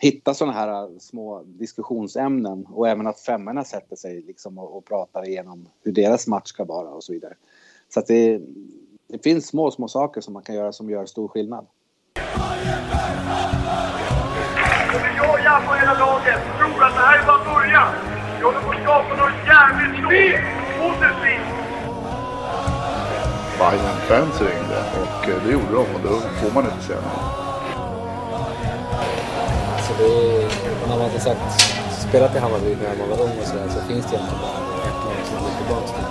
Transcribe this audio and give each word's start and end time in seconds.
hitta 0.00 0.34
sådana 0.34 0.52
här 0.52 0.98
små 0.98 1.42
diskussionsämnen 1.44 2.66
och 2.72 2.88
även 2.88 3.06
att 3.06 3.20
femmorna 3.20 3.64
sätter 3.64 3.96
sig 3.96 4.22
liksom 4.22 4.58
och, 4.58 4.76
och 4.76 4.84
pratar 4.84 5.28
igenom 5.28 5.68
hur 5.82 5.92
deras 5.92 6.26
match 6.26 6.48
ska 6.48 6.64
vara 6.64 6.88
och 6.88 7.04
så 7.04 7.12
vidare. 7.12 7.34
Så 7.94 8.00
att 8.00 8.06
det, 8.06 8.40
det 9.06 9.22
finns 9.22 9.46
små, 9.46 9.70
små 9.70 9.88
saker 9.88 10.20
som 10.20 10.34
man 10.34 10.42
kan 10.42 10.54
göra 10.54 10.72
som 10.72 10.90
gör 10.90 11.06
stor 11.06 11.28
skillnad. 11.28 11.66
Jag 15.16 15.40
jag 15.44 15.66
på 15.66 15.74
hela 15.74 15.94
laget 15.98 16.40
tror 16.58 16.84
att 16.84 16.94
det 16.94 17.00
här 17.00 17.22
är 17.22 17.26
bara 17.26 17.54
början. 17.54 17.92
Vi 18.38 18.44
håller 18.44 18.60
på 18.60 18.70
att 18.70 18.82
skapa 18.82 19.16
något 19.16 19.38
jävligt 19.46 19.94
stort. 19.98 20.40
Positivt. 20.80 21.60
Bayern-fans 23.58 24.40
ringde 24.40 24.78
och 25.02 25.28
eh, 25.28 25.44
det 25.44 25.52
gjorde 25.52 25.72
de 25.72 25.94
och 25.94 26.00
då 26.02 26.08
får 26.08 26.54
man 26.54 26.64
inte 26.64 26.86
säga 26.86 27.00
nej. 27.00 27.39
Så 30.00 30.06
det 30.06 30.42
är, 30.42 30.88
när 30.88 30.98
man 30.98 31.10
har 31.10 31.18
sagt, 31.18 31.40
spelat 32.08 32.36
i 32.36 32.38
Hammarby 32.38 32.76
när 32.82 32.96
man 32.98 33.08
var 33.08 33.24
ung 33.24 33.38
och 33.40 33.46
sådär 33.46 33.68
så 33.68 33.80
finns 33.80 34.06
det 34.10 34.16
egentligen 34.16 34.40
bara 34.42 34.60
ett 34.88 35.00
lag 35.04 35.20
som 35.28 35.36
går 35.42 35.52
tillbaka 35.58 35.86
till. 35.96 36.10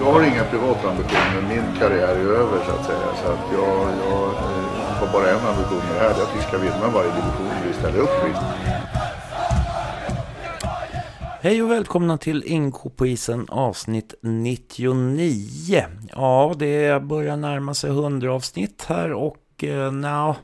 Jag 0.00 0.12
har 0.12 0.22
inga 0.22 0.44
privata 0.44 0.90
ambitioner. 0.90 1.42
Min 1.48 1.78
karriär 1.80 2.08
är 2.08 2.26
över 2.42 2.58
så 2.66 2.70
att 2.70 2.86
säga. 2.86 3.08
Så 3.22 3.32
att 3.32 3.44
jag, 3.52 3.78
jag 4.10 4.28
eh, 4.28 4.94
har 4.98 5.12
bara 5.12 5.30
en 5.30 5.46
ambition 5.46 5.78
med 5.78 5.94
det 5.94 6.00
här. 6.00 6.14
Det 6.14 6.20
är 6.20 6.22
att 6.22 6.36
vi 6.36 6.42
ska 6.42 6.58
vinna 6.58 6.88
varje 6.94 7.10
division 7.10 7.50
vi 7.66 7.72
ställer 7.72 7.98
upp 7.98 8.18
i. 8.28 8.32
Hej 11.40 11.62
och 11.62 11.70
välkomna 11.70 12.18
till 12.18 12.42
Inko 12.46 12.90
på 12.90 13.06
isen 13.06 13.46
avsnitt 13.48 14.14
99. 14.22 15.84
Ja, 16.12 16.54
det 16.56 17.02
börjar 17.02 17.36
närma 17.36 17.74
sig 17.74 17.90
100 17.90 18.32
avsnitt 18.32 18.84
här 18.88 19.12
och 19.12 19.64
eh, 19.64 19.92
nja, 19.92 20.36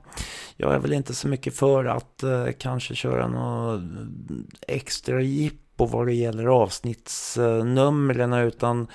jag 0.61 0.75
är 0.75 0.79
väl 0.79 0.93
inte 0.93 1.15
så 1.15 1.29
mycket 1.29 1.57
för 1.57 1.85
att 1.85 2.23
eh, 2.23 2.47
kanske 2.59 2.95
köra 2.95 3.29
något 3.29 3.83
extra 4.69 5.23
jippo 5.23 5.87
vad 5.87 6.07
det 6.07 6.15
gäller 6.15 6.47
avsnittsnumren 6.47 8.33
eh, 8.33 8.45
utan 8.45 8.87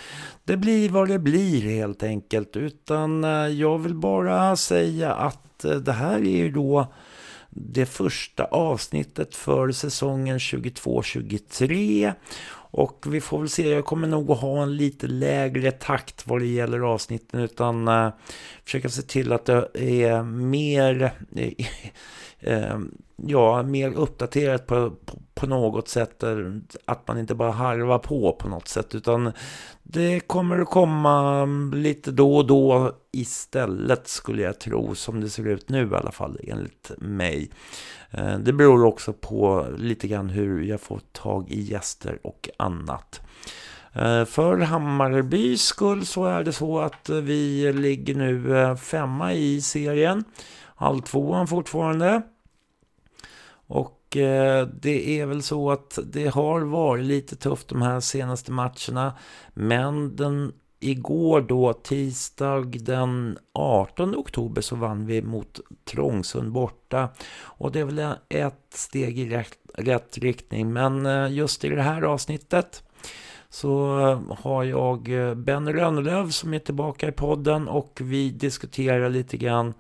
det 0.44 0.58
blir 0.58 0.90
vad 0.90 1.08
det 1.08 1.20
blir 1.20 1.62
helt 1.62 2.04
enkelt. 2.04 2.56
Utan 2.56 3.24
eh, 3.24 3.48
jag 3.48 3.78
vill 3.78 3.96
bara 3.96 4.56
säga 4.56 5.14
att 5.14 5.66
eh, 5.66 5.72
det 5.76 5.92
här 5.92 6.18
är 6.18 6.38
ju 6.38 6.52
då 6.52 6.94
det 7.50 7.86
första 7.86 8.44
avsnittet 8.44 9.36
för 9.36 9.72
säsongen 9.72 10.38
22-23. 10.38 12.14
Och 12.78 13.06
vi 13.08 13.22
får 13.22 13.40
väl 13.40 13.50
se, 13.50 13.70
jag 13.70 13.86
kommer 13.86 14.08
nog 14.08 14.32
att 14.32 14.40
ha 14.40 14.64
en 14.64 14.78
lite 14.78 15.08
lägre 15.08 15.72
takt 15.72 16.28
vad 16.28 16.42
det 16.42 16.48
gäller 16.48 16.80
avsnitten 16.80 17.40
utan 17.40 17.88
eh, 17.88 18.10
försöka 18.64 18.90
se 18.90 19.02
till 19.02 19.32
att 19.32 19.46
det 19.46 19.70
är 20.04 20.24
mer, 20.24 21.12
eh, 22.40 22.80
ja, 23.16 23.64
mer 23.64 23.94
uppdaterat 23.94 24.68
på, 24.68 24.92
på, 25.06 25.18
på, 25.34 25.48
något 25.48 25.88
sätt. 25.88 26.24
Att 26.86 27.08
man 27.08 27.20
inte 27.20 27.36
bara 27.36 27.52
harvar 27.52 28.00
på 28.00 28.34
på 28.34 28.48
något 28.48 28.68
sätt 28.68 28.96
utan 28.96 29.32
det 29.84 30.20
kommer 30.20 30.60
att 30.60 30.70
komma 30.70 31.46
lite 31.74 32.12
då 32.12 32.38
och 32.38 32.48
då 32.48 32.92
istället 33.12 34.08
skulle 34.08 34.42
jag 34.42 34.60
tro 34.60 34.96
som 34.96 35.22
det 35.22 35.30
ser 35.30 35.48
ut 35.48 35.70
nu 35.70 35.90
i 35.92 35.96
alla 35.96 36.12
fall 36.12 36.40
enligt 36.44 36.92
mig. 36.98 37.52
Eh, 38.12 38.38
det 38.38 38.54
beror 38.54 38.86
också 38.86 39.14
på 39.14 39.68
lite 39.78 40.08
grann 40.08 40.30
hur 40.30 40.64
jag 40.64 40.82
får 40.82 41.00
tag 41.12 41.50
i 41.50 41.62
gäster 41.62 42.20
och 42.24 42.50
annat. 42.58 43.22
Eh, 43.94 44.26
för 44.26 44.58
Hammarbys 44.58 45.62
skull 45.62 46.06
så 46.06 46.26
är 46.26 46.44
det 46.44 46.54
så 46.54 46.80
att 46.80 47.10
vi 47.10 47.74
ligger 47.74 48.16
nu 48.16 48.58
eh, 48.58 48.76
femma 48.76 49.34
i 49.34 49.62
serien. 49.62 50.24
Halvtvåan 50.76 51.48
fortfarande. 51.48 52.22
Och 53.68 54.18
eh, 54.18 54.68
det 54.68 55.20
är 55.20 55.26
väl 55.26 55.44
så 55.44 55.72
att 55.72 56.00
det 56.04 56.28
har 56.28 56.62
varit 56.62 57.06
lite 57.06 57.36
tufft 57.36 57.68
de 57.68 57.82
här 57.82 58.00
senaste 58.00 58.52
matcherna. 58.52 59.14
Men 59.54 60.16
den 60.16 60.54
igår 60.80 61.42
då, 61.42 61.74
tisdag 61.74 62.66
den 62.80 63.38
18 63.54 64.16
oktober, 64.16 64.62
så 64.62 64.76
vann 64.76 65.06
vi 65.06 65.22
mot 65.22 65.60
Trångsund 65.84 66.52
borta. 66.52 67.10
Och 67.42 67.72
det 67.72 67.80
är 67.80 67.86
väl 67.86 68.16
ett 68.30 68.68
steg 68.70 69.20
i 69.20 69.30
rätt, 69.30 69.58
rätt 69.74 70.18
riktning. 70.18 70.74
Men 70.74 71.06
eh, 71.06 71.34
just 71.34 71.64
i 71.64 71.70
det 71.70 71.82
här 71.82 72.02
avsnittet 72.02 72.84
så 73.50 73.98
har 74.40 74.64
jag 74.64 75.04
Benny 75.04 75.36
Ben 75.36 75.74
Rönnelöv 75.74 76.30
som 76.30 76.54
är 76.54 76.60
tillbaka 76.60 77.08
i 77.08 77.12
podden 77.12 77.68
och 77.68 78.00
vi 78.02 78.30
diskuterar 78.30 79.10
lite 79.10 79.38
grann 79.38 79.74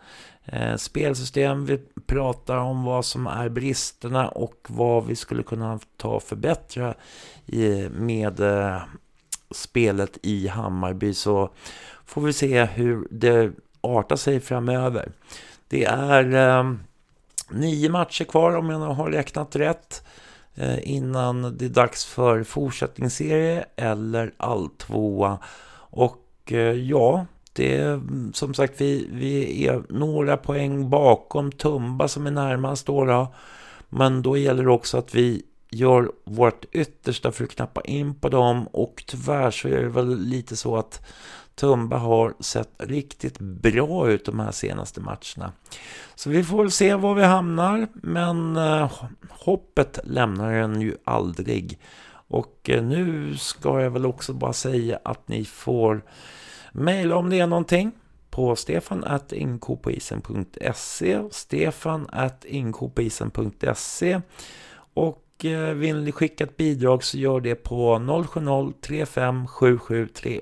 Eh, 0.46 0.76
spelsystem. 0.76 1.66
Vi 1.66 1.80
pratar 2.08 2.58
om 2.58 2.84
vad 2.84 3.06
som 3.06 3.28
är 3.28 3.50
bristerna 3.50 4.28
och 4.30 4.66
vad 4.70 5.06
vi 5.06 5.16
skulle 5.16 5.44
kunna 5.44 5.80
ta 5.98 6.10
och 6.10 6.24
förbättra 6.24 6.94
i, 7.46 7.90
med 7.90 8.40
eh, 8.40 8.82
spelet 9.52 10.18
i 10.22 10.48
Hammarby 10.48 11.14
så 11.14 11.50
får 12.06 12.22
vi 12.22 12.34
se 12.34 12.66
hur 12.66 13.08
det 13.12 13.52
artar 13.82 14.16
sig 14.16 14.40
framöver. 14.40 15.12
Det 15.68 15.86
är 15.86 16.36
eh, 16.36 16.74
nio 17.50 17.90
matcher 17.90 18.26
kvar 18.26 18.56
om 18.56 18.70
jag 18.70 18.80
har 18.80 19.12
räknat 19.12 19.56
rätt 19.56 20.06
eh, 20.56 20.92
innan 20.92 21.58
det 21.58 21.66
är 21.66 21.70
dags 21.70 22.06
för 22.06 22.44
fortsättningsserie 22.44 23.66
eller 23.76 24.34
alltvåa. 24.38 25.38
Och 25.78 26.52
eh, 26.52 26.58
ja, 26.58 27.26
det 27.56 27.76
är 27.76 28.02
som 28.34 28.54
sagt 28.54 28.82
vi, 28.82 29.08
vi 29.12 29.68
är 29.68 29.84
några 29.90 30.38
poäng 30.38 30.90
bakom 30.90 31.52
Tumba 31.52 32.08
som 32.08 32.28
är 32.28 32.32
närmast 32.32 32.86
då, 32.86 33.06
då. 33.06 33.34
Men 33.90 34.22
då 34.22 34.38
gäller 34.38 34.64
det 34.64 34.72
också 34.72 34.98
att 34.98 35.16
vi 35.16 35.44
gör 35.70 36.12
vårt 36.24 36.66
yttersta 36.72 37.32
för 37.32 37.44
att 37.44 37.50
knappa 37.52 37.82
in 37.82 38.16
på 38.16 38.30
dem 38.30 38.68
och 38.68 39.04
tyvärr 39.08 39.52
så 39.52 39.68
är 39.68 39.82
det 39.82 39.90
väl 39.90 40.20
lite 40.20 40.56
så 40.56 40.78
att 40.78 41.06
Tumba 41.56 41.98
har 41.98 42.34
sett 42.40 42.70
riktigt 42.78 43.40
bra 43.40 44.10
ut 44.10 44.26
de 44.26 44.40
här 44.40 44.52
senaste 44.52 45.02
matcherna. 45.02 45.52
Så 46.16 46.30
vi 46.30 46.44
får 46.44 46.58
väl 46.58 46.72
se 46.72 46.96
var 46.96 47.16
vi 47.16 47.24
hamnar, 47.24 47.88
men 47.94 48.58
eh, 48.58 48.92
hoppet 49.30 50.00
lämnar 50.04 50.52
en 50.52 50.82
ju 50.82 50.96
aldrig. 51.04 51.80
Och 52.28 52.70
eh, 52.70 52.84
nu 52.84 53.38
ska 53.38 53.82
jag 53.82 53.92
väl 53.92 54.06
också 54.06 54.34
bara 54.34 54.54
säga 54.54 55.00
att 55.04 55.28
ni 55.28 55.46
får 55.46 56.02
mejla 56.76 57.16
om 57.16 57.30
det 57.30 57.40
är 57.40 57.48
någonting 57.48 57.92
på 58.30 58.56
Stefan 58.56 59.04
stefan.inkopoisen.se 61.32 62.46
Inkopoisen.se 62.46 64.22
och 64.94 65.46
eh, 65.46 65.74
vill 65.74 66.04
ni 66.04 66.12
skicka 66.12 66.44
ett 66.44 66.58
bidrag 66.58 67.04
så 67.04 67.18
gör 67.18 67.40
det 67.40 67.56
på 67.56 68.00
070 68.28 68.74
35 68.82 69.48
070 69.48 70.40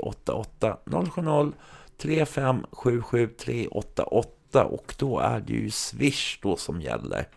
35 1.97 2.65
och 4.65 4.95
då 4.97 5.19
är 5.19 5.39
det 5.39 5.53
ju 5.53 5.71
Swish 5.71 6.39
då 6.41 6.57
som 6.57 6.81
gäller. 6.81 7.27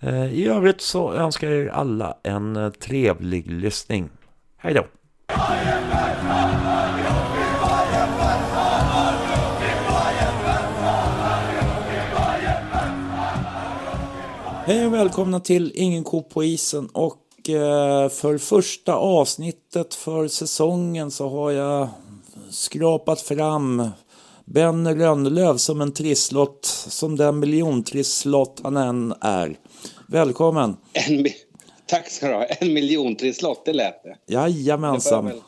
Eh, 0.00 0.34
I 0.34 0.46
övrigt 0.46 0.80
så 0.80 1.12
önskar 1.12 1.50
jag 1.50 1.58
er 1.58 1.68
alla 1.68 2.16
en 2.22 2.56
eh, 2.56 2.70
trevlig 2.70 3.50
lyssning. 3.50 4.08
Hej 4.56 4.74
då! 4.74 4.86
Hej 14.66 14.86
och 14.86 14.94
välkomna 14.94 15.40
till 15.40 15.72
Ingen 15.74 16.04
ko 16.04 16.22
på 16.22 16.44
isen 16.44 16.88
och 16.92 17.48
eh, 17.48 18.08
för 18.08 18.38
första 18.38 18.94
avsnittet 18.94 19.94
för 19.94 20.28
säsongen 20.28 21.10
så 21.10 21.28
har 21.28 21.50
jag 21.50 21.88
skrapat 22.50 23.20
fram 23.20 23.88
Ben 24.44 24.98
Rönnelöv 24.98 25.56
som 25.56 25.80
en 25.80 25.92
trisslott, 25.92 26.64
som 26.88 27.16
den 27.16 27.38
miljontrisslott 27.38 28.60
han 28.62 28.76
än 28.76 29.14
är. 29.20 29.58
Välkommen! 30.08 30.76
En, 30.92 31.26
tack 31.86 32.10
ska 32.10 32.28
du 32.28 32.34
ha. 32.34 32.44
En 32.44 32.72
miljontrisslott, 32.72 33.64
det 33.64 33.72
lät 33.72 34.02
det. 34.02 34.16
Jajamensan. 34.26 35.26
Väl, 35.26 35.40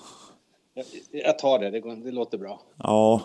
jag, 0.75 0.85
jag 1.11 1.39
tar 1.39 1.59
det, 1.59 1.71
det, 1.71 1.95
det 2.05 2.11
låter 2.11 2.39
bra. 2.39 2.61
Ja. 2.77 3.23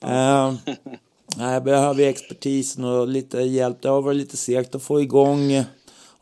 Eh, 0.00 0.54
jag 1.38 1.64
behöver 1.64 2.02
expertisen 2.02 2.84
och 2.84 3.08
lite 3.08 3.38
hjälp. 3.40 3.82
Det 3.82 3.88
har 3.88 4.02
varit 4.02 4.16
lite 4.16 4.36
segt 4.36 4.74
att 4.74 4.82
få 4.82 5.00
igång 5.00 5.64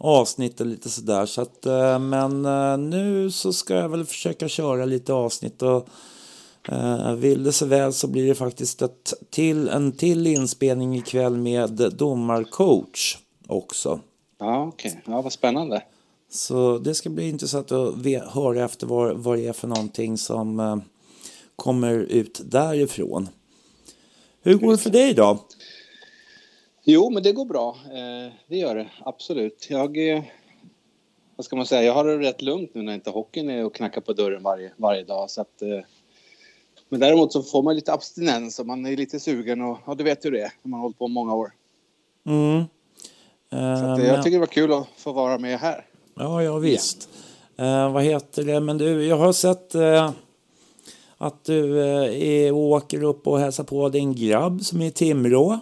avsnittet 0.03 0.67
lite 0.67 0.91
sådär. 0.91 1.27
Så 1.27 1.43
att, 1.43 1.67
eh, 1.67 1.99
men 1.99 2.45
eh, 2.45 2.79
nu 2.79 3.31
så 3.31 3.53
ska 3.53 3.75
jag 3.75 3.89
väl 3.89 4.05
försöka 4.05 4.49
köra 4.49 4.85
lite 4.85 5.13
avsnitt 5.13 5.63
och 5.63 5.89
eh, 6.69 7.13
vill 7.13 7.45
det 7.45 7.53
så 7.53 7.67
väl 7.67 7.93
så 7.93 8.07
blir 8.07 8.29
det 8.29 8.35
faktiskt 8.35 8.83
ett 8.83 9.15
till, 9.31 9.69
en 9.69 9.93
till 9.93 10.27
inspelning 10.27 10.97
ikväll 10.97 11.37
med 11.37 11.71
domarcoach 11.71 13.19
också. 13.47 14.01
Ja, 14.39 14.67
okej. 14.67 14.91
Okay. 14.91 15.15
Ja, 15.15 15.23
vad 15.23 15.33
spännande. 15.33 15.83
Så 16.31 16.79
det 16.79 16.95
ska 16.95 17.11
bli 17.11 17.29
intressant 17.29 17.73
att 17.73 17.95
höra 18.33 18.65
efter 18.65 18.87
vad, 18.87 19.17
vad 19.17 19.39
det 19.39 19.47
är 19.47 19.53
för 19.53 19.69
någonting 19.69 20.19
som 20.19 20.83
kommer 21.57 21.93
ut 21.93 22.41
därifrån. 22.45 23.29
Hur 24.43 24.55
går 24.55 24.73
det 24.73 24.79
för 24.79 24.91
dig 24.91 25.15
då? 25.15 25.39
Jo, 26.85 27.11
men 27.11 27.23
det 27.23 27.33
går 27.33 27.45
bra. 27.45 27.77
Eh, 27.85 28.33
det 28.47 28.57
gör 28.57 28.75
det 28.75 28.91
absolut. 29.05 29.67
Jag, 29.71 30.11
eh, 30.11 30.23
vad 31.37 31.45
ska 31.45 31.57
man 31.57 31.67
säga, 31.67 31.83
jag 31.83 31.95
har 31.95 32.05
det 32.05 32.19
rätt 32.19 32.43
lugnt 32.43 32.75
nu 32.75 32.83
när 32.83 32.95
inte 32.95 33.11
hockeyn 33.11 33.51
är 33.51 33.65
och 33.65 33.75
knackar 33.75 34.01
på 34.01 34.13
dörren 34.13 34.43
varje, 34.43 34.73
varje 34.77 35.05
dag. 35.05 35.31
Så 35.31 35.41
att, 35.41 35.63
eh, 35.63 35.81
men 36.89 37.01
däremot 37.01 37.33
så 37.33 37.43
får 37.43 37.63
man 37.63 37.75
lite 37.75 37.93
abstinens 37.93 38.59
och 38.59 38.67
man 38.67 38.87
är 38.87 38.97
lite 38.97 39.21
sugen 39.21 39.61
och 39.61 39.79
ja, 39.87 39.95
du 39.95 40.05
vet 40.05 40.25
hur 40.25 40.31
det 40.31 40.41
är 40.41 40.53
när 40.63 40.71
man 40.71 40.81
har 40.81 40.83
hållit 40.83 40.99
på 40.99 41.09
många 41.09 41.35
år. 41.35 41.53
Mm. 42.27 42.65
Så 43.51 43.57
att, 43.57 44.05
jag 44.05 44.23
tycker 44.23 44.37
det 44.37 44.41
var 44.41 44.47
kul 44.47 44.73
att 44.73 44.87
få 44.97 45.13
vara 45.13 45.39
med 45.39 45.59
här. 45.59 45.87
Ja, 46.15 46.43
ja 46.43 46.59
visst. 46.59 47.09
Eh, 47.57 47.93
vad 47.93 48.03
heter 48.03 48.45
det? 48.45 48.61
Men 48.61 48.79
du, 48.79 49.07
jag 49.07 49.17
har 49.17 49.33
sett 49.33 49.75
eh, 49.75 50.11
att 51.21 51.45
du 51.45 51.83
eh, 52.47 52.57
åker 52.57 53.03
upp 53.03 53.27
och 53.27 53.39
hälsar 53.39 53.65
på 53.65 53.89
din 53.89 54.15
grabb 54.15 54.63
som 54.63 54.81
är 54.81 54.87
i 54.87 54.91
Timrå. 54.91 55.59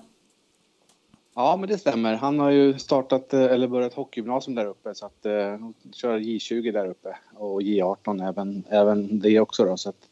Ja, 1.35 1.57
men 1.57 1.69
det 1.69 1.79
stämmer. 1.79 2.15
Han 2.15 2.39
har 2.39 2.51
ju 2.51 2.79
startat 2.79 3.35
eh, 3.35 3.43
eller 3.43 3.69
börjat 3.69 3.95
hockeygymnasium 3.95 4.55
där 4.55 4.67
uppe 4.67 4.95
så 4.95 5.07
att 5.07 5.27
eh, 5.27 5.33
de 5.33 5.75
kör 5.93 6.19
J20 6.19 6.73
där 6.73 6.87
uppe 6.87 7.17
och 7.35 7.63
J18 7.63 8.29
även, 8.29 8.65
även 8.69 9.21
det 9.21 9.41
också 9.41 9.65
då. 9.65 9.77
Så 9.77 9.89
att, 9.89 10.09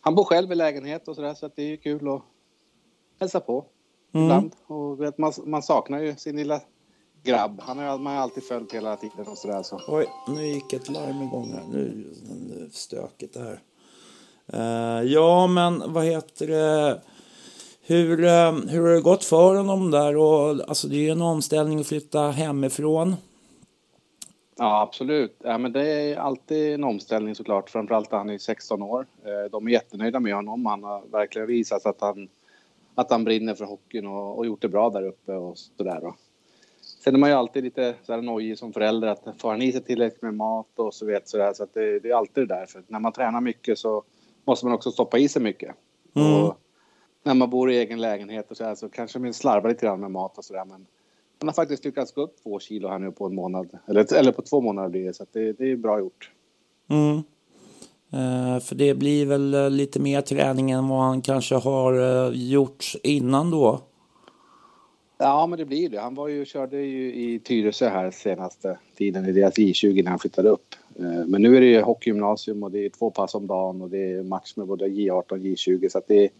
han 0.00 0.14
bor 0.14 0.24
själv 0.24 0.52
i 0.52 0.54
lägenhet 0.54 1.08
och 1.08 1.14
sådär 1.14 1.34
så 1.34 1.46
att 1.46 1.56
det 1.56 1.62
är 1.62 1.68
ju 1.68 1.76
kul 1.76 2.08
att 2.08 2.22
hälsa 3.20 3.40
på 3.40 3.64
Mm. 4.12 4.24
ibland. 4.24 4.52
Och 4.66 5.00
vet, 5.00 5.18
man, 5.18 5.32
man 5.44 5.62
saknar 5.62 5.98
ju 5.98 6.16
sin 6.16 6.36
lilla 6.36 6.60
grabb. 7.22 7.60
Han 7.62 7.78
har 7.78 7.98
man 7.98 8.14
har 8.14 8.22
alltid 8.22 8.42
följt 8.44 8.74
hela 8.74 8.96
tiden 8.96 9.26
och 9.26 9.38
sådär 9.38 9.62
så. 9.62 9.80
Oj, 9.88 10.06
nu 10.28 10.46
gick 10.46 10.72
ett 10.72 10.88
larm 10.88 11.22
igång 11.22 11.52
här. 11.52 11.62
Nu 11.72 11.80
är 11.80 12.64
det 12.64 12.74
stökigt 12.74 13.34
där. 13.34 13.62
Eh, 14.52 15.02
ja, 15.02 15.46
men 15.46 15.92
vad 15.92 16.04
heter 16.04 16.46
det? 16.46 17.00
Hur, 17.82 18.24
eh, 18.24 18.52
hur 18.52 18.80
har 18.80 18.94
det 18.94 19.00
gått 19.00 19.24
för 19.24 19.54
honom 19.54 19.90
där? 19.90 20.16
Och, 20.16 20.48
alltså, 20.68 20.88
det 20.88 20.96
är 20.96 21.00
ju 21.00 21.10
en 21.10 21.22
omställning 21.22 21.80
att 21.80 21.86
flytta 21.86 22.30
hemifrån. 22.30 23.16
Ja, 24.56 24.82
absolut. 24.82 25.36
Ja, 25.44 25.58
men 25.58 25.72
det 25.72 25.90
är 25.90 26.16
alltid 26.16 26.74
en 26.74 26.84
omställning 26.84 27.34
såklart. 27.34 27.70
Framförallt 27.70 28.10
när 28.10 28.18
han 28.18 28.30
är 28.30 28.38
16 28.38 28.82
år. 28.82 29.06
Eh, 29.24 29.50
de 29.50 29.66
är 29.66 29.70
jättenöjda 29.70 30.20
med 30.20 30.34
honom. 30.34 30.66
Han 30.66 30.84
har 30.84 31.02
verkligen 31.12 31.48
visat 31.48 31.86
att 31.86 32.00
han, 32.00 32.28
att 32.94 33.10
han 33.10 33.24
brinner 33.24 33.54
för 33.54 33.64
hockeyn 33.64 34.06
och, 34.06 34.38
och 34.38 34.46
gjort 34.46 34.62
det 34.62 34.68
bra 34.68 34.90
där 34.90 35.06
uppe 35.06 35.32
och 35.32 35.58
sådär. 35.58 36.00
Då. 36.00 36.14
Sen 36.80 37.14
är 37.14 37.18
man 37.18 37.30
ju 37.30 37.36
alltid 37.36 37.64
lite 37.64 37.94
så 38.02 38.12
här 38.12 38.22
nojig 38.22 38.58
som 38.58 38.72
förälder 38.72 39.08
att 39.08 39.24
får 39.38 39.50
han 39.50 39.62
i 39.62 39.72
sig 39.72 39.80
tillräckligt 39.80 40.22
med 40.22 40.34
mat 40.34 40.78
och 40.78 40.94
så 40.94 41.06
vet 41.06 41.28
sådär. 41.28 41.52
Så 41.52 41.62
att 41.62 41.74
det, 41.74 41.98
det 41.98 42.10
är 42.10 42.14
alltid 42.14 42.48
det 42.48 42.54
där. 42.54 42.66
För 42.66 42.82
när 42.86 43.00
man 43.00 43.12
tränar 43.12 43.40
mycket 43.40 43.78
så 43.78 44.02
måste 44.48 44.66
man 44.66 44.74
också 44.74 44.90
stoppa 44.90 45.18
i 45.18 45.28
sig 45.28 45.42
mycket. 45.42 45.74
Mm. 46.14 46.32
Och 46.32 46.58
när 47.22 47.34
man 47.34 47.50
bor 47.50 47.70
i 47.70 47.78
egen 47.78 48.00
lägenhet 48.00 48.50
och 48.50 48.56
så, 48.56 48.64
här, 48.64 48.74
så 48.74 48.88
kanske 48.88 49.18
man 49.18 49.34
slarvar 49.34 49.68
lite 49.68 49.86
grann 49.86 50.00
med 50.00 50.10
mat 50.10 50.38
och 50.38 50.44
sådär. 50.44 50.64
Men 50.64 50.86
han 51.38 51.48
har 51.48 51.52
faktiskt 51.52 51.84
lyckats 51.84 52.12
gå 52.12 52.22
upp 52.22 52.42
två 52.42 52.60
kilo 52.60 52.88
här 52.88 52.98
nu 52.98 53.12
på 53.12 53.26
en 53.26 53.34
månad. 53.34 53.78
Eller, 53.86 54.14
eller 54.14 54.32
på 54.32 54.42
två 54.42 54.60
månader 54.60 54.88
blir 54.88 55.04
det. 55.04 55.14
Så 55.14 55.26
det, 55.32 55.52
det 55.52 55.70
är 55.72 55.76
bra 55.76 55.98
gjort. 55.98 56.30
Mm. 56.88 57.22
Eh, 58.12 58.60
för 58.60 58.74
det 58.74 58.94
blir 58.94 59.26
väl 59.26 59.54
eh, 59.54 59.70
lite 59.70 60.00
mer 60.00 60.20
träning 60.20 60.70
än 60.70 60.88
vad 60.88 61.00
han 61.00 61.22
kanske 61.22 61.54
har 61.54 62.26
eh, 62.26 62.32
gjort 62.34 62.84
innan 63.02 63.50
då. 63.50 63.80
Ja, 65.18 65.46
men 65.46 65.58
det 65.58 65.64
blir 65.64 65.88
det. 65.88 66.00
Han 66.00 66.14
var 66.14 66.28
ju, 66.28 66.44
körde 66.44 66.76
ju 66.76 67.14
i 67.14 67.38
Tyresö 67.38 67.88
här 67.88 68.10
senaste 68.10 68.78
tiden 68.96 69.26
i 69.26 69.32
deras 69.32 69.54
I20 69.54 70.02
när 70.04 70.10
han 70.10 70.18
flyttade 70.18 70.48
upp. 70.48 70.74
Eh, 70.98 71.26
Men 71.26 71.42
nu 71.42 71.56
är 71.56 71.60
det 71.60 71.66
ju 71.66 71.80
hockeygymnasium 71.80 72.62
och 72.62 72.70
det 72.70 72.84
är 72.84 72.88
två 72.88 73.10
pass 73.10 73.34
om 73.34 73.46
dagen 73.46 73.82
och 73.82 73.90
det 73.90 74.12
är 74.12 74.22
match 74.22 74.52
med 74.56 74.66
både 74.66 74.86
J18 74.86 75.32
och 75.32 75.38
J20. 75.38 75.88
Så 75.88 75.98
att 75.98 76.08
det 76.08 76.24
är, 76.24 76.30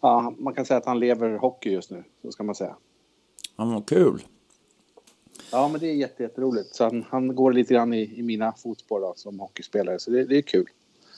ja, 0.00 0.34
man 0.38 0.54
kan 0.54 0.64
säga 0.64 0.78
att 0.78 0.86
han 0.86 0.98
lever 0.98 1.36
hockey 1.36 1.70
just 1.70 1.90
nu, 1.90 2.04
så 2.22 2.32
ska 2.32 2.42
man 2.42 2.54
säga. 2.54 2.76
Ja, 3.56 3.64
vad 3.64 3.86
kul. 3.86 4.22
Ja, 5.52 5.68
men 5.68 5.80
det 5.80 5.86
är 5.86 5.94
jätte, 5.94 6.22
jätteroligt. 6.22 6.74
Så 6.74 6.84
han, 6.84 7.04
han 7.08 7.34
går 7.34 7.52
lite 7.52 7.74
grann 7.74 7.94
i, 7.94 8.12
i 8.16 8.22
mina 8.22 8.52
fotspår 8.52 9.00
då, 9.00 9.12
som 9.16 9.40
hockeyspelare, 9.40 9.98
så 9.98 10.10
det, 10.10 10.24
det 10.24 10.36
är 10.36 10.42
kul. 10.42 10.66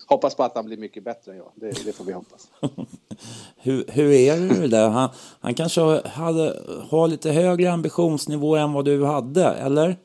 Hoppas 0.07 0.35
på 0.35 0.43
att 0.43 0.55
han 0.55 0.67
blir 0.67 0.77
mycket 0.77 1.05
bättre 1.05 1.33
än 1.33 1.39
jag. 1.39 1.51
Det, 1.55 1.85
det 1.85 1.93
får 1.93 2.05
vi 2.05 2.13
hoppas. 2.13 2.51
Hur, 3.57 3.85
hur 3.89 4.13
är 4.13 4.37
det 4.37 4.61
med 4.61 4.71
det? 4.71 4.77
Han, 4.77 5.11
han 5.41 5.55
kanske 5.55 6.09
hade, 6.09 6.63
har 6.91 7.09
lite 7.09 7.31
högre 7.31 7.73
ambitionsnivå 7.73 8.57
än 8.57 8.73
vad 8.73 8.85
du 8.85 9.05
hade, 9.05 9.45
eller? 9.45 9.97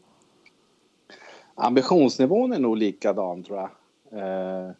Ambitionsnivån 1.55 2.53
är 2.53 2.59
nog 2.59 2.77
likadan 2.77 3.43
tror 3.43 3.57
jag. 3.57 3.69
Eh, 4.11 4.71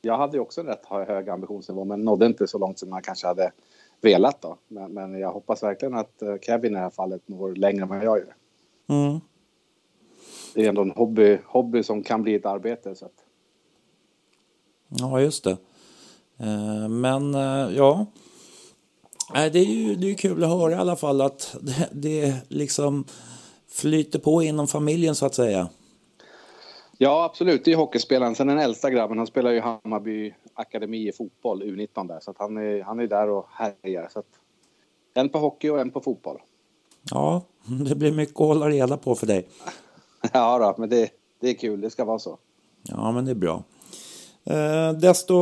jag 0.00 0.18
hade 0.18 0.40
också 0.40 0.60
en 0.60 0.66
rätt 0.66 0.86
hög 0.86 1.28
ambitionsnivå 1.28 1.84
men 1.84 2.04
nådde 2.04 2.26
inte 2.26 2.46
så 2.46 2.58
långt 2.58 2.78
som 2.78 2.90
man 2.90 3.02
kanske 3.02 3.26
hade 3.26 3.52
velat 4.00 4.42
då. 4.42 4.56
Men, 4.68 4.92
men 4.92 5.18
jag 5.18 5.32
hoppas 5.32 5.62
verkligen 5.62 5.94
att 5.94 6.22
eh, 6.22 6.36
Kevin 6.42 6.72
i 6.72 6.74
det 6.74 6.80
här 6.80 6.90
fallet 6.90 7.22
når 7.26 7.54
längre 7.54 7.82
än 7.82 7.88
vad 7.88 7.98
jag 7.98 8.18
gör. 8.18 8.34
Mm. 8.88 9.20
Det 10.54 10.64
är 10.64 10.68
ändå 10.68 10.82
en 10.82 10.90
hobby, 10.90 11.38
hobby 11.46 11.82
som 11.82 12.02
kan 12.02 12.22
bli 12.22 12.34
ett 12.34 12.46
arbete. 12.46 12.94
Så 12.94 13.06
att, 13.06 13.24
Ja, 14.88 15.20
just 15.20 15.44
det. 15.44 15.56
Eh, 16.38 16.88
Men 16.88 17.34
eh, 17.34 17.76
ja, 17.76 18.06
det 19.32 19.58
är 19.58 19.64
ju 19.64 19.94
det 19.94 20.10
är 20.10 20.14
kul 20.14 20.44
att 20.44 20.50
höra 20.50 20.72
i 20.72 20.74
alla 20.74 20.96
fall 20.96 21.20
att 21.20 21.56
det, 21.62 21.88
det 21.92 22.34
liksom 22.48 23.04
flyter 23.74 24.18
på 24.18 24.42
inom 24.42 24.66
familjen 24.66 25.14
så 25.14 25.26
att 25.26 25.34
säga. 25.34 25.68
ja 26.98 27.24
absolut, 27.24 27.64
det 27.64 27.72
är 27.72 27.76
hockeyspelaren. 27.76 28.34
Sen 28.34 28.46
den 28.46 28.58
äldsta 28.58 28.90
grabben, 28.90 29.18
han 29.18 29.26
spelar 29.26 29.50
ju 29.50 29.60
Hammarby 29.60 30.34
Akademi 30.54 31.08
i 31.08 31.12
fotboll, 31.12 31.62
U19 31.62 32.08
där. 32.08 32.20
Så 32.20 32.30
att 32.30 32.38
han, 32.38 32.56
är, 32.56 32.82
han 32.82 33.00
är 33.00 33.06
där 33.06 33.30
och 33.30 33.46
härjar. 33.50 34.08
Så 34.12 34.18
att, 34.18 34.26
en 35.14 35.28
på 35.28 35.38
hockey 35.38 35.68
och 35.68 35.80
en 35.80 35.90
på 35.90 36.00
fotboll. 36.00 36.38
Ja, 37.10 37.42
det 37.88 37.94
blir 37.94 38.12
mycket 38.12 38.40
att 38.40 38.46
hålla 38.46 38.68
reda 38.68 38.96
på 38.96 39.14
för 39.14 39.26
dig. 39.26 39.48
Ja 40.32 40.58
då, 40.58 40.74
men 40.80 40.88
det, 40.88 41.10
det 41.40 41.48
är 41.48 41.54
kul, 41.54 41.80
det 41.80 41.90
ska 41.90 42.04
vara 42.04 42.18
så. 42.18 42.38
Ja, 42.82 43.12
men 43.12 43.24
det 43.24 43.30
är 43.30 43.34
bra. 43.34 43.62
Eh, 44.44 44.92
desto 44.92 45.34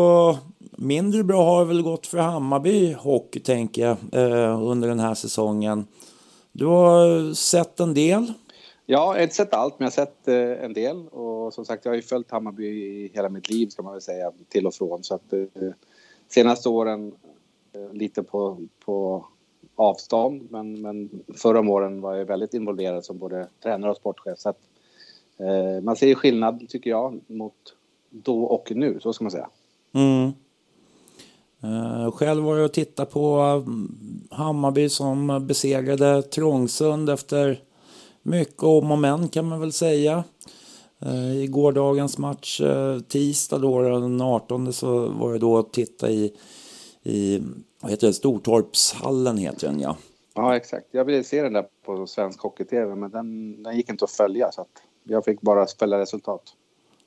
mindre 0.76 1.25
bra 1.25 1.44
har 1.44 1.61
det 1.61 1.67
väl 1.67 1.82
gått 1.82 2.06
för 2.06 2.19
Hammarby 2.19 2.93
hockey, 2.93 3.40
tänker 3.40 3.82
jag, 3.82 3.96
eh, 4.12 4.62
under 4.62 4.88
den 4.88 5.00
här 5.00 5.14
säsongen. 5.14 5.87
Du 6.53 6.67
har 6.67 7.35
sett 7.35 7.81
en 7.81 7.95
del. 7.95 8.33
Ja, 8.87 8.99
jag 8.99 9.07
har 9.07 9.23
inte 9.23 9.35
sett 9.35 9.55
allt, 9.55 9.79
men 9.79 9.85
jag 9.85 9.91
har 9.91 10.07
sett 10.07 10.29
eh, 10.29 10.65
en 10.65 10.73
del. 10.73 11.09
Och 11.09 11.55
som 11.55 11.65
sagt, 11.65 11.85
jag 11.85 11.93
har 11.93 11.97
ju 11.97 12.03
följt 12.03 12.31
Hammarby 12.31 12.67
i 12.67 13.11
hela 13.15 13.29
mitt 13.29 13.51
liv, 13.51 13.67
ska 13.69 13.83
man 13.83 13.93
väl 13.93 14.03
säga, 14.03 14.33
till 14.49 14.67
och 14.67 14.75
från. 14.75 15.05
Så 15.05 15.15
att 15.15 15.33
eh, 15.33 15.47
senaste 16.29 16.69
åren 16.69 17.13
eh, 17.73 17.93
lite 17.93 18.23
på, 18.23 18.59
på 18.85 19.27
avstånd, 19.77 20.49
men, 20.51 20.81
men 20.81 21.11
förra 21.37 21.61
åren 21.61 22.01
var 22.01 22.15
jag 22.15 22.25
väldigt 22.25 22.55
involverad 22.55 23.05
som 23.05 23.19
både 23.19 23.49
tränare 23.63 23.91
och 23.91 23.97
sportchef. 23.97 24.39
Så 24.39 24.49
att, 24.49 24.61
eh, 25.39 25.82
man 25.82 25.97
ser 25.97 26.15
skillnad, 26.15 26.69
tycker 26.69 26.91
jag, 26.91 27.21
mot 27.27 27.75
då 28.11 28.44
och 28.44 28.73
nu, 28.75 29.01
så 29.01 29.13
ska 29.13 29.25
man 29.25 29.31
säga. 29.31 29.49
Mm. 29.93 30.32
Eh, 31.63 32.11
själv 32.11 32.45
var 32.45 32.57
jag 32.57 32.65
och 32.65 32.73
tittade 32.73 33.11
på 33.11 33.37
mm, 33.39 34.29
Hammarby 34.31 34.89
som 34.89 35.47
besegrade 35.47 36.23
Trångsund 36.23 37.11
efter 37.11 37.61
mycket 38.23 38.63
om 38.63 38.91
och 38.91 38.99
men 38.99 39.29
kan 39.29 39.49
man 39.49 39.61
väl 39.61 39.73
säga. 39.73 40.25
Eh, 41.01 41.37
I 41.37 41.47
gårdagens 41.47 42.19
match, 42.19 42.61
eh, 42.61 43.01
tisdag 43.01 43.59
då, 43.59 43.83
den 43.83 44.21
18 44.21 44.73
så 44.73 45.09
var 45.09 45.31
jag 45.31 45.41
då 45.41 45.55
och 45.55 45.73
tittade 45.73 46.13
i, 46.13 46.37
i 47.03 47.43
vad 47.81 47.91
heter 47.91 48.07
det, 48.07 48.13
Stortorpshallen 48.13 49.39
heter 49.39 49.69
den 49.69 49.81
ja. 49.81 49.97
Ja, 50.35 50.57
exakt. 50.57 50.87
Jag 50.91 51.05
ville 51.05 51.25
se 51.25 51.43
den 51.43 51.53
där 51.53 51.67
på 51.85 52.07
svensk 52.07 52.41
hockey-tv, 52.41 52.95
men 52.95 53.11
den, 53.11 53.63
den 53.63 53.77
gick 53.77 53.91
inte 53.91 54.05
att 54.05 54.11
följa. 54.11 54.53
Så 54.53 54.61
att 54.61 54.83
jag 55.05 55.25
fick 55.25 55.41
bara 55.41 55.67
följa 55.67 55.99
resultat. 55.99 56.43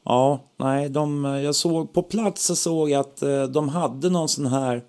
Ja, 0.06 0.40
nej, 0.58 0.90
de, 0.90 1.26
eh, 1.26 1.42
jag 1.42 1.56
såg 1.56 1.94
på 1.94 2.04
plats 2.04 2.46
så 2.46 2.56
såg 2.56 2.90
jag 2.90 3.00
att 3.00 3.22
eh, 3.22 3.44
de 3.44 3.70
hade 3.70 4.10
någon 4.10 4.30
sån 4.30 4.46
här 4.46 4.84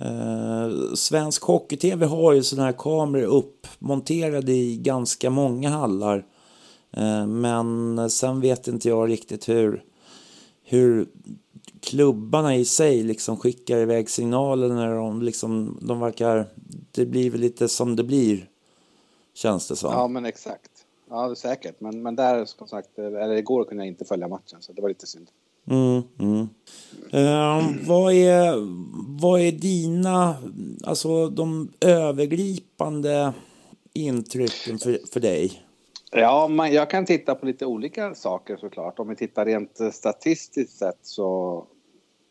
eh, 0.00 0.94
Svensk 0.94 1.42
Hockey-TV 1.42 2.06
har 2.06 2.32
ju 2.32 2.42
såna 2.42 2.64
här 2.64 2.72
kameror 2.72 3.26
uppmonterade 3.26 4.52
i 4.52 4.76
ganska 4.76 5.30
många 5.30 5.70
hallar. 5.70 6.26
Eh, 6.96 7.26
men 7.26 8.10
sen 8.10 8.40
vet 8.40 8.68
inte 8.68 8.88
jag 8.88 9.10
riktigt 9.10 9.48
hur, 9.48 9.84
hur 10.64 11.08
klubbarna 11.80 12.56
i 12.56 12.64
sig 12.64 13.02
liksom 13.02 13.36
skickar 13.36 13.78
iväg 13.78 14.10
signaler 14.10 14.68
när 14.68 14.94
de 14.94 15.22
liksom, 15.22 15.78
de 15.82 16.00
verkar, 16.00 16.48
det 16.90 17.06
blir 17.06 17.30
väl 17.30 17.40
lite 17.40 17.68
som 17.68 17.96
det 17.96 18.04
blir, 18.04 18.48
känns 19.34 19.68
det 19.68 19.76
som. 19.76 19.92
Ja, 19.92 20.08
men 20.08 20.24
exakt. 20.24 20.70
Ja, 21.14 21.28
det 21.28 21.36
säkert. 21.36 21.80
Men, 21.80 22.02
men 22.02 22.16
där, 22.16 22.44
som 22.44 22.68
sagt, 22.68 22.98
eller 22.98 23.36
igår 23.36 23.64
kunde 23.64 23.84
jag 23.84 23.88
inte 23.88 24.04
följa 24.04 24.28
matchen, 24.28 24.62
så 24.62 24.72
det 24.72 24.82
var 24.82 24.88
lite 24.88 25.06
synd. 25.06 25.30
Mm, 25.70 26.02
mm. 26.18 26.48
Eh, 27.12 27.88
vad, 27.88 28.12
är, 28.12 28.54
vad 29.20 29.40
är 29.40 29.52
dina, 29.52 30.36
alltså 30.84 31.28
de 31.28 31.72
övergripande 31.80 33.32
intrycken 33.92 34.78
för, 34.78 34.98
för 35.12 35.20
dig? 35.20 35.62
Ja, 36.12 36.48
man, 36.48 36.72
jag 36.72 36.90
kan 36.90 37.06
titta 37.06 37.34
på 37.34 37.46
lite 37.46 37.66
olika 37.66 38.14
saker 38.14 38.56
såklart. 38.56 38.98
Om 38.98 39.08
vi 39.08 39.16
tittar 39.16 39.44
rent 39.44 39.80
eh, 39.80 39.90
statistiskt 39.90 40.78
sett 40.78 40.98
så 41.02 41.26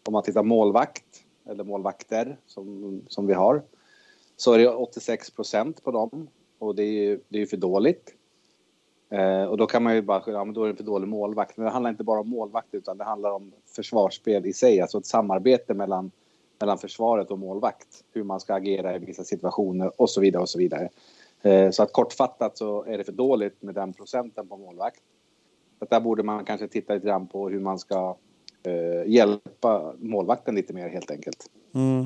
om 0.07 0.13
man 0.13 0.23
tittar 0.23 0.43
målvakt 0.43 1.05
eller 1.49 1.63
målvakter 1.63 2.37
som, 2.47 3.01
som 3.07 3.27
vi 3.27 3.33
har 3.33 3.63
så 4.37 4.53
är 4.53 4.59
det 4.59 4.69
86 4.69 5.31
procent 5.31 5.83
på 5.83 5.91
dem 5.91 6.27
och 6.59 6.75
det 6.75 6.83
är 6.83 7.03
ju 7.03 7.19
det 7.29 7.41
är 7.41 7.45
för 7.45 7.57
dåligt. 7.57 8.13
Eh, 9.13 9.43
och 9.43 9.57
då 9.57 9.65
kan 9.65 9.83
man 9.83 9.95
ju 9.95 10.01
bara 10.01 10.23
ja, 10.25 10.43
men 10.43 10.53
då 10.53 10.63
är 10.63 10.67
det 10.67 10.75
för 10.75 10.83
dålig 10.83 11.07
målvakt. 11.07 11.57
Men 11.57 11.65
det 11.65 11.71
handlar 11.71 11.89
inte 11.89 12.03
bara 12.03 12.19
om 12.19 12.29
målvakt 12.29 12.67
utan 12.71 12.97
det 12.97 13.03
handlar 13.03 13.31
om 13.31 13.51
försvarsspel 13.75 14.45
i 14.45 14.53
sig, 14.53 14.81
alltså 14.81 14.97
ett 14.97 15.05
samarbete 15.05 15.73
mellan, 15.73 16.11
mellan 16.59 16.77
försvaret 16.77 17.31
och 17.31 17.39
målvakt. 17.39 17.87
Hur 18.13 18.23
man 18.23 18.39
ska 18.39 18.53
agera 18.53 18.95
i 18.95 18.99
vissa 18.99 19.23
situationer 19.23 20.01
och 20.01 20.09
så 20.09 20.21
vidare 20.21 20.41
och 20.41 20.49
så 20.49 20.59
vidare. 20.59 20.89
Eh, 21.41 21.69
så 21.69 21.83
att 21.83 21.93
kortfattat 21.93 22.57
så 22.57 22.83
är 22.83 22.97
det 22.97 23.03
för 23.03 23.11
dåligt 23.11 23.61
med 23.61 23.75
den 23.75 23.93
procenten 23.93 24.47
på 24.47 24.57
målvakt. 24.57 25.01
Så 25.79 25.85
där 25.89 25.99
borde 25.99 26.23
man 26.23 26.45
kanske 26.45 26.67
titta 26.67 26.93
lite 26.93 27.07
grann 27.07 27.27
på 27.27 27.49
hur 27.49 27.59
man 27.59 27.79
ska 27.79 28.15
eh, 28.63 29.11
hjälpa 29.11 29.93
målvakten 29.99 30.55
lite 30.55 30.73
mer 30.73 30.89
helt 30.89 31.11
enkelt. 31.11 31.49
Mm. 31.73 32.05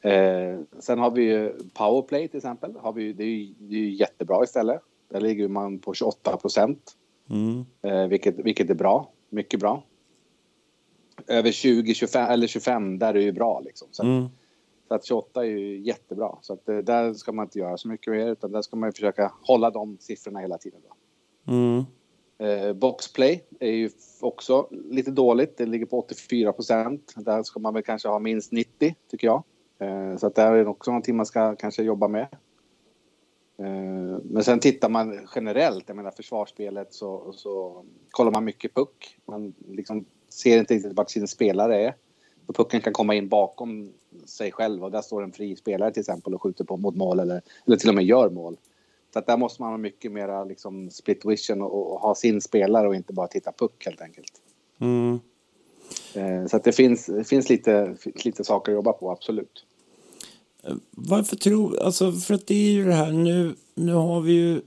Eh, 0.00 0.60
sen 0.78 0.98
har 0.98 1.10
vi 1.10 1.22
ju 1.22 1.52
powerplay 1.74 2.28
till 2.28 2.36
exempel. 2.36 2.76
Har 2.76 2.92
vi, 2.92 3.12
det, 3.12 3.24
är 3.24 3.28
ju, 3.28 3.54
det 3.58 3.74
är 3.74 3.80
ju 3.80 3.90
jättebra 3.90 4.44
istället. 4.44 4.82
Där 5.12 5.20
ligger 5.20 5.48
man 5.48 5.78
på 5.78 5.94
28 5.94 6.36
procent. 6.36 6.92
Mm. 7.30 7.64
Eh, 7.82 8.08
vilket, 8.08 8.38
vilket 8.38 8.70
är 8.70 8.74
bra. 8.74 9.10
Mycket 9.28 9.60
bra. 9.60 9.82
Över 11.26 11.50
20, 11.50 11.94
25 11.94 12.30
eller 12.30 12.46
25, 12.46 12.98
där 12.98 13.08
är 13.08 13.12
det 13.12 13.22
ju 13.22 13.32
bra 13.32 13.60
liksom. 13.60 13.88
Så, 13.90 14.02
Mm. 14.02 14.24
så 14.88 14.94
att 14.94 15.04
28 15.04 15.40
är 15.40 15.48
ju 15.48 15.78
jättebra. 15.80 16.38
Så 16.40 16.52
att 16.52 16.68
eh, 16.68 16.78
där 16.78 17.14
ska 17.14 17.32
man 17.32 17.46
inte 17.46 17.58
göra 17.58 17.76
så 17.76 17.88
mycket 17.88 18.12
mer 18.12 18.26
utan 18.28 18.52
där 18.52 18.62
ska 18.62 18.76
man 18.76 18.92
försöka 18.92 19.32
hålla 19.42 19.70
de 19.70 19.98
siffrorna 20.00 20.40
hela 20.40 20.58
tiden. 20.58 20.80
Då. 20.88 21.52
Mm. 21.52 21.84
Eh, 22.38 22.72
boxplay 22.72 23.44
är 23.60 23.72
ju 23.72 23.90
också 24.20 24.68
lite 24.70 25.10
dåligt. 25.10 25.56
Det 25.56 25.66
ligger 25.66 25.86
på 25.86 25.98
84 25.98 26.52
procent. 26.52 27.14
Där 27.16 27.42
ska 27.42 27.60
man 27.60 27.74
väl 27.74 27.82
kanske 27.82 28.08
ha 28.08 28.18
minst 28.18 28.52
90 28.52 28.94
tycker 29.10 29.26
jag. 29.26 29.42
Eh, 29.78 30.16
så 30.16 30.26
att 30.26 30.34
där 30.34 30.52
är 30.52 30.64
det 30.64 30.70
också 30.70 30.90
någonting 30.90 31.16
man 31.16 31.26
ska 31.26 31.56
kanske 31.56 31.82
jobba 31.82 32.08
med. 32.08 32.28
Eh, 33.62 34.18
men 34.24 34.44
sen 34.44 34.60
tittar 34.60 34.88
man 34.88 35.28
generellt, 35.34 35.84
jag 35.86 35.96
menar 35.96 36.10
försvarsspelet 36.10 36.94
så, 36.94 37.32
så 37.32 37.84
kollar 38.10 38.30
man 38.30 38.44
mycket 38.44 38.74
puck. 38.74 39.18
Man 39.24 39.54
liksom 39.68 40.04
ser 40.28 40.58
inte 40.58 40.74
riktigt 40.74 40.96
vart 40.96 41.10
sin 41.10 41.28
spelare 41.28 41.84
är. 41.84 41.94
Och 42.46 42.56
pucken 42.56 42.80
kan 42.80 42.92
komma 42.92 43.14
in 43.14 43.28
bakom 43.28 43.92
sig 44.26 44.52
själv 44.52 44.84
och 44.84 44.90
där 44.90 45.02
står 45.02 45.22
en 45.22 45.32
fri 45.32 45.56
spelare 45.56 45.92
till 45.92 46.00
exempel 46.00 46.34
och 46.34 46.42
skjuter 46.42 46.64
på 46.64 46.76
mot 46.76 46.96
mål 46.96 47.20
eller, 47.20 47.42
eller 47.66 47.76
till 47.76 47.88
och 47.88 47.94
med 47.94 48.04
gör 48.04 48.30
mål. 48.30 48.56
Så 49.12 49.18
att 49.18 49.26
där 49.26 49.36
måste 49.36 49.62
man 49.62 49.70
ha 49.70 49.78
mycket 49.78 50.12
mera 50.12 50.44
liksom 50.44 50.90
split 50.90 51.24
vision 51.24 51.62
och, 51.62 51.92
och 51.92 52.00
ha 52.00 52.14
sin 52.14 52.40
spelare 52.40 52.88
och 52.88 52.94
inte 52.94 53.12
bara 53.12 53.28
titta 53.28 53.52
puck 53.52 53.84
helt 53.84 54.00
enkelt. 54.00 54.32
Mm. 54.78 55.20
Eh, 56.14 56.46
så 56.46 56.56
att 56.56 56.64
det 56.64 56.72
finns, 56.72 57.06
det 57.06 57.24
finns 57.24 57.48
lite, 57.48 57.96
lite 58.24 58.44
saker 58.44 58.72
att 58.72 58.76
jobba 58.76 58.92
på, 58.92 59.10
absolut. 59.10 59.66
Varför 60.90 61.36
tror... 61.36 61.82
Alltså, 61.82 62.12
för 62.12 62.34
att 62.34 62.46
det 62.46 62.54
är 62.54 62.72
ju 62.72 62.84
det 62.84 62.94
här 62.94 63.12
nu... 63.12 63.54
Nu 63.74 63.92
har 63.92 64.20
vi 64.20 64.32
ju 64.32 64.60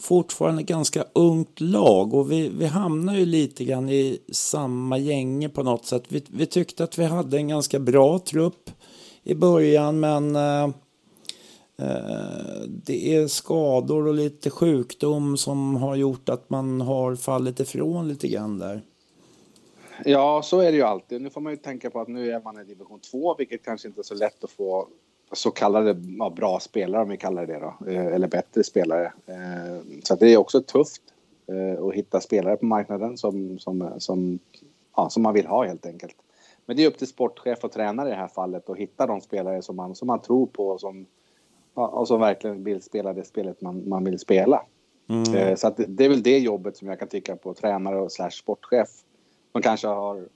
fortfarande 0.00 0.62
ganska 0.62 1.04
ungt 1.12 1.60
lag 1.60 2.14
och 2.14 2.32
vi, 2.32 2.48
vi 2.48 2.66
hamnar 2.66 3.14
ju 3.14 3.26
lite 3.26 3.64
grann 3.64 3.88
i 3.88 4.18
samma 4.32 4.98
gänge 4.98 5.48
på 5.48 5.62
något 5.62 5.86
sätt. 5.86 6.04
Vi, 6.08 6.24
vi 6.30 6.46
tyckte 6.46 6.84
att 6.84 6.98
vi 6.98 7.04
hade 7.04 7.36
en 7.36 7.48
ganska 7.48 7.78
bra 7.78 8.18
trupp 8.18 8.70
i 9.22 9.34
början 9.34 10.00
men 10.00 10.36
eh, 10.36 10.64
eh, 11.76 12.62
det 12.66 13.14
är 13.14 13.26
skador 13.26 14.06
och 14.06 14.14
lite 14.14 14.50
sjukdom 14.50 15.36
som 15.36 15.76
har 15.76 15.96
gjort 15.96 16.28
att 16.28 16.50
man 16.50 16.80
har 16.80 17.16
fallit 17.16 17.60
ifrån 17.60 18.08
lite 18.08 18.28
grann 18.28 18.58
där. 18.58 18.82
Ja, 20.04 20.42
så 20.44 20.60
är 20.60 20.72
det 20.72 20.76
ju 20.76 20.82
alltid. 20.82 21.22
Nu 21.22 21.30
får 21.30 21.40
man 21.40 21.52
ju 21.52 21.56
tänka 21.56 21.90
på 21.90 22.00
att 22.00 22.08
nu 22.08 22.30
är 22.30 22.40
man 22.40 22.60
i 22.60 22.64
division 22.64 23.00
2, 23.00 23.34
vilket 23.34 23.64
kanske 23.64 23.88
inte 23.88 24.00
är 24.00 24.02
så 24.02 24.14
lätt 24.14 24.44
att 24.44 24.50
få 24.50 24.88
så 25.32 25.50
kallade 25.50 25.96
ja, 26.18 26.30
bra 26.30 26.60
spelare, 26.60 27.02
om 27.02 27.08
vi 27.08 27.16
kallar 27.16 27.46
det 27.46 27.58
då, 27.58 27.90
eh, 27.90 28.06
eller 28.06 28.28
bättre 28.28 28.64
spelare. 28.64 29.12
Eh, 29.26 29.80
Så 30.04 30.14
det 30.14 30.32
är 30.32 30.36
också 30.36 30.62
tufft 30.62 31.02
eh, 31.46 31.84
att 31.84 31.94
hitta 31.94 32.20
spelare 32.20 32.56
på 32.56 32.66
marknaden 32.66 33.16
som, 33.16 33.58
som, 33.58 33.90
som, 33.98 34.38
ja, 34.96 35.10
som 35.10 35.22
man 35.22 35.34
vill 35.34 35.46
ha 35.46 35.64
helt 35.66 35.86
enkelt. 35.86 36.16
Men 36.66 36.76
det 36.76 36.82
är 36.84 36.88
upp 36.88 36.98
till 36.98 37.06
sportchef 37.06 37.64
och 37.64 37.72
tränare 37.72 38.08
i 38.08 38.10
det 38.10 38.16
här 38.16 38.28
fallet 38.28 38.70
att 38.70 38.76
hitta 38.76 39.06
de 39.06 39.20
spelare 39.20 39.62
som 39.62 39.76
man, 39.76 39.94
som 39.94 40.06
man 40.06 40.20
tror 40.22 40.46
på 40.46 40.68
och 40.68 40.80
som, 40.80 41.06
och 41.74 42.08
som 42.08 42.20
verkligen 42.20 42.64
vill 42.64 42.82
spela 42.82 43.12
det 43.12 43.24
spelet 43.24 43.60
man, 43.60 43.88
man 43.88 44.04
vill 44.04 44.18
spela. 44.18 44.62
Eh, 45.36 45.54
Så 45.56 45.66
att 45.66 45.76
det- 45.88 46.04
är 46.04 46.08
väl 46.08 46.22
det 46.22 46.38
jobbet 46.38 46.76
som 46.76 46.88
jag 46.88 46.98
kan 46.98 47.08
tycka 47.08 47.36
på 47.36 47.54
tränare 47.54 48.00
och 48.00 48.12
slash 48.12 48.30
sportchef. 48.30 48.88
Man 49.52 49.62
kanske 49.62 49.86
har 49.88 50.28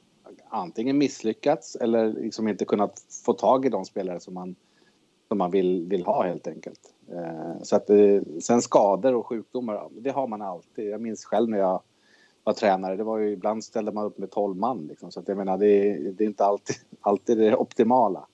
antingen 0.49 0.99
misslyckats 0.99 1.77
eller 1.77 2.13
liksom 2.13 2.49
inte 2.49 2.65
kunnat 2.65 3.03
få 3.25 3.33
tag 3.33 3.67
i 3.67 3.69
de 3.69 3.85
spelare 3.85 4.21
som 4.21 4.35
man, 4.35 4.55
som 5.35 5.39
man 5.39 5.51
vill, 5.51 5.87
vill 5.89 6.05
ha 6.05 6.23
helt 6.23 6.47
enkelt. 6.47 6.81
Eh, 7.13 7.63
Så 7.63 7.77
att 7.77 7.91
eh, 7.91 8.21
sen 8.41 8.63
skador 8.63 9.15
och 9.15 9.27
sjukdomar, 9.27 9.89
det 9.91 10.11
har 10.11 10.27
man 10.27 10.43
alltid. 10.43 10.91
Jag 10.91 11.01
minns 11.01 11.25
själv 11.25 11.51
när 11.51 11.59
jag 11.59 11.81
var 12.45 12.53
tränare, 12.53 12.97
det 12.97 13.05
var 13.05 13.19
ju 13.19 13.31
ibland 13.31 13.65
ställde 13.65 13.93
man 13.93 14.05
upp 14.05 14.19
med 14.19 14.31
12 14.31 14.57
man 14.57 14.87
liksom. 14.87 15.11
Så 15.13 15.21
att 15.21 15.29
jag 15.29 15.37
menar, 15.37 15.59
det 15.59 15.67
är, 15.67 15.99
det 15.99 16.25
är 16.25 16.27
inte 16.27 16.45
alltid, 16.45 16.77
alltid 17.01 17.39
det 17.39 17.57
optimala. 17.57 18.27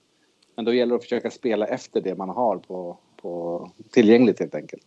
Men 0.55 0.65
då 0.65 0.73
gäller 0.73 0.89
det 0.89 0.95
att 0.95 1.03
försöka 1.03 1.31
spela 1.31 1.65
efter 1.65 2.01
det 2.01 2.15
man 2.15 2.29
har 2.29 2.57
på, 2.57 2.97
på 3.21 3.69
tillgängligt 3.91 4.39
helt 4.39 4.55
enkelt. 4.55 4.85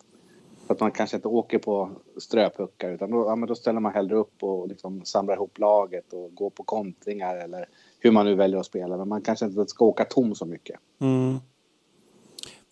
Så 0.67 0.73
att 0.73 0.81
man 0.81 0.91
kanske 0.91 1.17
inte 1.17 1.29
åker 1.29 1.59
på 1.59 1.91
ströpuckar 2.17 2.91
utan 2.91 3.11
då, 3.11 3.27
ja, 3.27 3.37
men 3.37 3.49
då 3.49 3.55
ställer 3.55 3.81
man 3.81 3.93
hellre 3.93 4.17
upp 4.17 4.43
och 4.43 4.69
liksom 4.69 5.05
samlar 5.05 5.35
ihop 5.35 5.59
laget 5.59 6.13
och 6.13 6.35
går 6.35 6.51
på 6.51 6.63
kontringar 6.63 7.37
eller 7.37 7.69
hur 8.01 8.11
man 8.11 8.27
nu 8.27 8.35
väljer 8.35 8.61
att 8.61 8.67
spela. 8.67 8.97
Men 8.97 9.09
man 9.09 9.23
kanske 9.23 9.47
inte 9.47 9.67
ska 9.67 9.85
åka 9.85 10.05
tom 10.05 10.35
så 10.35 10.47
mycket. 10.47 10.81
Mm. 11.01 11.39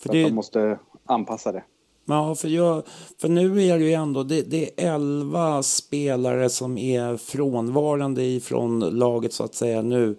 För 0.03 0.09
att 0.09 0.13
det, 0.13 0.23
man 0.23 0.35
måste 0.35 0.79
anpassa 1.05 1.53
det. 1.53 1.65
Ja, 2.05 2.35
för, 2.35 2.49
jag, 2.49 2.83
för 3.21 3.29
nu 3.29 3.63
är 3.63 3.79
det 3.79 3.85
ju 3.85 3.93
ändå 3.93 4.23
det, 4.23 4.43
det 4.43 4.83
är 4.83 4.95
11 4.95 5.63
spelare 5.63 6.49
som 6.49 6.79
är 6.79 7.17
frånvarande 7.17 8.25
ifrån 8.25 8.81
laget 8.81 9.33
så 9.33 9.45
att 9.45 9.55
säga 9.55 9.83
nu. 9.83 10.17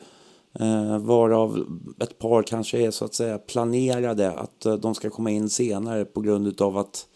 Eh, 0.59 0.97
varav 0.97 1.65
ett 1.99 2.19
par 2.19 2.43
kanske 2.43 2.77
är 2.87 2.91
så 2.91 3.05
att 3.05 3.13
säga 3.13 3.37
planerade 3.37 4.31
att 4.31 4.65
eh, 4.65 4.73
de 4.73 4.95
ska 4.95 5.09
komma 5.09 5.31
in 5.31 5.49
senare 5.49 6.05
på 6.05 6.21
grund 6.21 6.61
av 6.61 6.77
att 6.77 7.07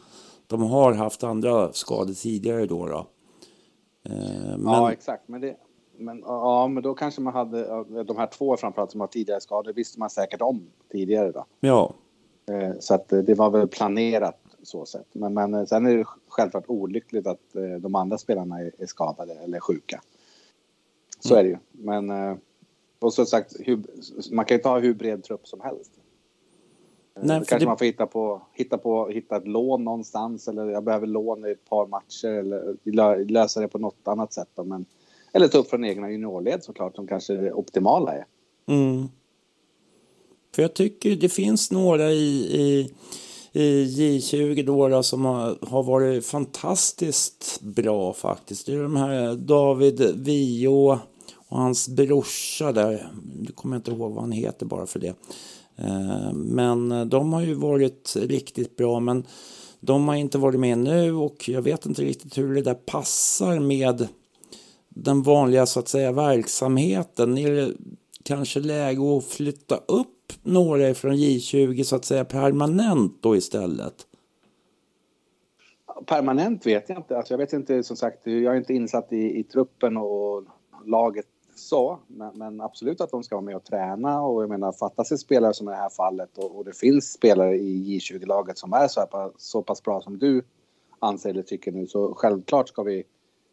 de 0.47 0.63
har 0.63 0.93
haft 0.93 1.23
andra 1.23 1.73
skador 1.73 2.13
tidigare 2.13 2.65
då. 2.65 2.85
då. 2.85 3.07
Eh, 4.09 4.57
men, 4.57 4.63
Ja, 4.63 4.91
exakt. 4.91 5.27
Men, 5.27 5.41
det, 5.41 5.57
men, 5.97 6.19
ja, 6.19 6.67
men 6.67 6.83
då 6.83 6.93
kanske 6.93 7.21
man 7.21 7.33
hade 7.33 7.83
de 8.03 8.17
här 8.17 8.27
två 8.27 8.57
framförallt 8.57 8.91
som 8.91 9.01
har 9.01 9.07
tidigare 9.07 9.41
skador 9.41 9.73
visste 9.73 9.99
man 9.99 10.09
säkert 10.09 10.41
om 10.41 10.69
tidigare 10.91 11.31
då. 11.31 11.45
ja, 11.59 11.93
Så 12.79 12.93
att 12.93 13.13
eh, 13.13 13.19
det 13.19 13.33
var 13.33 13.49
väl 13.49 13.67
planerat 13.67 14.39
så 14.63 14.85
sett. 14.85 15.07
Men, 15.11 15.33
men 15.33 15.53
eh, 15.53 15.65
sen 15.65 15.85
är 15.85 15.97
det 15.97 16.05
självklart 16.27 16.63
olyckligt 16.67 17.27
att 17.27 17.55
eh, 17.55 17.63
de 17.63 17.95
andra 17.95 18.17
spelarna 18.17 18.59
är, 18.59 18.85
skadade 18.85 19.33
eller 19.33 19.59
sjuka. 19.59 20.01
Så 21.19 21.35
är 21.35 21.43
det 21.43 21.49
ju. 21.49 21.57
Men 21.71 22.09
eh, 22.09 22.35
och 22.99 23.13
som 23.13 23.25
sagt, 23.25 23.53
man 24.31 24.45
kan 24.45 24.57
ju 24.57 24.63
ha 24.63 24.79
hur 24.79 24.93
bred 24.93 25.23
trupp 25.23 25.47
som 25.47 25.61
helst. 25.61 25.91
Eh, 27.15 27.23
Nej, 27.25 27.37
kanske 27.37 27.59
det- 27.59 27.65
man 27.65 27.77
får 27.77 27.85
hitta 27.85 28.05
på, 28.07 28.41
hitta 28.53 28.77
på 28.77 29.07
hitta 29.09 29.37
ett 29.37 29.47
lån 29.47 29.83
någonstans 29.83 30.47
eller 30.47 30.65
jag 30.69 30.83
behöver 30.83 31.07
lån 31.07 31.45
i 31.45 31.51
ett 31.51 31.69
par 31.69 31.87
matcher 31.87 32.27
eller 32.27 32.75
lö- 32.83 33.31
lösa 33.31 33.59
det 33.61 33.67
på 33.67 33.77
något 33.79 34.07
annat 34.07 34.33
sätt. 34.33 34.49
Då, 34.55 34.63
men, 34.63 34.85
eller 35.33 35.47
ta 35.47 35.57
upp 35.57 35.67
från 35.69 35.85
egna 35.85 36.11
juniorled 36.11 36.63
såklart 36.63 36.95
som 36.95 37.07
kanske 37.07 37.33
det 37.33 37.53
optimala 37.53 38.13
är. 38.13 38.25
Mm. 38.67 39.07
För 40.57 40.61
jag 40.61 40.73
tycker 40.73 41.15
det 41.15 41.29
finns 41.29 41.71
några 41.71 42.11
i, 42.11 42.57
i, 42.61 42.91
i 43.61 43.87
J20 43.87 44.65
då, 44.65 44.87
då 44.87 45.03
som 45.03 45.25
har, 45.25 45.57
har 45.61 45.83
varit 45.83 46.25
fantastiskt 46.25 47.59
bra 47.61 48.13
faktiskt. 48.13 48.65
Det 48.65 48.73
är 48.73 48.83
de 48.83 48.95
här 48.95 49.35
David 49.35 50.11
Vio 50.15 50.67
och 50.67 50.97
hans 51.47 51.89
brorsa 51.89 52.71
där. 52.71 53.11
Nu 53.39 53.51
kommer 53.51 53.75
jag 53.75 53.79
inte 53.79 53.91
ihåg 53.91 54.11
vad 54.11 54.23
han 54.23 54.31
heter 54.31 54.65
bara 54.65 54.85
för 54.85 54.99
det. 54.99 55.13
Eh, 55.75 56.33
men 56.33 57.09
de 57.09 57.33
har 57.33 57.41
ju 57.41 57.53
varit 57.53 58.15
riktigt 58.19 58.75
bra. 58.75 58.99
Men 58.99 59.25
de 59.79 60.07
har 60.07 60.15
inte 60.15 60.37
varit 60.37 60.59
med 60.59 60.77
nu 60.77 61.13
och 61.13 61.49
jag 61.49 61.61
vet 61.61 61.85
inte 61.85 62.01
riktigt 62.01 62.37
hur 62.37 62.55
det 62.55 62.61
där 62.61 62.73
passar 62.73 63.59
med 63.59 64.07
den 64.89 65.23
vanliga 65.23 65.65
så 65.65 65.79
att 65.79 65.87
säga 65.87 66.11
verksamheten? 66.11 67.37
Är 67.37 67.51
det 67.51 67.73
kanske 68.23 68.59
läge 68.59 69.17
att 69.17 69.25
flytta 69.25 69.75
upp 69.75 70.13
några 70.43 70.93
från 70.93 71.13
J20 71.13 71.83
så 71.83 71.95
att 71.95 72.05
säga 72.05 72.25
permanent 72.25 73.17
då 73.21 73.35
istället? 73.35 74.07
Permanent 76.05 76.65
vet 76.65 76.89
jag 76.89 76.97
inte. 76.97 77.17
Alltså 77.17 77.33
jag 77.33 77.37
vet 77.37 77.53
inte 77.53 77.83
som 77.83 77.97
sagt, 77.97 78.27
jag 78.27 78.53
är 78.53 78.55
inte 78.55 78.73
insatt 78.73 79.13
i, 79.13 79.39
i 79.39 79.43
truppen 79.43 79.97
och 79.97 80.43
laget 80.85 81.25
så. 81.55 81.99
Men, 82.07 82.37
men 82.37 82.61
absolut 82.61 83.01
att 83.01 83.11
de 83.11 83.23
ska 83.23 83.35
vara 83.35 83.45
med 83.45 83.55
och 83.55 83.63
träna 83.63 84.21
och 84.21 84.43
jag 84.43 84.49
menar 84.49 84.71
fattas 84.71 85.09
det 85.09 85.17
spelare 85.17 85.53
som 85.53 85.67
i 85.67 85.71
det 85.71 85.77
här 85.77 85.89
fallet 85.89 86.37
och, 86.37 86.57
och 86.57 86.65
det 86.65 86.77
finns 86.77 87.13
spelare 87.13 87.55
i 87.55 87.99
J20-laget 87.99 88.57
som 88.57 88.73
är 88.73 88.87
så, 88.87 88.99
här, 88.99 89.07
pass- 89.07 89.33
så 89.37 89.61
pass 89.61 89.83
bra 89.83 90.01
som 90.01 90.17
du 90.17 90.43
anser 90.99 91.29
eller 91.29 91.43
tycker 91.43 91.71
nu 91.71 91.87
så 91.87 92.13
självklart 92.13 92.69
ska 92.69 92.83
vi 92.83 93.03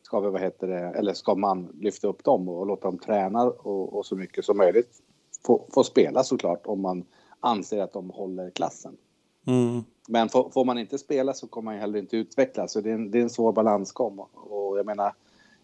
ska 0.03 0.21
vi, 0.21 0.31
vad 0.31 0.41
heter 0.41 0.67
det, 0.67 0.79
eller 0.79 1.13
ska 1.13 1.35
man 1.35 1.69
lyfta 1.81 2.09
upp 2.09 2.25
dem 2.25 2.49
och 2.49 2.67
låta 2.67 2.89
dem 2.89 2.99
träna 2.99 3.43
och, 3.45 3.97
och 3.97 4.07
så 4.07 4.17
mycket 4.17 4.45
som 4.45 4.57
möjligt 4.57 5.03
få, 5.47 5.67
få 5.75 5.85
spela 5.85 6.25
såklart 6.25 6.67
om 6.67 6.81
man 6.81 7.05
anser 7.41 7.83
att 7.83 7.93
de 7.93 8.11
håller 8.11 8.51
klassen. 8.51 8.97
Mm. 9.47 9.85
Men 10.09 10.29
får, 10.29 10.51
får 10.51 10.65
man 10.65 10.79
inte 10.79 10.99
spela 10.99 11.33
så 11.33 11.47
kommer 11.47 11.73
man 11.73 11.81
heller 11.81 11.99
inte 11.99 12.17
utvecklas. 12.17 12.73
Så 12.73 12.81
det 12.81 12.91
är 12.91 12.95
en, 12.95 13.11
det 13.11 13.19
är 13.19 13.23
en 13.23 13.31
svår 13.31 13.53
balansgång. 13.53 14.19
Och 14.33 14.79
jag 14.79 14.87
menar, 14.87 15.13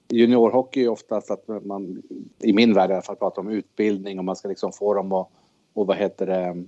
juniorhockey 0.08 0.84
är 0.84 0.88
oftast 0.88 1.30
att 1.30 1.48
man, 1.64 2.02
i 2.38 2.52
min 2.52 2.74
värld 2.74 2.90
i 2.90 2.92
alla 2.92 3.02
fall, 3.02 3.16
pratar 3.16 3.42
om 3.42 3.48
utbildning 3.48 4.18
och 4.18 4.24
man 4.24 4.36
ska 4.36 4.48
liksom 4.48 4.72
få 4.72 4.94
dem 4.94 5.12
att, 5.12 5.28
och 5.72 5.86
vad 5.86 5.96
heter 5.96 6.26
det, 6.26 6.64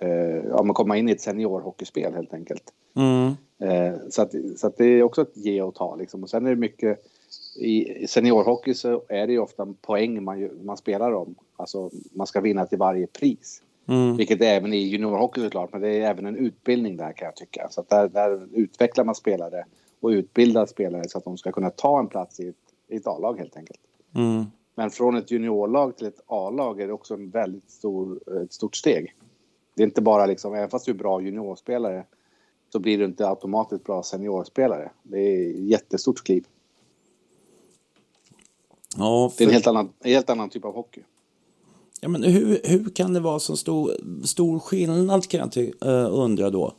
eh, 0.00 0.44
ja, 0.48 0.62
man 0.62 0.74
komma 0.74 0.96
in 0.96 1.08
i 1.08 1.12
ett 1.12 1.20
seniorhockeyspel 1.20 2.14
helt 2.14 2.34
enkelt. 2.34 2.72
Mm. 2.96 3.32
Eh, 3.58 3.98
så, 4.10 4.22
att, 4.22 4.32
så 4.56 4.66
att 4.66 4.76
det 4.76 4.84
är 4.84 5.02
också 5.02 5.22
ett 5.22 5.36
ge 5.36 5.62
och 5.62 5.74
ta 5.74 5.96
liksom. 5.96 6.22
Och 6.22 6.30
sen 6.30 6.46
är 6.46 6.50
det 6.50 6.56
mycket, 6.56 7.04
i 7.54 8.06
seniorhockey 8.06 8.74
så 8.74 9.02
är 9.08 9.26
det 9.26 9.32
ju 9.32 9.38
ofta 9.38 9.74
poäng 9.80 10.24
man, 10.24 10.50
man 10.64 10.76
spelar 10.76 11.12
om. 11.12 11.34
Alltså 11.56 11.90
man 12.12 12.26
ska 12.26 12.40
vinna 12.40 12.66
till 12.66 12.78
varje 12.78 13.06
pris. 13.06 13.62
Mm. 13.86 14.16
Vilket 14.16 14.40
är 14.40 14.56
även 14.56 14.72
i 14.72 14.76
juniorhockey 14.76 15.40
såklart, 15.40 15.72
men 15.72 15.80
det 15.80 15.88
är 15.88 16.10
även 16.10 16.26
en 16.26 16.36
utbildning 16.36 16.96
där 16.96 17.12
kan 17.12 17.26
jag 17.26 17.36
tycka. 17.36 17.68
Så 17.70 17.84
där, 17.88 18.08
där 18.08 18.48
utvecklar 18.52 19.04
man 19.04 19.14
spelare 19.14 19.64
och 20.00 20.08
utbildar 20.08 20.66
spelare 20.66 21.08
så 21.08 21.18
att 21.18 21.24
de 21.24 21.38
ska 21.38 21.52
kunna 21.52 21.70
ta 21.70 21.98
en 21.98 22.08
plats 22.08 22.40
i 22.40 22.48
ett, 22.48 22.56
i 22.88 22.96
ett 22.96 23.06
A-lag 23.06 23.38
helt 23.38 23.56
enkelt. 23.56 23.80
Mm. 24.14 24.44
Men 24.74 24.90
från 24.90 25.16
ett 25.16 25.30
juniorlag 25.30 25.96
till 25.96 26.06
ett 26.06 26.20
A-lag 26.26 26.80
är 26.80 26.86
det 26.86 26.92
också 26.92 27.14
en 27.14 27.30
väldigt 27.30 27.70
stor, 27.70 28.20
ett 28.42 28.52
stort 28.52 28.76
steg. 28.76 29.14
Det 29.74 29.82
är 29.82 29.86
inte 29.86 30.02
bara 30.02 30.26
liksom, 30.26 30.54
även 30.54 30.70
fast 30.70 30.86
du 30.86 30.92
är 30.92 30.96
bra 30.96 31.20
juniorspelare 31.20 32.04
så 32.72 32.78
blir 32.78 32.98
du 32.98 33.04
inte 33.04 33.28
automatiskt 33.28 33.84
bra 33.84 34.02
seniorspelare. 34.02 34.90
Det 35.02 35.18
är 35.18 35.50
ett 35.50 35.58
jättestort 35.58 36.24
kliv. 36.24 36.46
Ja, 38.96 39.32
Det 39.38 39.44
är 39.44 39.46
en 39.46 39.50
för, 39.50 39.54
helt 39.54 39.66
annan, 39.66 39.92
en 40.00 40.10
helt 40.10 40.30
annan 40.30 40.50
typ 40.50 40.64
av 40.64 40.74
hockey. 40.74 41.00
ja, 42.00 42.08
men 42.08 42.22
hur, 42.22 42.60
hur 42.64 42.90
kan 42.90 43.12
det 43.12 43.20
vara 43.20 43.38
så 43.38 43.56
stor, 43.56 43.92
stor 44.24 44.58
skillnad 44.58 45.28
kan 45.28 45.40
jag 45.40 45.52
ty, 45.52 45.72
eh, 45.84 46.08
undra 46.12 46.50
då? 46.50 46.74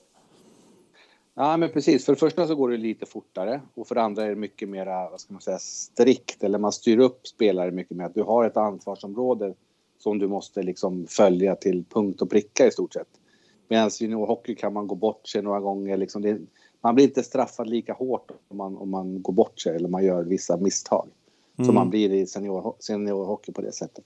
Ja, 1.36 1.58
men 1.58 1.70
precis. 1.70 2.05
För 2.05 2.13
det 2.13 2.20
första 2.20 2.48
så 2.48 2.55
går 2.55 2.70
det 2.70 2.77
lite 2.77 3.05
fortare 3.05 3.62
och 3.74 3.88
för 3.88 3.96
det 3.96 4.01
andra 4.01 4.24
är 4.24 4.29
det 4.29 4.36
mycket 4.36 4.70
mer, 4.70 4.86
vad 4.86 5.22
ska 5.22 5.34
man 5.34 5.41
säga, 5.41 5.60
strikt 5.60 6.43
eller 6.43 6.60
man 6.60 6.72
styr 6.72 7.00
upp 7.00 7.27
spelare 7.27 7.72
mycket 7.72 7.98
mer. 7.98 8.12
Du 8.15 8.24
har 8.24 8.46
ett 8.46 8.58
ansvarsområde 8.58 9.53
som 10.00 10.20
du 10.20 10.27
måste 10.27 10.63
liksom 10.63 11.08
följa 11.10 11.55
till 11.55 11.84
punkt 11.89 12.22
och 12.22 12.29
pricka 12.29 12.67
i 12.67 12.72
stort 12.72 12.93
sett. 12.93 13.08
Medan 13.67 13.89
juniorhockey 14.00 14.55
kan 14.55 14.74
man 14.74 14.88
gå 14.88 14.96
bort 14.96 15.27
sig 15.27 15.41
några 15.41 15.60
gånger. 15.60 15.98
Liksom 15.98 16.22
det, 16.22 16.39
man 16.82 16.96
blir 16.96 17.05
inte 17.05 17.24
straffad 17.24 17.70
lika 17.70 17.93
hårt 17.93 18.32
om 18.48 18.58
man, 18.58 18.77
om 18.77 18.89
man 18.89 19.22
går 19.22 19.34
bort 19.34 19.60
sig 19.60 19.75
eller 19.75 19.89
man 19.89 20.05
gör 20.05 20.24
vissa 20.24 20.58
misstag. 20.58 21.08
Som 21.57 21.75
man 21.75 21.89
blir 21.89 22.13
i 22.13 22.27
senior, 22.27 22.75
seniorhockey 22.79 23.51
på 23.51 23.62
det 23.62 23.72
sättet. 23.72 24.05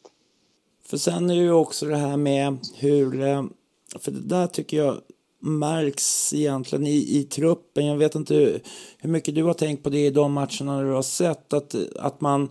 För 0.86 0.98
sen 0.98 1.30
är 1.30 1.36
det 1.36 1.42
ju 1.42 1.52
också 1.52 1.86
det 1.86 1.98
här 1.98 2.18
med 2.18 2.58
hur, 2.76 3.22
eh, 3.22 3.44
för 4.00 4.12
det 4.12 4.22
där 4.22 4.48
tycker 4.48 4.78
jag 4.78 4.98
märks 5.40 6.34
egentligen 6.34 6.88
i, 6.88 7.18
i 7.20 7.24
truppen. 7.24 7.86
Jag 7.86 7.98
vet 7.98 8.16
inte 8.16 8.34
hur, 8.34 8.62
hur 8.98 9.10
mycket 9.10 9.36
du 9.36 9.44
har 9.44 9.54
tänkt 9.54 9.84
på 9.84 9.90
det 9.90 10.06
i 10.06 10.10
de 10.10 10.34
matcherna 10.34 10.82
du 10.82 10.92
har 10.92 11.02
sett. 11.02 11.54
Att, 11.54 11.76
att 12.00 12.22
man, 12.22 12.50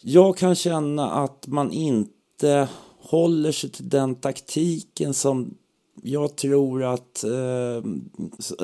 jag 0.00 0.36
kan 0.36 0.54
känna 0.54 1.10
att 1.10 1.46
man 1.46 1.72
inte 1.72 2.68
håller 3.00 3.52
sig 3.52 3.70
till 3.70 3.88
den 3.88 4.14
taktiken 4.14 5.14
som 5.14 5.54
jag 6.02 6.36
tror 6.36 6.84
att 6.84 7.24
eh, 7.24 7.76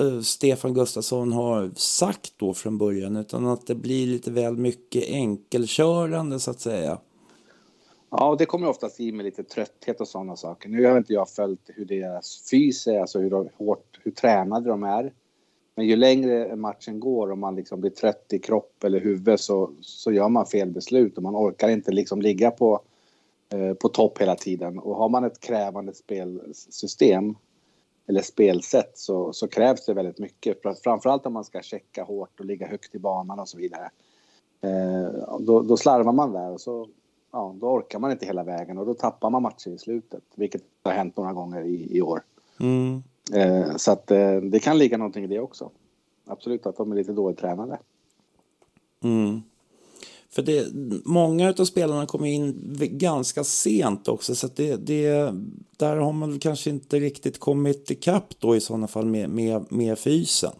eh, 0.04 0.20
Stefan 0.20 0.74
Gustafsson 0.74 1.32
har 1.32 1.70
sagt 1.74 2.32
då 2.36 2.54
från 2.54 2.78
början. 2.78 3.16
Utan 3.16 3.46
att 3.46 3.66
det 3.66 3.74
blir 3.74 4.06
lite 4.06 4.30
väl 4.30 4.56
mycket 4.56 5.08
enkelkörande 5.08 6.40
så 6.40 6.50
att 6.50 6.60
säga. 6.60 6.98
Ja, 8.10 8.28
och 8.28 8.38
det 8.38 8.46
kommer 8.46 8.68
oftast 8.68 9.00
i 9.00 9.12
med 9.12 9.24
lite 9.24 9.44
trötthet 9.44 10.00
och 10.00 10.08
sådana 10.08 10.36
saker. 10.36 10.68
Nu 10.68 10.86
har 10.86 10.98
inte 10.98 11.12
jag 11.12 11.30
följt 11.30 11.70
hur 11.74 11.84
deras 11.84 12.48
fys 12.50 12.86
är, 12.86 13.00
alltså 13.00 13.18
hur, 13.18 13.30
de, 13.30 13.48
hårt, 13.56 14.00
hur 14.02 14.10
tränade 14.10 14.68
de 14.68 14.82
är. 14.82 15.12
Men 15.74 15.86
ju 15.86 15.96
längre 15.96 16.56
matchen 16.56 17.00
går 17.00 17.30
och 17.30 17.38
man 17.38 17.56
liksom 17.56 17.80
blir 17.80 17.90
trött 17.90 18.26
i 18.32 18.38
kropp 18.38 18.84
eller 18.84 19.00
huvud 19.00 19.40
så, 19.40 19.70
så 19.80 20.12
gör 20.12 20.28
man 20.28 20.46
fel 20.46 20.70
beslut 20.70 21.16
och 21.16 21.22
man 21.22 21.36
orkar 21.36 21.68
inte 21.68 21.92
liksom 21.92 22.22
ligga 22.22 22.50
på, 22.50 22.80
på 23.80 23.88
topp 23.88 24.18
hela 24.18 24.34
tiden. 24.34 24.78
Och 24.78 24.96
har 24.96 25.08
man 25.08 25.24
ett 25.24 25.40
krävande 25.40 25.94
spelsystem 25.94 27.34
eller 28.08 28.22
spelsätt 28.22 28.98
så, 28.98 29.32
så 29.32 29.48
krävs 29.48 29.86
det 29.86 29.94
väldigt 29.94 30.18
mycket. 30.18 30.62
Framförallt 30.82 31.26
om 31.26 31.32
man 31.32 31.44
ska 31.44 31.62
checka 31.62 32.04
hårt 32.04 32.40
och 32.40 32.46
ligga 32.46 32.66
högt 32.66 32.94
i 32.94 32.98
banan 32.98 33.38
och 33.38 33.48
så 33.48 33.58
vidare. 33.58 33.90
Eh, 34.60 35.38
då, 35.40 35.62
då 35.62 35.76
slarvar 35.76 36.12
man 36.12 36.32
där 36.32 36.50
och 36.50 36.60
så 36.60 36.88
ja, 37.32 37.54
då 37.60 37.66
orkar 37.66 37.98
man 37.98 38.10
inte 38.10 38.26
hela 38.26 38.44
vägen 38.44 38.78
och 38.78 38.86
då 38.86 38.94
tappar 38.94 39.30
man 39.30 39.42
matcher 39.42 39.70
i 39.70 39.78
slutet. 39.78 40.22
Vilket 40.34 40.62
har 40.82 40.92
hänt 40.92 41.16
några 41.16 41.32
gånger 41.32 41.62
i, 41.62 41.96
i 41.96 42.02
år. 42.02 42.22
Mm. 42.60 43.02
Eh, 43.32 43.76
så 43.76 43.92
att 43.92 44.10
eh, 44.10 44.36
det 44.36 44.60
kan 44.60 44.78
ligga 44.78 44.98
någonting 44.98 45.24
i 45.24 45.26
det 45.26 45.40
också. 45.40 45.70
Absolut 46.26 46.66
att 46.66 46.76
de 46.76 46.92
är 46.92 46.96
lite 46.96 47.12
dåligt 47.12 47.38
tränade. 47.38 47.78
Mm. 49.02 49.42
För 50.30 50.42
det, 50.42 50.66
många 51.04 51.54
av 51.58 51.64
spelarna 51.64 52.06
kommer 52.06 52.26
in 52.26 52.76
ganska 52.90 53.44
sent 53.44 54.08
också 54.08 54.34
så 54.34 54.46
att 54.46 54.56
det, 54.56 54.76
det, 54.76 55.34
där 55.76 55.96
har 55.96 56.12
man 56.12 56.38
kanske 56.38 56.70
inte 56.70 57.00
riktigt 57.00 57.38
kommit 57.38 57.90
ikapp 57.90 58.38
då 58.38 58.56
i 58.56 58.60
sådana 58.60 58.86
fall 58.86 59.06
med, 59.06 59.30
med, 59.30 59.72
med 59.72 59.98
fysen. 59.98 60.52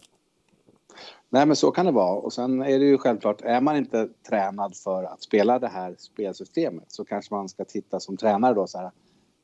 Nej 1.31 1.47
men 1.47 1.57
så 1.57 1.71
kan 1.71 1.87
det 1.87 1.93
vara 1.93 2.15
och 2.15 2.33
sen 2.33 2.63
är 2.63 2.79
det 2.79 2.85
ju 2.85 2.99
självklart, 2.99 3.41
är 3.41 3.61
man 3.61 3.77
inte 3.77 4.09
tränad 4.29 4.77
för 4.77 5.05
att 5.05 5.23
spela 5.23 5.59
det 5.59 5.69
här 5.69 5.95
spelsystemet 5.99 6.85
så 6.93 7.05
kanske 7.05 7.35
man 7.35 7.49
ska 7.49 7.65
titta 7.65 8.01
som 8.01 8.17
tränare 8.17 8.55
då 8.55 8.67
så 8.67 8.79
här. 8.79 8.91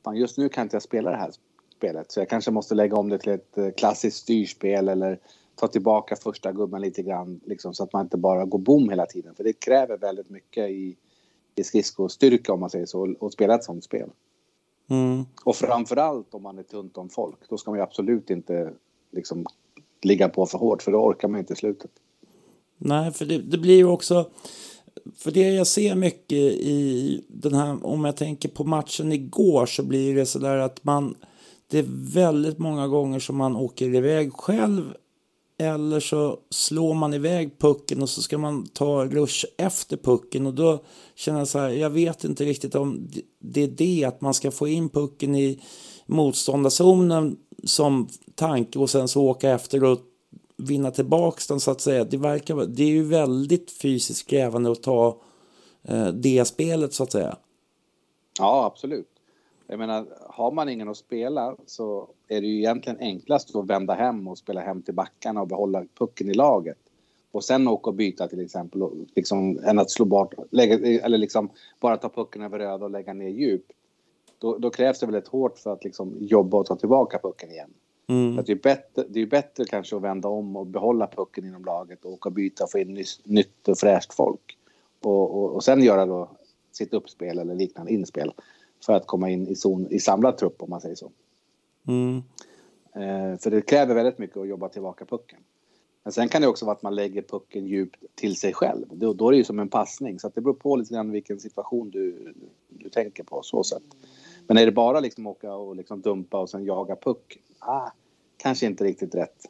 Fan 0.03 0.15
just 0.15 0.37
nu 0.37 0.49
kan 0.49 0.63
inte 0.63 0.75
jag 0.75 0.83
spela 0.83 1.11
det 1.11 1.17
här 1.17 1.31
spelet 1.77 2.11
så 2.11 2.19
jag 2.19 2.29
kanske 2.29 2.51
måste 2.51 2.75
lägga 2.75 2.95
om 2.95 3.09
det 3.09 3.17
till 3.17 3.31
ett 3.31 3.57
eh, 3.57 3.69
klassiskt 3.71 4.17
styrspel 4.17 4.89
eller 4.89 5.19
ta 5.55 5.67
tillbaka 5.67 6.15
första 6.15 6.51
gubben 6.51 6.81
lite 6.81 7.01
grann 7.01 7.39
liksom, 7.45 7.73
så 7.73 7.83
att 7.83 7.93
man 7.93 8.05
inte 8.05 8.17
bara 8.17 8.45
går 8.45 8.59
bom 8.59 8.89
hela 8.89 9.05
tiden 9.05 9.35
för 9.35 9.43
det 9.43 9.53
kräver 9.53 9.97
väldigt 9.97 10.29
mycket 10.29 10.69
i, 10.69 10.97
i 11.55 11.63
skridskostyrka 11.63 12.53
om 12.53 12.59
man 12.59 12.69
säger 12.69 12.85
så 12.85 13.15
och 13.19 13.33
spela 13.33 13.55
ett 13.55 13.63
sånt 13.63 13.83
spel. 13.83 14.09
Mm. 14.89 15.25
Och 15.43 15.55
framförallt 15.55 16.33
om 16.33 16.43
man 16.43 16.57
är 16.57 16.63
tunt 16.63 16.97
om 16.97 17.09
folk 17.09 17.49
då 17.49 17.57
ska 17.57 17.71
man 17.71 17.79
ju 17.79 17.83
absolut 17.83 18.29
inte 18.29 18.73
liksom 19.11 19.45
ligga 20.01 20.29
på 20.29 20.45
för 20.45 20.57
hårt 20.57 20.83
för 20.83 20.91
då 20.91 20.97
orkar 20.97 21.27
man 21.27 21.39
inte 21.39 21.53
i 21.53 21.55
slutet. 21.55 21.91
Nej, 22.77 23.11
för 23.11 23.25
det, 23.25 23.37
det 23.37 23.57
blir 23.57 23.75
ju 23.75 23.85
också... 23.85 24.29
För 25.15 25.31
det 25.31 25.53
jag 25.53 25.67
ser 25.67 25.95
mycket 25.95 26.37
i 26.37 27.25
den 27.27 27.53
här, 27.53 27.85
om 27.85 28.05
jag 28.05 28.17
tänker 28.17 28.49
på 28.49 28.63
matchen 28.63 29.11
igår 29.11 29.65
så 29.65 29.83
blir 29.83 30.15
det 30.15 30.25
så 30.25 30.39
där 30.39 30.57
att 30.57 30.83
man, 30.83 31.15
det 31.67 31.79
är 31.79 31.85
väldigt 32.13 32.57
många 32.57 32.87
gånger 32.87 33.19
som 33.19 33.37
man 33.37 33.55
åker 33.55 33.95
iväg 33.95 34.33
själv 34.33 34.93
eller 35.57 35.99
så 35.99 36.39
slår 36.49 36.93
man 36.93 37.13
iväg 37.13 37.59
pucken 37.59 38.01
och 38.01 38.09
så 38.09 38.21
ska 38.21 38.37
man 38.37 38.67
ta 38.67 39.05
rush 39.05 39.45
efter 39.57 39.97
pucken 39.97 40.45
och 40.45 40.53
då 40.53 40.83
känner 41.15 41.39
jag 41.39 41.47
så 41.47 41.59
här, 41.59 41.69
jag 41.69 41.89
vet 41.89 42.23
inte 42.23 42.45
riktigt 42.45 42.75
om 42.75 43.09
det 43.39 43.63
är 43.63 43.67
det 43.67 44.05
att 44.05 44.21
man 44.21 44.33
ska 44.33 44.51
få 44.51 44.67
in 44.67 44.89
pucken 44.89 45.35
i 45.35 45.61
motståndarzonen 46.05 47.37
som 47.63 48.07
tanke 48.35 48.79
och 48.79 48.89
sen 48.89 49.07
så 49.07 49.23
åka 49.23 49.49
efter 49.49 49.83
och 49.83 49.99
vinna 50.57 50.91
tillbaks 50.91 51.47
den 51.47 51.59
så 51.59 51.71
att 51.71 51.81
säga. 51.81 52.03
Det, 52.03 52.17
verkar, 52.17 52.55
det 52.55 52.83
är 52.83 52.87
ju 52.87 53.03
väldigt 53.03 53.71
fysiskt 53.71 54.29
krävande 54.29 54.71
att 54.71 54.83
ta 54.83 55.21
eh, 55.83 56.07
det 56.07 56.45
spelet 56.45 56.93
så 56.93 57.03
att 57.03 57.11
säga. 57.11 57.37
Ja, 58.39 58.65
absolut. 58.65 59.14
Jag 59.67 59.79
menar, 59.79 60.05
har 60.29 60.51
man 60.51 60.69
ingen 60.69 60.89
att 60.89 60.97
spela 60.97 61.55
så 61.65 62.09
är 62.27 62.41
det 62.41 62.47
ju 62.47 62.57
egentligen 62.57 62.99
enklast 62.99 63.55
att 63.55 63.65
vända 63.65 63.93
hem 63.93 64.27
och 64.27 64.37
spela 64.37 64.61
hem 64.61 64.81
till 64.81 64.93
backarna 64.93 65.41
och 65.41 65.47
behålla 65.47 65.85
pucken 65.97 66.29
i 66.29 66.33
laget. 66.33 66.77
Och 67.31 67.43
sen 67.43 67.67
åka 67.67 67.89
och 67.89 67.95
byta 67.95 68.27
till 68.27 68.39
exempel, 68.39 68.83
och 68.83 68.93
liksom, 69.15 69.59
än 69.63 69.79
att 69.79 69.91
slå 69.91 70.05
bort, 70.05 70.33
lägga, 70.51 71.01
eller 71.05 71.17
liksom 71.17 71.49
bara 71.79 71.97
ta 71.97 72.09
pucken 72.09 72.41
över 72.41 72.59
röda 72.59 72.85
och 72.85 72.91
lägga 72.91 73.13
ner 73.13 73.29
djup. 73.29 73.65
Då, 74.37 74.57
då 74.57 74.69
krävs 74.69 74.99
det 74.99 75.05
väldigt 75.05 75.27
hårt 75.27 75.57
för 75.57 75.73
att 75.73 75.83
liksom 75.83 76.17
jobba 76.19 76.57
och 76.57 76.65
ta 76.65 76.75
tillbaka 76.75 77.19
pucken 77.19 77.51
igen. 77.51 77.73
Mm. 78.07 78.39
Att 78.39 78.45
det, 78.45 78.51
är 78.51 78.55
bättre, 78.55 79.03
det 79.09 79.21
är 79.21 79.25
bättre 79.25 79.65
kanske 79.65 79.95
att 79.95 80.01
vända 80.01 80.27
om 80.27 80.55
och 80.55 80.67
behålla 80.67 81.07
pucken 81.07 81.45
inom 81.45 81.65
laget 81.65 82.05
och 82.05 82.11
åka 82.11 82.29
och 82.29 82.33
byta 82.33 82.63
och 82.63 82.71
få 82.71 82.79
in 82.79 83.03
nytt 83.23 83.67
och 83.67 83.77
fräscht 83.77 84.13
folk. 84.13 84.57
Och, 85.01 85.37
och, 85.37 85.55
och 85.55 85.63
sen 85.63 85.83
göra 85.83 86.05
då 86.05 86.29
sitt 86.71 86.93
uppspel 86.93 87.39
eller 87.39 87.55
liknande 87.55 87.93
inspel 87.93 88.33
för 88.85 88.93
att 88.93 89.07
komma 89.07 89.29
in 89.29 89.47
i, 89.47 89.55
zon, 89.55 89.87
i 89.91 89.99
samlad 89.99 90.37
trupp 90.37 90.61
om 90.61 90.69
man 90.69 90.81
säger 90.81 90.95
så. 90.95 91.11
Mm. 91.87 92.23
Eh, 92.95 93.39
för 93.39 93.51
det 93.51 93.61
kräver 93.61 93.95
väldigt 93.95 94.17
mycket 94.17 94.37
att 94.37 94.47
jobba 94.47 94.69
tillbaka 94.69 95.05
pucken. 95.05 95.39
Men 96.03 96.13
sen 96.13 96.29
kan 96.29 96.41
det 96.41 96.47
också 96.47 96.65
vara 96.65 96.75
att 96.75 96.83
man 96.83 96.95
lägger 96.95 97.21
pucken 97.21 97.67
djupt 97.67 98.03
till 98.15 98.35
sig 98.35 98.53
själv. 98.53 98.85
Då, 98.91 99.13
då 99.13 99.27
är 99.27 99.31
det 99.31 99.37
ju 99.37 99.43
som 99.43 99.59
en 99.59 99.69
passning. 99.69 100.19
Så 100.19 100.31
det 100.35 100.41
beror 100.41 100.53
på 100.53 100.75
lite 100.75 100.93
grann 100.93 101.11
vilken 101.11 101.39
situation 101.39 101.89
du, 101.89 102.33
du 102.69 102.89
tänker 102.89 103.23
på. 103.23 103.41
så 103.43 103.63
sätt. 103.63 103.83
Men 104.47 104.57
är 104.57 104.65
det 104.65 104.71
bara 104.71 104.99
liksom 104.99 105.27
åka 105.27 105.53
och 105.53 105.75
liksom 105.75 106.01
dumpa 106.01 106.39
och 106.39 106.49
sen 106.49 106.65
jaga 106.65 106.95
puck? 106.95 107.37
Ah, 107.59 107.89
kanske 108.37 108.65
inte 108.65 108.83
riktigt 108.83 109.15
rätt. 109.15 109.49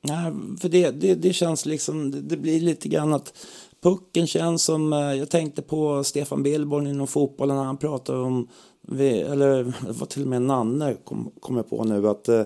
Nej, 0.00 0.32
för 0.60 0.68
det, 0.68 0.90
det, 0.90 1.14
det 1.14 1.32
känns 1.32 1.66
liksom, 1.66 2.10
det, 2.10 2.20
det 2.20 2.36
blir 2.36 2.60
lite 2.60 2.88
grann 2.88 3.14
att 3.14 3.46
pucken 3.82 4.26
känns 4.26 4.64
som, 4.64 4.92
eh, 4.92 4.98
jag 4.98 5.30
tänkte 5.30 5.62
på 5.62 6.04
Stefan 6.04 6.42
Billborn 6.42 6.86
inom 6.86 7.06
fotbollen 7.06 7.56
när 7.56 7.64
han 7.64 7.76
pratade 7.76 8.18
om, 8.18 8.48
eller 8.98 9.64
det 9.64 9.92
var 9.92 10.06
till 10.06 10.22
och 10.22 10.28
med 10.28 10.42
Nanne 10.42 10.96
kom, 11.04 11.32
kom 11.40 11.56
jag 11.56 11.70
på 11.70 11.84
nu, 11.84 12.08
att 12.08 12.28
eh, 12.28 12.42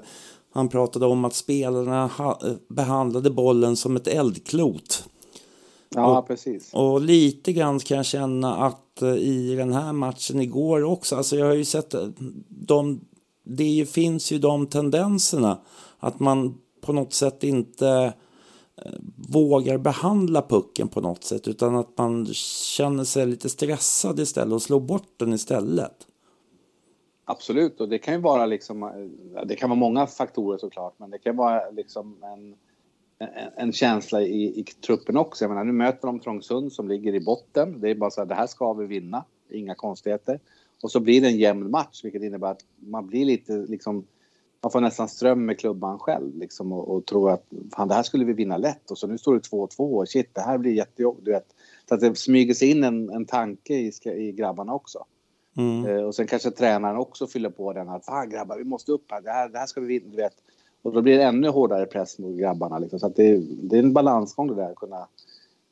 han 0.52 0.68
pratade 0.68 1.06
om 1.06 1.24
att 1.24 1.34
spelarna 1.34 2.06
ha, 2.06 2.40
behandlade 2.68 3.30
bollen 3.30 3.76
som 3.76 3.96
ett 3.96 4.08
eldklot. 4.08 5.08
Ja, 5.94 6.18
och, 6.18 6.26
precis. 6.26 6.70
Och 6.72 7.00
lite 7.00 7.52
grann 7.52 7.78
kan 7.78 7.96
jag 7.96 8.06
känna 8.06 8.56
att 8.56 9.02
i 9.18 9.54
den 9.54 9.72
här 9.72 9.92
matchen 9.92 10.40
igår 10.40 10.82
också, 10.82 11.16
alltså 11.16 11.36
jag 11.36 11.46
har 11.46 11.54
ju 11.54 11.64
sett 11.64 11.94
de, 12.48 13.00
det 13.44 13.88
finns 13.90 14.32
ju 14.32 14.38
de 14.38 14.66
tendenserna 14.66 15.58
att 15.98 16.20
man 16.20 16.54
på 16.80 16.92
något 16.92 17.12
sätt 17.12 17.44
inte 17.44 18.12
Eh, 18.76 18.92
vågar 19.28 19.78
behandla 19.78 20.42
pucken 20.42 20.88
på 20.88 21.00
något 21.00 21.24
sätt 21.24 21.48
utan 21.48 21.76
att 21.76 21.98
man 21.98 22.26
känner 22.34 23.04
sig 23.04 23.26
lite 23.26 23.48
stressad 23.48 24.20
istället 24.20 24.52
och 24.52 24.62
slår 24.62 24.80
bort 24.80 25.12
den 25.16 25.32
istället. 25.32 26.06
Absolut, 27.24 27.80
och 27.80 27.88
det 27.88 27.98
kan 27.98 28.14
ju 28.14 28.20
vara 28.20 28.46
liksom, 28.46 28.82
eh, 28.82 29.46
det 29.46 29.56
kan 29.56 29.70
vara 29.70 29.80
många 29.80 30.06
faktorer 30.06 30.58
såklart, 30.58 30.94
men 30.96 31.10
det 31.10 31.18
kan 31.18 31.36
vara 31.36 31.70
liksom 31.70 32.16
en, 32.22 32.54
en, 33.18 33.50
en 33.56 33.72
känsla 33.72 34.22
i, 34.22 34.60
i 34.60 34.64
truppen 34.86 35.16
också. 35.16 35.44
Jag 35.44 35.48
menar, 35.48 35.64
nu 35.64 35.72
möter 35.72 36.06
de 36.06 36.20
Trångsund 36.20 36.72
som 36.72 36.88
ligger 36.88 37.14
i 37.14 37.20
botten. 37.20 37.80
Det 37.80 37.90
är 37.90 37.94
bara 37.94 38.10
så 38.10 38.20
här, 38.20 38.26
det 38.26 38.34
här 38.34 38.46
ska 38.46 38.72
vi 38.72 38.86
vinna, 38.86 39.24
inga 39.50 39.74
konstigheter. 39.74 40.40
Och 40.82 40.90
så 40.90 41.00
blir 41.00 41.20
det 41.20 41.26
en 41.26 41.38
jämn 41.38 41.70
match, 41.70 42.04
vilket 42.04 42.22
innebär 42.22 42.50
att 42.50 42.64
man 42.76 43.06
blir 43.06 43.24
lite 43.24 43.52
liksom 43.52 44.06
man 44.64 44.70
får 44.70 44.80
nästan 44.80 45.08
ström 45.08 45.46
med 45.46 45.58
klubban 45.58 45.98
själv 45.98 46.36
liksom 46.36 46.72
och, 46.72 46.88
och 46.88 47.06
tror 47.06 47.30
att 47.30 47.44
fan, 47.76 47.88
det 47.88 47.94
här 47.94 48.02
skulle 48.02 48.24
vi 48.24 48.32
vinna 48.32 48.56
lätt 48.56 48.90
och 48.90 48.98
så 48.98 49.06
nu 49.06 49.18
står 49.18 49.34
det 49.34 49.40
2-2 49.40 49.68
och 49.78 50.08
shit 50.08 50.34
det 50.34 50.40
här 50.40 50.58
blir 50.58 50.72
jättejobbigt. 50.72 51.54
Så 51.88 51.94
att 51.94 52.00
det 52.00 52.18
smyger 52.18 52.54
sig 52.54 52.70
in 52.70 52.84
en, 52.84 53.10
en 53.10 53.26
tanke 53.26 53.74
i, 53.74 53.92
i 54.04 54.32
grabbarna 54.32 54.74
också. 54.74 55.04
Mm. 55.56 55.86
Eh, 55.86 56.04
och 56.04 56.14
sen 56.14 56.26
kanske 56.26 56.50
tränaren 56.50 56.96
också 56.96 57.26
fyller 57.26 57.50
på 57.50 57.72
den 57.72 57.88
att 57.88 58.04
fan 58.04 58.30
grabbar 58.30 58.56
vi 58.56 58.64
måste 58.64 58.92
upp 58.92 59.04
här, 59.10 59.20
det 59.20 59.30
här, 59.30 59.48
det 59.48 59.58
här 59.58 59.66
ska 59.66 59.80
vi 59.80 59.86
vinna. 59.86 60.10
Du 60.10 60.16
vet. 60.16 60.34
Och 60.82 60.92
då 60.92 61.02
blir 61.02 61.18
det 61.18 61.24
ännu 61.24 61.48
hårdare 61.48 61.86
press 61.86 62.18
mot 62.18 62.38
grabbarna. 62.38 62.78
Liksom. 62.78 63.00
Så 63.00 63.06
att 63.06 63.16
det, 63.16 63.36
det 63.38 63.76
är 63.76 63.82
en 63.82 63.92
balansgång 63.92 64.48
det 64.48 64.54
där 64.54 64.70
att 64.70 64.76
kunna, 64.76 65.08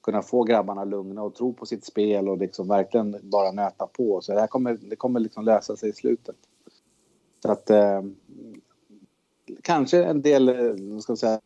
kunna 0.03 0.23
få 0.23 0.45
grabbarna 0.45 0.85
lugna 0.85 1.23
och 1.23 1.35
tro 1.35 1.53
på 1.53 1.67
sitt 1.67 1.85
spel 1.85 2.29
och 2.29 2.39
liksom 2.39 2.69
verkligen 2.69 3.17
bara 3.23 3.53
nöta 3.53 3.87
på. 3.87 4.21
Så 4.21 4.33
det 4.33 4.41
här 4.41 4.47
kommer, 4.47 4.79
det 4.83 4.97
kommer 4.97 5.21
liksom 5.21 5.45
lösa 5.45 5.77
sig 5.77 5.91
i 5.91 5.93
slutet. 5.93 6.37
Så 7.43 7.53
att 7.53 7.71
eh, 7.71 8.03
kanske 9.63 10.05
en 10.05 10.23
del, 10.23 10.49
eh, 10.49 10.99
ska 11.01 11.17
säga, 11.17 11.41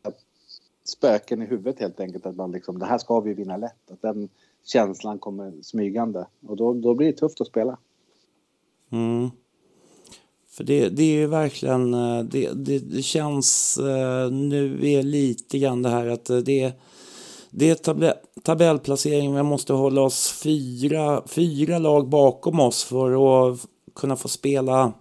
spöken 0.84 1.42
i 1.42 1.46
huvudet 1.46 1.80
helt 1.80 2.00
enkelt. 2.00 2.26
Att 2.26 2.36
man 2.36 2.52
liksom, 2.52 2.78
det 2.78 2.86
här 2.86 2.98
ska 2.98 3.20
vi 3.20 3.34
vinna 3.34 3.56
lätt. 3.56 3.90
Att 3.90 4.02
den 4.02 4.28
känslan 4.64 5.18
kommer 5.18 5.52
smygande. 5.62 6.26
Och 6.46 6.56
då, 6.56 6.74
då 6.74 6.94
blir 6.94 7.06
det 7.06 7.18
tufft 7.18 7.40
att 7.40 7.46
spela. 7.46 7.78
Mm. 8.90 9.30
För 10.48 10.64
det, 10.64 10.88
det 10.88 11.02
är 11.02 11.16
ju 11.16 11.26
verkligen, 11.26 11.94
eh, 11.94 12.22
det, 12.22 12.50
det, 12.54 12.78
det, 12.78 13.02
känns 13.02 13.78
eh, 13.78 14.30
nu 14.30 14.90
är 14.90 15.02
lite 15.02 15.58
grann 15.58 15.82
det 15.82 15.88
här 15.88 16.06
att 16.06 16.24
det, 16.24 16.72
det 17.50 17.70
är 17.70 17.74
tab 17.74 18.04
tabellplacering. 18.42 19.34
Vi 19.34 19.42
måste 19.42 19.72
hålla 19.72 20.00
oss 20.00 20.40
fyra, 20.42 21.22
fyra 21.26 21.78
lag 21.78 22.08
bakom 22.08 22.60
oss 22.60 22.84
för 22.84 23.50
att 23.50 23.60
kunna 23.94 24.16
få 24.16 24.28
spela 24.28 24.92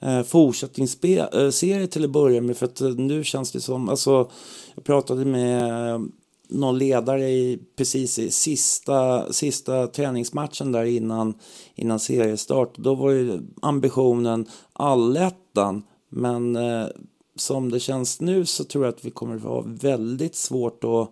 eh, 0.00 0.22
fortsättningsserie 0.22 1.86
till 1.86 2.04
att 2.04 2.10
börja 2.10 2.40
med. 2.40 2.56
För 2.56 2.66
att 2.66 2.80
eh, 2.80 2.88
nu 2.88 3.24
känns 3.24 3.52
det 3.52 3.60
som, 3.60 3.88
alltså 3.88 4.30
jag 4.74 4.84
pratade 4.84 5.24
med 5.24 5.90
eh, 5.92 6.00
någon 6.48 6.78
ledare 6.78 7.30
i, 7.30 7.58
precis 7.76 8.18
i 8.18 8.30
sista, 8.30 9.32
sista 9.32 9.86
träningsmatchen 9.86 10.72
där 10.72 10.84
innan, 10.84 11.34
innan 11.74 12.00
seriestart. 12.00 12.76
Då 12.76 12.94
var 12.94 13.10
ju 13.10 13.40
ambitionen 13.62 14.46
allettan. 14.72 15.82
Men 16.08 16.56
eh, 16.56 16.86
som 17.36 17.70
det 17.70 17.80
känns 17.80 18.20
nu 18.20 18.46
så 18.46 18.64
tror 18.64 18.84
jag 18.84 18.94
att 18.94 19.04
vi 19.04 19.10
kommer 19.10 19.36
att 19.36 19.42
ha 19.42 19.64
väldigt 19.66 20.36
svårt 20.36 20.84
att, 20.84 21.10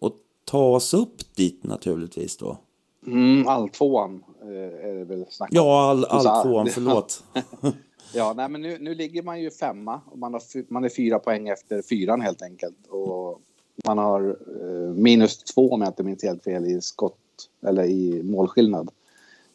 att 0.00 0.14
ta 0.44 0.66
oss 0.66 0.94
upp 0.94 1.34
dit 1.36 1.64
naturligtvis 1.64 2.36
då. 2.36 2.58
Mm, 3.06 3.48
alltvåan 3.48 4.24
eh, 4.42 4.88
är 4.88 4.94
det 4.94 5.04
väl 5.04 5.24
snack 5.30 5.50
om. 5.50 5.56
Ja, 5.56 5.90
all, 5.90 6.04
alltvåan, 6.04 6.66
förlåt. 6.66 7.24
Ja, 8.14 8.32
nej, 8.36 8.48
men 8.48 8.60
nu, 8.60 8.78
nu 8.80 8.94
ligger 8.94 9.22
man 9.22 9.40
ju 9.40 9.50
femma 9.50 10.00
och 10.06 10.18
man, 10.18 10.32
har, 10.32 10.72
man 10.72 10.84
är 10.84 10.88
fyra 10.88 11.18
poäng 11.18 11.48
efter 11.48 11.82
fyran 11.82 12.20
helt 12.20 12.42
enkelt. 12.42 12.86
Och 12.86 13.40
man 13.86 13.98
har 13.98 14.38
eh, 14.60 14.94
minus 14.94 15.38
två 15.38 15.70
om 15.70 15.80
jag 15.80 15.88
inte 15.88 16.02
minns 16.02 16.22
helt 16.22 16.44
fel 16.44 16.66
i 16.66 16.80
skott 16.80 17.50
eller 17.66 17.84
i 17.84 18.22
målskillnad. 18.22 18.90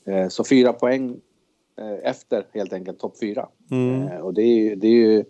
Eh, 0.05 0.27
så 0.27 0.43
fyra 0.43 0.73
poäng 0.73 1.21
eh, 1.77 2.09
efter 2.09 2.47
helt 2.53 2.73
enkelt 2.73 2.99
topp 2.99 3.19
fyra. 3.19 3.49
Mm. 3.71 4.07
Eh, 4.07 4.19
och 4.19 4.33
det 4.33 4.41
är, 4.41 4.75
det 4.75 4.87
är 4.87 4.91
ju 4.91 5.25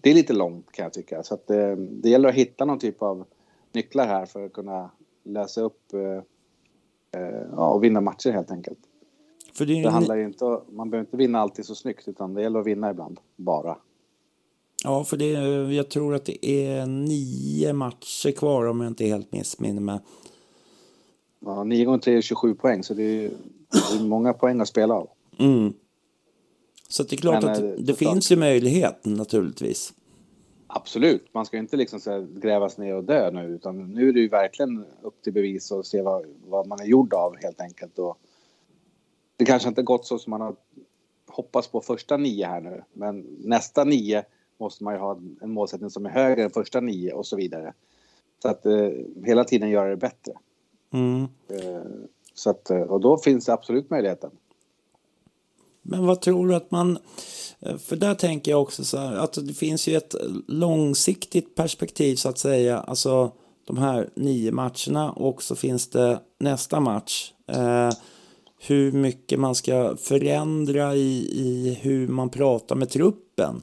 det 0.00 0.10
är 0.10 0.14
lite 0.14 0.32
långt 0.32 0.72
kan 0.72 0.82
jag 0.82 0.92
tycka. 0.92 1.22
Så 1.22 1.34
att, 1.34 1.50
eh, 1.50 1.70
det 1.76 2.08
gäller 2.08 2.28
att 2.28 2.34
hitta 2.34 2.64
någon 2.64 2.78
typ 2.78 3.02
av 3.02 3.24
nycklar 3.72 4.06
här 4.06 4.26
för 4.26 4.46
att 4.46 4.52
kunna 4.52 4.90
lösa 5.24 5.60
upp 5.60 5.92
eh, 5.92 6.22
ja, 7.50 7.68
och 7.68 7.84
vinna 7.84 8.00
matcher 8.00 8.30
helt 8.30 8.50
enkelt. 8.50 8.78
För 9.56 9.66
det, 9.66 9.82
det 9.82 9.90
handlar 9.90 10.16
inte 10.16 10.60
man 10.70 10.90
behöver 10.90 11.06
inte 11.06 11.16
vinna 11.16 11.40
alltid 11.40 11.64
så 11.64 11.74
snyggt 11.74 12.08
utan 12.08 12.34
det 12.34 12.42
gäller 12.42 12.60
att 12.60 12.66
vinna 12.66 12.90
ibland, 12.90 13.20
bara. 13.36 13.76
Ja, 14.84 15.04
för 15.04 15.16
det, 15.16 15.30
jag 15.74 15.88
tror 15.88 16.14
att 16.14 16.24
det 16.24 16.46
är 16.46 16.86
nio 16.86 17.72
matcher 17.72 18.30
kvar 18.30 18.66
om 18.66 18.80
jag 18.80 18.90
inte 18.90 19.04
helt 19.04 19.32
missminner 19.32 19.80
mig. 19.80 19.98
Ja, 21.40 21.64
nio 21.64 21.84
gånger 21.84 21.98
tre 21.98 22.16
är 22.16 22.20
27 22.20 22.54
poäng 22.54 22.82
så 22.82 22.94
det 22.94 23.02
är, 23.02 23.30
det 23.90 23.98
är 24.00 24.04
många 24.04 24.32
poäng 24.32 24.60
att 24.60 24.68
spela 24.68 24.94
av. 24.94 25.08
Mm. 25.38 25.72
Så 26.88 27.02
det 27.02 27.12
är 27.12 27.16
klart 27.16 27.42
Men, 27.42 27.52
att 27.52 27.60
det, 27.60 27.76
det 27.76 27.94
finns 27.94 28.32
ju 28.32 28.36
möjlighet 28.36 29.04
naturligtvis. 29.04 29.92
Absolut, 30.66 31.34
man 31.34 31.46
ska 31.46 31.56
inte 31.56 31.76
liksom 31.76 32.00
så 32.00 32.26
grävas 32.34 32.78
ner 32.78 32.94
och 32.94 33.04
dö 33.04 33.30
nu 33.30 33.46
utan 33.46 33.92
nu 33.92 34.08
är 34.08 34.12
det 34.12 34.20
ju 34.20 34.28
verkligen 34.28 34.84
upp 35.02 35.22
till 35.22 35.32
bevis 35.32 35.70
och 35.70 35.86
se 35.86 36.02
vad, 36.02 36.26
vad 36.46 36.66
man 36.66 36.80
är 36.80 36.84
gjord 36.84 37.14
av 37.14 37.36
helt 37.42 37.60
enkelt. 37.60 37.98
Och 37.98 38.18
det 39.36 39.44
kanske 39.44 39.68
inte 39.68 39.82
gått 39.82 40.06
så 40.06 40.18
som 40.18 40.30
man 40.30 40.40
har 40.40 40.56
hoppats 41.26 41.68
på 41.68 41.80
första 41.80 42.16
nio 42.16 42.46
här 42.46 42.60
nu. 42.60 42.82
Men 42.92 43.26
nästa 43.38 43.84
nio 43.84 44.24
måste 44.58 44.84
man 44.84 44.94
ju 44.94 45.00
ha 45.00 45.18
en 45.40 45.50
målsättning 45.50 45.90
som 45.90 46.06
är 46.06 46.10
högre 46.10 46.42
än 46.44 46.50
första 46.50 46.80
nio 46.80 47.12
och 47.12 47.26
så 47.26 47.36
vidare. 47.36 47.72
Så 48.42 48.48
att 48.48 48.66
eh, 48.66 48.88
hela 49.24 49.44
tiden 49.44 49.70
göra 49.70 49.88
det 49.88 49.96
bättre. 49.96 50.32
Mm. 50.92 51.22
Eh, 51.48 52.08
så 52.34 52.50
att, 52.50 52.70
eh, 52.70 52.80
och 52.80 53.00
då 53.00 53.18
finns 53.18 53.46
det 53.46 53.52
absolut 53.52 53.90
möjligheten. 53.90 54.30
Men 55.82 56.06
vad 56.06 56.20
tror 56.20 56.48
du 56.48 56.54
att 56.54 56.70
man... 56.70 56.98
Eh, 57.60 57.76
för 57.76 57.96
där 57.96 58.14
tänker 58.14 58.50
jag 58.50 58.62
också 58.62 58.84
så 58.84 58.98
här 58.98 59.16
att 59.16 59.32
det 59.46 59.54
finns 59.54 59.88
ju 59.88 59.96
ett 59.96 60.14
långsiktigt 60.48 61.54
perspektiv 61.54 62.16
så 62.16 62.28
att 62.28 62.38
säga. 62.38 62.78
Alltså 62.78 63.32
de 63.66 63.78
här 63.78 64.10
nio 64.14 64.52
matcherna 64.52 65.12
och 65.12 65.42
så 65.42 65.56
finns 65.56 65.90
det 65.90 66.20
nästa 66.38 66.80
match. 66.80 67.32
Eh, 67.46 67.90
hur 68.58 68.92
mycket 68.92 69.40
man 69.40 69.54
ska 69.54 69.96
förändra 69.96 70.94
i, 70.94 71.28
i 71.32 71.78
hur 71.82 72.08
man 72.08 72.30
pratar 72.30 72.76
med 72.76 72.88
truppen? 72.90 73.62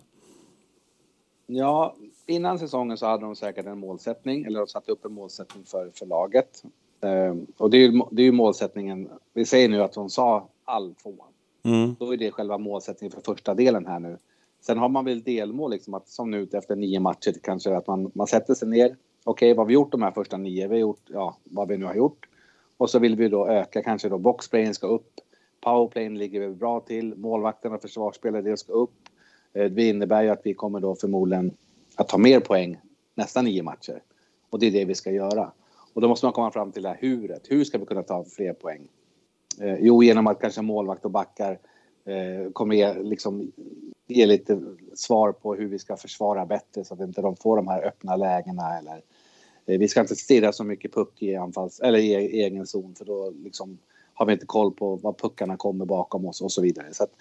Ja, 1.47 1.95
innan 2.25 2.60
säsongen 2.60 2.97
så 2.97 3.06
hade 3.06 3.25
de 3.25 3.36
säkert 3.36 3.65
en 3.65 3.79
målsättning, 3.79 4.43
eller 4.43 4.60
de 4.60 4.67
satte 4.67 4.91
upp 4.91 5.06
en 5.06 5.13
målsättning 5.13 5.63
för, 5.65 5.91
för 5.93 6.06
laget. 6.06 6.63
Ehm, 7.01 7.47
och 7.58 7.69
det 7.69 7.77
är, 7.77 7.82
ju, 7.82 8.01
det 8.12 8.21
är 8.21 8.25
ju 8.25 8.32
målsättningen, 8.32 9.10
vi 9.34 9.45
säger 9.45 9.69
nu 9.69 9.82
att 9.82 9.93
de 9.93 10.10
sa 10.10 10.49
all 10.65 10.95
tvåan. 10.95 11.27
Mm. 11.63 11.95
Då 11.99 12.13
är 12.13 12.17
det 12.17 12.32
själva 12.32 12.58
målsättningen 12.58 13.12
för 13.12 13.21
första 13.21 13.53
delen 13.53 13.86
här 13.86 13.99
nu. 13.99 14.17
Sen 14.62 14.77
har 14.77 14.89
man 14.89 15.06
väl 15.06 15.23
delmål, 15.23 15.71
liksom 15.71 15.93
att, 15.93 16.08
som 16.08 16.32
nu 16.32 16.47
efter 16.53 16.75
nio 16.75 16.99
matcher 16.99 17.34
kanske, 17.43 17.77
att 17.77 17.88
man, 17.88 18.12
man 18.13 18.27
sätter 18.27 18.53
sig 18.53 18.67
ner. 18.67 18.86
Okej, 18.86 18.97
okay, 19.23 19.49
vad 19.53 19.58
har 19.58 19.65
vi 19.65 19.73
gjort 19.73 19.91
de 19.91 20.01
här 20.01 20.12
första 20.12 20.38
nio? 20.38 20.67
Vi 20.67 20.73
har 20.73 20.79
gjort, 20.79 21.01
ja, 21.08 21.38
vad 21.43 21.67
vi 21.67 21.77
nu 21.77 21.86
har 21.86 21.95
gjort. 21.95 22.27
Och 22.77 22.89
så 22.89 22.99
vill 22.99 23.15
vi 23.15 23.29
då 23.29 23.47
öka 23.47 23.83
kanske 23.83 24.09
då 24.09 24.17
boxplayen 24.17 24.73
ska 24.73 24.88
upp. 24.88 25.19
Powerplayen 25.62 26.17
ligger 26.17 26.39
vi 26.39 26.49
bra 26.49 26.79
till. 26.79 27.15
Målvakterna 27.15 27.75
och 27.75 27.81
försvarsspelare 27.81 28.57
ska 28.57 28.73
upp. 28.73 29.09
Eh, 29.53 29.65
det 29.65 29.89
innebär 29.89 30.23
ju 30.23 30.29
att 30.29 30.41
vi 30.43 30.53
kommer 30.53 30.79
då 30.79 30.95
förmodligen 30.95 31.53
att 31.95 32.07
ta 32.07 32.17
mer 32.17 32.39
poäng 32.39 32.79
nästa 33.15 33.41
nio 33.41 33.63
matcher. 33.63 34.01
Och 34.49 34.59
det 34.59 34.67
är 34.67 34.71
det 34.71 34.86
vi 34.86 34.95
ska 34.95 35.12
göra. 35.12 35.51
Och 35.93 36.01
då 36.01 36.07
måste 36.07 36.25
man 36.25 36.33
komma 36.33 36.51
fram 36.51 36.71
till 36.71 36.83
det 36.83 36.89
här 36.89 36.97
huret. 37.01 37.41
Hur 37.49 37.63
ska 37.63 37.77
vi 37.77 37.86
kunna 37.86 38.03
ta 38.03 38.23
fler 38.23 38.53
poäng? 38.53 38.88
Eh, 39.62 39.75
jo, 39.79 40.03
genom 40.03 40.27
att 40.27 40.41
kanske 40.41 40.62
målvakt 40.62 41.05
och 41.05 41.12
backar 41.12 41.59
eh, 42.05 42.51
kommer 42.51 42.75
ge, 42.75 42.93
liksom, 42.93 43.51
ge 44.07 44.25
lite 44.25 44.62
svar 44.93 45.31
på 45.31 45.55
hur 45.55 45.67
vi 45.67 45.79
ska 45.79 45.97
försvara 45.97 46.45
bättre 46.45 46.83
så 46.83 46.93
att 46.93 46.99
inte 46.99 47.21
de 47.21 47.36
får 47.36 47.57
de 47.57 47.67
här 47.67 47.86
öppna 47.86 48.15
lägena 48.15 48.77
eller 48.77 49.01
Eh, 49.65 49.80
vi 49.80 49.88
ska 49.88 50.02
inte 50.02 50.15
stirra 50.15 50.52
så 50.52 50.63
mycket 50.63 50.93
puck 50.93 51.21
i, 51.21 51.36
anfalls, 51.36 51.80
eller 51.80 51.99
i 51.99 52.12
e- 52.12 52.45
egen 52.45 52.67
zon 52.67 52.95
för 52.95 53.06
då 53.06 53.34
liksom 53.43 53.78
har 54.13 54.26
vi 54.26 54.34
inte 54.34 54.45
koll 54.45 54.71
på 54.71 54.95
var 54.95 55.13
puckarna 55.13 55.58
kommer 55.58 55.86
bakom 55.86 56.26
oss 56.26 56.41
och 56.41 56.52
så 56.52 56.62
vidare. 56.62 56.93
Så 56.93 57.04
att 57.04 57.12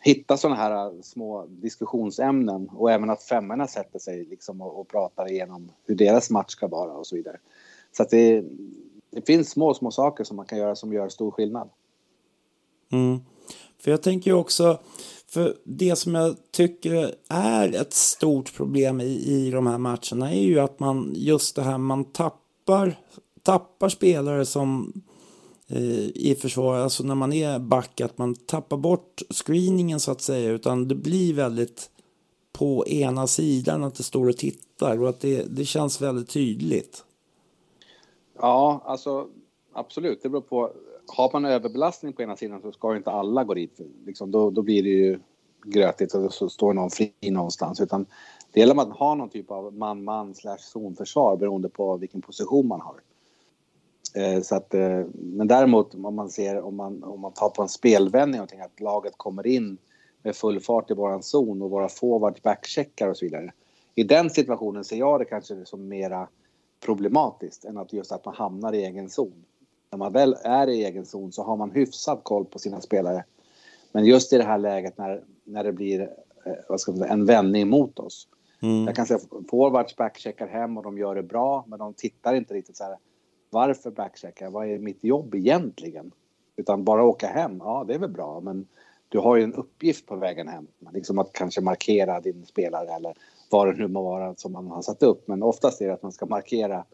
hitta 0.00 0.36
sådana 0.36 0.56
här 0.56 0.86
eh, 0.86 1.00
små 1.02 1.46
diskussionsämnen 1.46 2.68
och 2.68 2.90
även 2.90 3.10
att 3.10 3.22
femmorna 3.22 3.66
sätter 3.66 3.98
sig 3.98 4.24
liksom 4.24 4.60
och, 4.60 4.80
och 4.80 4.88
pratar 4.88 5.30
igenom 5.30 5.72
hur 5.86 5.94
deras 5.94 6.30
match 6.30 6.50
ska 6.50 6.68
vara 6.68 6.92
och 6.92 7.06
så 7.06 7.16
vidare. 7.16 7.36
Så 7.92 8.02
att 8.02 8.10
det, 8.10 8.44
det 9.10 9.26
finns 9.26 9.50
små, 9.50 9.74
små 9.74 9.90
saker 9.90 10.24
som 10.24 10.36
man 10.36 10.46
kan 10.46 10.58
göra 10.58 10.76
som 10.76 10.92
gör 10.92 11.08
stor 11.08 11.30
skillnad. 11.30 11.68
Mm. 12.92 13.20
För 13.78 13.90
jag 13.90 14.02
tänker 14.02 14.30
ju 14.30 14.36
också, 14.36 14.78
för 15.32 15.56
det 15.64 15.96
som 15.96 16.14
jag 16.14 16.36
tycker 16.50 17.14
är 17.28 17.74
ett 17.74 17.94
stort 17.94 18.54
problem 18.54 19.00
i, 19.00 19.04
i 19.04 19.50
de 19.50 19.66
här 19.66 19.78
matcherna 19.78 20.32
är 20.32 20.42
ju 20.42 20.58
att 20.58 20.80
man 20.80 21.12
just 21.16 21.56
det 21.56 21.62
här 21.62 21.78
man 21.78 22.04
tappar, 22.04 22.98
tappar 23.42 23.88
spelare 23.88 24.46
som 24.46 25.02
eh, 25.68 26.08
i 26.14 26.36
försvar, 26.40 26.78
alltså 26.78 27.04
när 27.04 27.14
man 27.14 27.32
är 27.32 27.58
back, 27.58 28.00
att 28.00 28.18
man 28.18 28.34
tappar 28.34 28.76
bort 28.76 29.22
screeningen 29.30 30.00
så 30.00 30.12
att 30.12 30.20
säga, 30.20 30.50
utan 30.50 30.88
det 30.88 30.94
blir 30.94 31.34
väldigt 31.34 31.90
på 32.52 32.86
ena 32.86 33.26
sidan 33.26 33.84
att 33.84 33.94
det 33.94 34.02
står 34.02 34.28
och 34.28 34.36
tittar 34.36 35.02
och 35.02 35.08
att 35.08 35.20
det, 35.20 35.42
det 35.56 35.64
känns 35.64 36.00
väldigt 36.00 36.28
tydligt. 36.30 37.04
Ja, 38.38 38.82
alltså 38.84 39.28
absolut. 39.72 40.22
Det 40.22 40.28
beror 40.28 40.42
på. 40.42 40.72
Har 41.12 41.30
man 41.32 41.44
överbelastning 41.44 42.12
på 42.12 42.22
ena 42.22 42.36
sidan 42.36 42.62
så 42.62 42.72
ska 42.72 42.90
ju 42.90 42.96
inte 42.96 43.10
alla 43.10 43.44
gå 43.44 43.54
dit. 43.54 43.80
Liksom, 44.06 44.30
då, 44.30 44.50
då 44.50 44.62
blir 44.62 44.82
det 44.82 44.88
ju 44.88 45.18
grötigt 45.64 46.14
och 46.14 46.34
så 46.34 46.48
står 46.48 46.72
någon 46.72 46.90
fri 46.90 47.12
någonstans. 47.22 47.80
Utan 47.80 48.06
det 48.52 48.60
gäller 48.60 48.82
att 48.82 48.96
ha 48.96 49.14
någon 49.14 49.28
typ 49.28 49.50
av 49.50 49.74
man-man 49.74 50.34
slash 50.34 50.58
zonförsvar 50.58 51.36
beroende 51.36 51.68
på 51.68 51.96
vilken 51.96 52.22
position 52.22 52.66
man 52.66 52.80
har. 52.80 53.00
Eh, 54.14 54.42
så 54.42 54.56
att, 54.56 54.74
eh, 54.74 55.04
men 55.12 55.48
däremot 55.48 55.94
om 55.94 56.14
man 56.14 56.30
ser 56.30 56.60
om 56.60 56.76
man, 56.76 57.04
om 57.04 57.20
man 57.20 57.32
tar 57.32 57.48
på 57.48 57.62
en 57.62 57.68
spelvändning 57.68 58.40
och 58.40 58.52
att 58.52 58.80
laget 58.80 59.12
kommer 59.16 59.46
in 59.46 59.78
med 60.22 60.36
full 60.36 60.60
fart 60.60 60.90
i 60.90 60.94
våran 60.94 61.22
zon 61.22 61.62
och 61.62 61.70
våra 61.70 61.88
forwards 61.88 62.42
backcheckar 62.42 63.08
och 63.08 63.16
så 63.16 63.24
vidare. 63.24 63.52
I 63.94 64.02
den 64.02 64.30
situationen 64.30 64.84
ser 64.84 64.96
jag 64.96 65.20
det 65.20 65.24
kanske 65.24 65.64
som 65.64 65.88
mera 65.88 66.28
problematiskt 66.84 67.64
än 67.64 67.78
att 67.78 67.92
just 67.92 68.12
att 68.12 68.24
man 68.24 68.34
hamnar 68.34 68.72
i 68.72 68.84
egen 68.84 69.10
zon. 69.10 69.44
När 69.92 69.98
man 69.98 70.12
väl 70.12 70.36
är 70.42 70.68
i 70.68 70.84
egen 70.84 71.06
zon 71.06 71.32
så 71.32 71.42
har 71.42 71.56
man 71.56 71.70
hyfsat 71.70 72.20
koll 72.22 72.44
på 72.44 72.58
sina 72.58 72.80
spelare. 72.80 73.24
Men 73.92 74.04
just 74.04 74.32
i 74.32 74.38
det 74.38 74.44
här 74.44 74.58
läget 74.58 74.98
när, 74.98 75.24
när 75.44 75.64
det 75.64 75.72
blir 75.72 76.00
eh, 76.44 76.52
vad 76.68 76.80
ska 76.80 76.92
man 76.92 76.98
säga, 76.98 77.12
en 77.12 77.24
vändning 77.24 77.68
mot 77.68 77.98
oss. 77.98 78.28
Mm. 78.62 78.84
Jag 78.84 78.96
kan 78.96 79.06
säga 79.06 79.20
forwards 79.50 79.96
backcheckar 79.96 80.46
hem 80.46 80.76
och 80.76 80.82
de 80.82 80.98
gör 80.98 81.14
det 81.14 81.22
bra 81.22 81.64
men 81.66 81.78
de 81.78 81.94
tittar 81.94 82.34
inte 82.34 82.54
riktigt 82.54 82.76
så 82.76 82.84
här. 82.84 82.96
Varför 83.50 83.90
backcheckar? 83.90 84.50
Vad 84.50 84.66
är 84.66 84.78
mitt 84.78 85.04
jobb 85.04 85.34
egentligen? 85.34 86.12
Utan 86.56 86.84
bara 86.84 87.04
åka 87.04 87.26
hem, 87.26 87.58
ja 87.64 87.84
det 87.88 87.94
är 87.94 87.98
väl 87.98 88.10
bra 88.10 88.40
men 88.40 88.66
du 89.08 89.18
har 89.18 89.36
ju 89.36 89.42
en 89.42 89.54
uppgift 89.54 90.06
på 90.06 90.16
vägen 90.16 90.48
hem. 90.48 90.66
Liksom 90.92 91.18
att 91.18 91.32
kanske 91.32 91.60
markera 91.60 92.20
din 92.20 92.46
spelare 92.46 92.88
eller 92.94 93.14
vad 93.50 93.66
det 93.66 93.78
nu 93.78 93.88
må 93.88 94.02
vara 94.02 94.34
som 94.34 94.52
man 94.52 94.66
har 94.66 94.82
satt 94.82 95.02
upp. 95.02 95.28
Men 95.28 95.42
oftast 95.42 95.80
är 95.80 95.86
det 95.86 95.94
att 95.94 96.02
man 96.02 96.12
ska 96.12 96.26
markera 96.26 96.84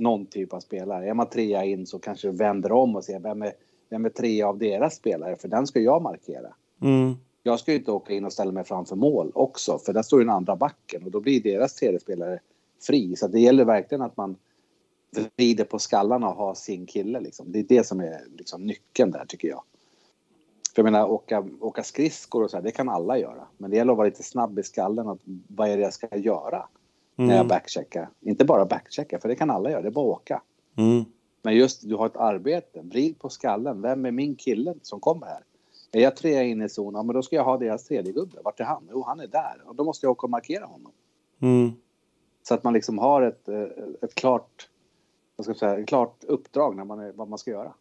någon 0.00 0.26
typ 0.26 0.52
av 0.52 0.60
spelare. 0.60 1.08
Är 1.08 1.14
man 1.14 1.28
trea 1.28 1.64
in 1.64 1.86
så 1.86 1.98
kanske 1.98 2.28
du 2.28 2.36
vänder 2.36 2.72
om 2.72 2.96
och 2.96 3.04
ser 3.04 3.20
vem 3.20 3.42
är, 3.42 3.52
vem 3.88 4.04
är 4.04 4.10
trea 4.10 4.48
av 4.48 4.58
deras 4.58 4.96
spelare? 4.96 5.36
För 5.36 5.48
den 5.48 5.66
ska 5.66 5.80
jag 5.80 6.02
markera. 6.02 6.54
Mm. 6.82 7.14
Jag 7.42 7.60
ska 7.60 7.72
ju 7.72 7.78
inte 7.78 7.92
åka 7.92 8.12
in 8.12 8.24
och 8.24 8.32
ställa 8.32 8.52
mig 8.52 8.64
framför 8.64 8.96
mål 8.96 9.32
också 9.34 9.78
för 9.78 9.92
där 9.92 10.02
står 10.02 10.20
ju 10.20 10.24
den 10.24 10.34
andra 10.34 10.56
backen 10.56 11.04
och 11.04 11.10
då 11.10 11.20
blir 11.20 11.42
deras 11.42 11.74
tredje 11.74 12.00
spelare 12.00 12.40
fri. 12.80 13.16
Så 13.16 13.28
det 13.28 13.40
gäller 13.40 13.64
verkligen 13.64 14.02
att 14.02 14.16
man 14.16 14.36
vrider 15.36 15.64
på 15.64 15.78
skallarna 15.78 16.28
och 16.28 16.36
har 16.36 16.54
sin 16.54 16.86
kille 16.86 17.20
liksom. 17.20 17.52
Det 17.52 17.58
är 17.58 17.62
det 17.62 17.86
som 17.86 18.00
är 18.00 18.20
liksom 18.38 18.66
nyckeln 18.66 19.10
där 19.10 19.24
tycker 19.28 19.48
jag. 19.48 19.62
För 20.74 20.82
jag 20.82 20.92
menar 20.92 21.10
åka, 21.10 21.46
åka 21.60 21.82
skridskor 21.82 22.42
och 22.44 22.50
så 22.50 22.56
här, 22.56 22.64
det 22.64 22.70
kan 22.70 22.88
alla 22.88 23.18
göra. 23.18 23.46
Men 23.58 23.70
det 23.70 23.76
gäller 23.76 23.92
att 23.92 23.98
vara 23.98 24.08
lite 24.08 24.22
snabb 24.22 24.58
i 24.58 24.62
skallen. 24.62 25.08
Att, 25.08 25.18
vad 25.48 25.68
är 25.68 25.76
det 25.76 25.82
jag 25.82 25.92
ska 25.92 26.16
göra 26.16 26.66
mm. 27.20 27.28
när 27.28 27.36
jag 27.36 27.46
backcheckar? 27.46 28.08
Inte 28.20 28.44
bara 28.44 28.66
backchecka, 28.66 29.18
för 29.18 29.28
det 29.28 29.34
kan 29.34 29.50
alla 29.50 29.70
göra. 29.70 29.82
Det 29.82 29.88
är 29.88 29.92
bara 29.92 30.12
att 30.12 30.20
åka. 30.20 30.42
Mm. 30.76 31.04
Men 31.42 31.54
just 31.54 31.88
du 31.88 31.94
har 31.94 32.06
ett 32.06 32.16
arbete. 32.16 32.80
Vrid 32.82 33.18
på 33.18 33.28
skallen. 33.28 33.82
Vem 33.82 34.04
är 34.04 34.10
min 34.10 34.36
kille 34.36 34.74
som 34.82 35.00
kommer 35.00 35.26
här? 35.26 35.44
Är 35.92 36.00
jag 36.00 36.16
trea 36.16 36.42
inne 36.42 36.64
i 36.64 36.68
zonen, 36.68 36.94
ja, 36.94 37.02
men 37.02 37.14
då 37.14 37.22
ska 37.22 37.36
jag 37.36 37.44
ha 37.44 37.56
deras 37.56 37.84
tredje 37.84 38.12
gubbe. 38.12 38.38
Vart 38.44 38.60
är 38.60 38.64
han? 38.64 38.88
Jo, 38.90 39.04
han 39.06 39.20
är 39.20 39.26
där. 39.26 39.62
Och 39.66 39.74
då 39.74 39.84
måste 39.84 40.06
jag 40.06 40.10
åka 40.10 40.26
och 40.26 40.30
markera 40.30 40.66
honom. 40.66 40.92
Mm. 41.40 41.72
Så 42.42 42.54
att 42.54 42.64
man 42.64 42.72
liksom 42.72 42.98
har 42.98 43.22
ett, 43.22 43.48
eh, 43.48 43.62
ett 44.02 44.14
klart, 44.14 44.68
vad 45.36 45.44
ska 45.44 45.50
jag 45.50 45.58
säga, 45.58 45.78
ett 45.78 45.88
klart 45.88 46.24
uppdrag 46.24 46.76
när 46.76 46.84
man 46.84 47.00
är, 47.00 47.12
vad 47.12 47.28
man 47.28 47.38
ska 47.38 47.50
göra. 47.50 47.72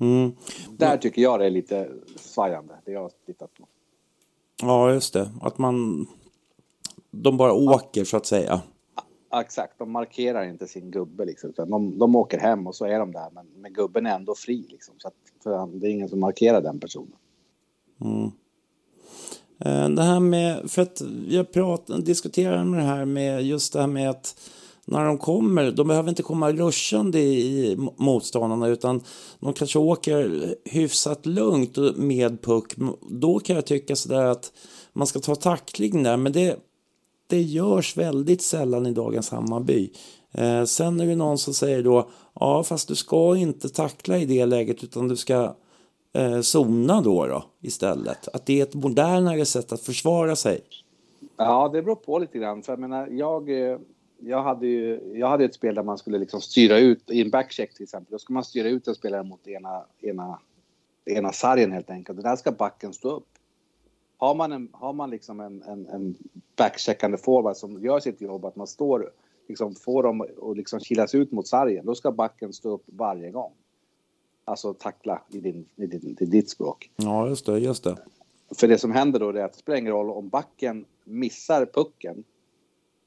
Mm. 0.00 0.32
Där 0.70 0.96
tycker 0.96 1.22
jag 1.22 1.40
det 1.40 1.46
är 1.46 1.50
lite 1.50 1.90
svajande, 2.16 2.74
det 2.84 2.92
jag 2.92 3.02
har 3.02 3.10
tittat 3.26 3.54
på. 3.54 3.66
Ja, 4.62 4.92
just 4.92 5.12
det. 5.12 5.30
Att 5.42 5.58
man... 5.58 6.06
De 7.10 7.36
bara 7.36 7.52
åker, 7.52 8.04
så 8.04 8.16
att 8.16 8.26
säga. 8.26 8.60
Exakt, 9.34 9.78
de 9.78 9.92
markerar 9.92 10.44
inte 10.44 10.66
sin 10.66 10.90
gubbe 10.90 11.24
liksom. 11.24 11.50
Utan 11.50 11.70
de, 11.70 11.98
de 11.98 12.16
åker 12.16 12.38
hem 12.38 12.66
och 12.66 12.74
så 12.74 12.84
är 12.86 12.98
de 12.98 13.12
där. 13.12 13.30
Men, 13.32 13.46
men 13.56 13.72
gubben 13.72 14.06
är 14.06 14.14
ändå 14.14 14.34
fri 14.34 14.66
liksom. 14.70 14.94
Så 14.98 15.08
att, 15.08 15.14
för 15.42 15.80
det 15.80 15.86
är 15.86 15.90
ingen 15.90 16.08
som 16.08 16.20
markerar 16.20 16.60
den 16.60 16.80
personen. 16.80 17.16
Mm. 18.00 18.30
Eh, 19.64 19.88
det 19.88 20.02
här 20.02 20.20
med, 20.20 20.70
för 20.70 20.82
att 20.82 21.02
jag 21.28 21.52
pratar, 21.52 21.98
diskuterar 21.98 22.64
med 22.64 22.80
det 22.80 22.86
här 22.86 23.04
med 23.04 23.42
just 23.42 23.72
det 23.72 23.80
här 23.80 23.86
med 23.86 24.10
att 24.10 24.40
när 24.84 25.04
de 25.04 25.18
kommer, 25.18 25.70
de 25.70 25.88
behöver 25.88 26.08
inte 26.08 26.22
komma 26.22 26.52
ruschande 26.52 27.20
i 27.20 27.76
motståndarna 27.96 28.68
utan 28.68 29.02
de 29.40 29.52
kanske 29.52 29.78
åker 29.78 30.54
hyfsat 30.64 31.26
lugnt 31.26 31.78
med 31.96 32.42
puck. 32.42 32.74
Då 33.10 33.38
kan 33.38 33.56
jag 33.56 33.66
tycka 33.66 33.96
sådär 33.96 34.24
att 34.24 34.52
man 34.92 35.06
ska 35.06 35.20
ta 35.20 35.34
tackling 35.34 36.02
där, 36.02 36.16
men 36.16 36.32
det, 36.32 36.56
det 37.30 37.42
görs 37.42 37.96
väldigt 37.96 38.42
sällan 38.42 38.86
i 38.86 38.92
dagens 38.92 39.30
Hammarby. 39.30 39.92
Eh, 40.32 40.64
sen 40.64 41.00
är 41.00 41.06
det 41.06 41.16
någon 41.16 41.38
som 41.38 41.54
säger 41.54 41.82
då, 41.82 42.10
ja 42.40 42.62
fast 42.62 42.88
du 42.88 42.94
ska 42.94 43.36
inte 43.36 43.68
tackla 43.68 44.18
i 44.18 44.26
det 44.26 44.46
läget 44.46 44.84
utan 44.84 45.08
du 45.08 45.16
ska 45.16 45.54
eh, 46.12 46.40
zona 46.40 47.00
då, 47.00 47.26
då 47.26 47.44
istället. 47.60 48.28
Att 48.28 48.46
det 48.46 48.60
är 48.60 48.62
ett 48.62 48.74
modernare 48.74 49.44
sätt 49.44 49.72
att 49.72 49.80
försvara 49.80 50.36
sig. 50.36 50.60
Ja, 51.36 51.70
det 51.72 51.82
beror 51.82 51.96
på 51.96 52.18
lite 52.18 52.38
grann. 52.38 52.62
För 52.62 52.72
jag 52.72 52.80
menar, 52.80 53.06
jag 53.06 53.70
eh, 53.70 53.78
jag 54.20 54.42
hade 54.42 54.66
ju 54.66 55.12
jag 55.14 55.28
hade 55.28 55.44
ett 55.44 55.54
spel 55.54 55.74
där 55.74 55.82
man 55.82 55.98
skulle 55.98 56.18
liksom 56.18 56.40
styra 56.40 56.78
ut, 56.78 57.10
i 57.10 57.20
en 57.20 57.30
backcheck 57.30 57.74
till 57.74 57.82
exempel, 57.82 58.12
då 58.12 58.18
ska 58.18 58.32
man 58.32 58.44
styra 58.44 58.68
ut 58.68 58.88
en 58.88 58.94
spelare 58.94 59.22
mot 59.22 59.48
ena, 59.48 59.84
ena, 60.00 60.38
ena 61.04 61.32
sargen 61.32 61.72
helt 61.72 61.90
enkelt. 61.90 62.18
Och 62.18 62.24
där 62.24 62.36
ska 62.36 62.52
backen 62.52 62.92
stå 62.92 63.10
upp. 63.10 63.28
Har 64.20 64.34
man, 64.34 64.52
en, 64.52 64.68
har 64.72 64.92
man 64.92 65.10
liksom 65.10 65.40
en, 65.40 65.62
en, 65.62 65.86
en 65.86 66.14
backcheckande 66.56 67.18
forward 67.18 67.56
som 67.56 67.84
gör 67.84 68.00
sitt 68.00 68.20
jobb, 68.20 68.44
att 68.44 68.56
man 68.56 68.66
står, 68.66 69.10
liksom 69.48 69.74
får 69.74 70.02
dem 70.02 70.20
att 70.20 70.56
liksom 70.56 70.80
kilas 70.80 71.14
ut 71.14 71.32
mot 71.32 71.46
sargen, 71.46 71.86
då 71.86 71.94
ska 71.94 72.12
backen 72.12 72.52
stå 72.52 72.70
upp 72.70 72.82
varje 72.86 73.30
gång. 73.30 73.52
Alltså 74.44 74.74
tackla 74.74 75.22
i, 75.28 75.40
din, 75.40 75.68
i, 75.76 75.86
din, 75.86 76.16
i 76.20 76.24
ditt 76.24 76.50
språk. 76.50 76.90
Ja, 76.96 77.28
just 77.28 77.46
det, 77.46 77.58
just 77.58 77.84
det. 77.84 77.96
För 78.54 78.68
det 78.68 78.78
som 78.78 78.92
händer 78.92 79.20
då 79.20 79.28
är 79.28 79.44
att 79.44 79.52
det 79.52 79.58
spelar 79.58 79.78
ingen 79.78 79.92
roll 79.92 80.10
om 80.10 80.28
backen 80.28 80.84
missar 81.04 81.66
pucken 81.66 82.24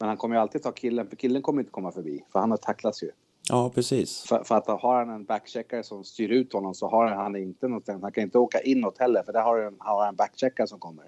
men 0.03 0.07
han 0.07 0.17
kommer 0.17 0.35
ju 0.35 0.41
alltid 0.41 0.63
ta 0.63 0.71
killen, 0.71 1.07
för 1.07 1.15
killen 1.15 1.41
kommer 1.41 1.61
inte 1.61 1.71
komma 1.71 1.91
förbi, 1.91 2.23
för 2.31 2.39
han 2.39 2.51
har 2.51 2.57
tacklats 2.57 3.03
ju. 3.03 3.11
Ja, 3.49 3.71
precis. 3.75 4.21
För, 4.21 4.43
för, 4.43 4.55
att 4.55 4.67
har 4.67 4.95
han 4.95 5.09
en 5.09 5.25
backcheckare 5.25 5.83
som 5.83 6.03
styr 6.03 6.29
ut 6.29 6.53
honom 6.53 6.73
så 6.73 6.87
har 6.87 7.07
han 7.07 7.35
inte 7.35 7.67
något, 7.67 7.87
han 7.87 8.11
kan 8.11 8.23
inte 8.23 8.37
åka 8.37 8.61
inåt 8.61 8.97
heller, 8.97 9.23
för 9.23 9.33
där 9.33 9.41
har 9.41 9.63
han, 9.63 9.75
har 9.79 10.07
en 10.07 10.15
backcheckare 10.15 10.67
som 10.67 10.79
kommer. 10.79 11.05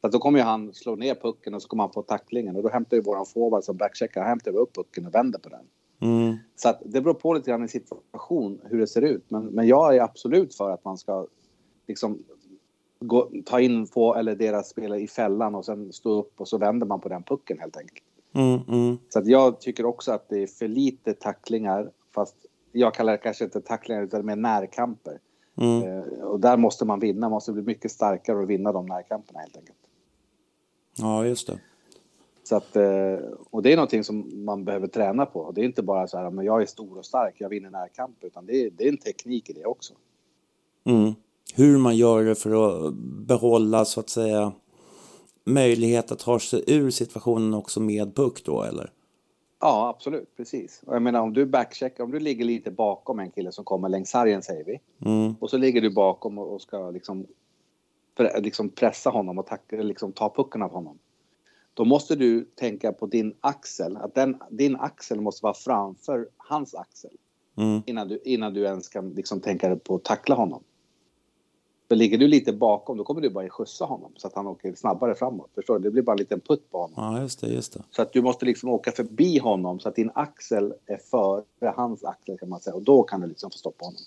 Så 0.00 0.08
då 0.08 0.18
kommer 0.18 0.38
ju 0.38 0.44
han 0.44 0.74
slå 0.74 0.96
ner 0.96 1.14
pucken 1.14 1.54
och 1.54 1.62
så 1.62 1.68
kommer 1.68 1.82
han 1.82 1.92
få 1.92 2.02
tacklingen 2.02 2.56
och 2.56 2.62
då 2.62 2.68
hämtar 2.68 2.96
ju 2.96 3.02
våran 3.02 3.26
forward 3.26 3.64
som 3.64 3.76
backcheckar, 3.76 4.20
han 4.20 4.28
hämtar 4.28 4.56
upp 4.56 4.74
pucken 4.74 5.06
och 5.06 5.14
vänder 5.14 5.38
på 5.38 5.48
den. 5.48 5.64
Mm. 6.00 6.36
Så 6.56 6.68
att 6.68 6.82
det 6.84 7.00
beror 7.00 7.14
på 7.14 7.34
lite 7.34 7.50
grann 7.50 7.64
i 7.64 7.68
situation 7.68 8.60
hur 8.64 8.78
det 8.78 8.86
ser 8.86 9.02
ut. 9.02 9.24
Men, 9.28 9.46
men 9.46 9.66
jag 9.66 9.96
är 9.96 10.00
absolut 10.00 10.54
för 10.54 10.70
att 10.70 10.84
man 10.84 10.98
ska 10.98 11.26
liksom 11.86 12.18
gå, 13.00 13.30
ta 13.44 13.60
in 13.60 13.86
få 13.86 14.14
eller 14.14 14.36
deras 14.36 14.68
spelare 14.68 15.00
i 15.00 15.08
fällan 15.08 15.54
och 15.54 15.64
sen 15.64 15.92
stå 15.92 16.20
upp 16.20 16.40
och 16.40 16.48
så 16.48 16.58
vänder 16.58 16.86
man 16.86 17.00
på 17.00 17.08
den 17.08 17.22
pucken 17.22 17.58
helt 17.58 17.76
enkelt. 17.76 18.02
Mm, 18.36 18.60
mm. 18.68 18.98
Så 19.08 19.18
att 19.18 19.26
jag 19.26 19.60
tycker 19.60 19.86
också 19.86 20.12
att 20.12 20.28
det 20.28 20.42
är 20.42 20.46
för 20.46 20.68
lite 20.68 21.14
tacklingar, 21.14 21.90
fast 22.14 22.36
jag 22.72 22.94
kallar 22.94 23.12
det 23.12 23.18
kanske 23.18 23.44
inte 23.44 23.60
tacklingar 23.60 24.02
utan 24.02 24.26
mer 24.26 24.36
närkamper. 24.36 25.18
Mm. 25.56 25.82
Eh, 25.82 26.04
och 26.22 26.40
där 26.40 26.56
måste 26.56 26.84
man 26.84 27.00
vinna, 27.00 27.20
man 27.20 27.30
måste 27.30 27.52
bli 27.52 27.62
mycket 27.62 27.92
starkare 27.92 28.38
och 28.38 28.50
vinna 28.50 28.72
de 28.72 28.86
närkamperna 28.86 29.40
helt 29.40 29.56
enkelt. 29.56 29.78
Ja, 30.96 31.26
just 31.26 31.46
det. 31.46 31.58
Så 32.44 32.56
att, 32.56 32.76
eh, 32.76 33.16
och 33.50 33.62
det 33.62 33.72
är 33.72 33.76
någonting 33.76 34.04
som 34.04 34.44
man 34.44 34.64
behöver 34.64 34.86
träna 34.86 35.26
på. 35.26 35.52
Det 35.54 35.60
är 35.60 35.64
inte 35.64 35.82
bara 35.82 36.06
så 36.06 36.18
här, 36.18 36.30
men 36.30 36.44
jag 36.44 36.62
är 36.62 36.66
stor 36.66 36.98
och 36.98 37.06
stark, 37.06 37.34
jag 37.38 37.48
vinner 37.48 37.70
närkamp, 37.70 38.24
utan 38.24 38.46
det 38.46 38.52
är, 38.52 38.70
det 38.70 38.84
är 38.84 38.88
en 38.88 38.96
teknik 38.96 39.50
i 39.50 39.52
det 39.52 39.64
också. 39.64 39.94
Mm. 40.84 41.14
Hur 41.54 41.78
man 41.78 41.96
gör 41.96 42.24
det 42.24 42.34
för 42.34 42.86
att 42.86 42.94
behålla, 43.26 43.84
så 43.84 44.00
att 44.00 44.08
säga, 44.10 44.52
möjlighet 45.46 46.12
att 46.12 46.18
ta 46.18 46.38
sig 46.38 46.64
ur 46.66 46.90
situationen 46.90 47.54
också 47.54 47.80
med 47.80 48.14
puck 48.14 48.44
då 48.44 48.62
eller? 48.62 48.92
Ja, 49.60 49.88
absolut, 49.88 50.36
precis. 50.36 50.82
Och 50.86 50.94
jag 50.94 51.02
menar 51.02 51.20
om 51.20 51.32
du 51.32 51.46
backcheckar, 51.46 52.04
om 52.04 52.10
du 52.10 52.18
ligger 52.18 52.44
lite 52.44 52.70
bakom 52.70 53.18
en 53.18 53.30
kille 53.30 53.52
som 53.52 53.64
kommer 53.64 53.88
längs 53.88 54.10
sargen 54.10 54.42
säger 54.42 54.64
vi. 54.64 54.80
Mm. 55.04 55.34
Och 55.40 55.50
så 55.50 55.56
ligger 55.56 55.80
du 55.80 55.90
bakom 55.90 56.38
och, 56.38 56.62
ska 56.62 56.90
liksom, 56.90 57.26
liksom 58.38 58.68
pressa 58.68 59.10
honom 59.10 59.38
och 59.38 59.46
tacka, 59.46 59.76
liksom 59.76 60.12
ta 60.12 60.34
pucken 60.36 60.62
av 60.62 60.70
honom. 60.70 60.98
Då 61.74 61.84
måste 61.84 62.16
du 62.16 62.44
tänka 62.44 62.92
på 62.92 63.06
din 63.06 63.34
axel, 63.40 63.96
att 63.96 64.14
den, 64.14 64.36
din 64.50 64.76
axel 64.76 65.20
måste 65.20 65.44
vara 65.44 65.54
framför 65.54 66.28
hans 66.36 66.74
axel. 66.74 67.10
Mm. 67.58 67.82
innan, 67.86 68.08
du, 68.08 68.20
innan 68.24 68.54
du 68.54 68.64
ens 68.64 68.88
kan 68.88 69.10
liksom 69.10 69.40
tänka 69.40 69.76
på 69.76 69.94
att 69.94 70.04
tackla 70.04 70.34
honom. 70.34 70.62
För 71.88 71.96
ligger 71.96 72.18
du 72.18 72.28
lite 72.28 72.52
bakom 72.52 72.96
då 72.96 73.04
kommer 73.04 73.20
du 73.20 73.30
bara 73.30 73.48
skjutsa 73.48 73.84
honom 73.84 74.12
så 74.16 74.26
att 74.26 74.34
han 74.34 74.46
åker 74.46 74.74
snabbare 74.74 75.14
framåt. 75.14 75.50
Förstår 75.54 75.78
du? 75.78 75.84
Det 75.84 75.90
blir 75.90 76.02
bara 76.02 76.12
en 76.12 76.18
liten 76.18 76.40
putt 76.40 76.70
på 76.70 76.78
honom. 76.78 77.14
Ja, 77.14 77.20
just 77.22 77.40
det, 77.40 77.48
just 77.48 77.72
det. 77.72 77.82
Så 77.90 78.02
att 78.02 78.12
du 78.12 78.22
måste 78.22 78.44
liksom 78.44 78.68
åka 78.68 78.92
förbi 78.92 79.38
honom 79.38 79.80
så 79.80 79.88
att 79.88 79.96
din 79.96 80.10
axel 80.14 80.74
är 80.86 80.96
före 80.96 81.72
hans 81.76 82.04
axel 82.04 82.38
kan 82.38 82.48
man 82.48 82.60
säga. 82.60 82.74
Och 82.74 82.82
då 82.82 83.02
kan 83.02 83.20
du 83.20 83.26
liksom 83.26 83.50
få 83.50 83.58
stoppa 83.58 83.84
honom. 83.84 84.00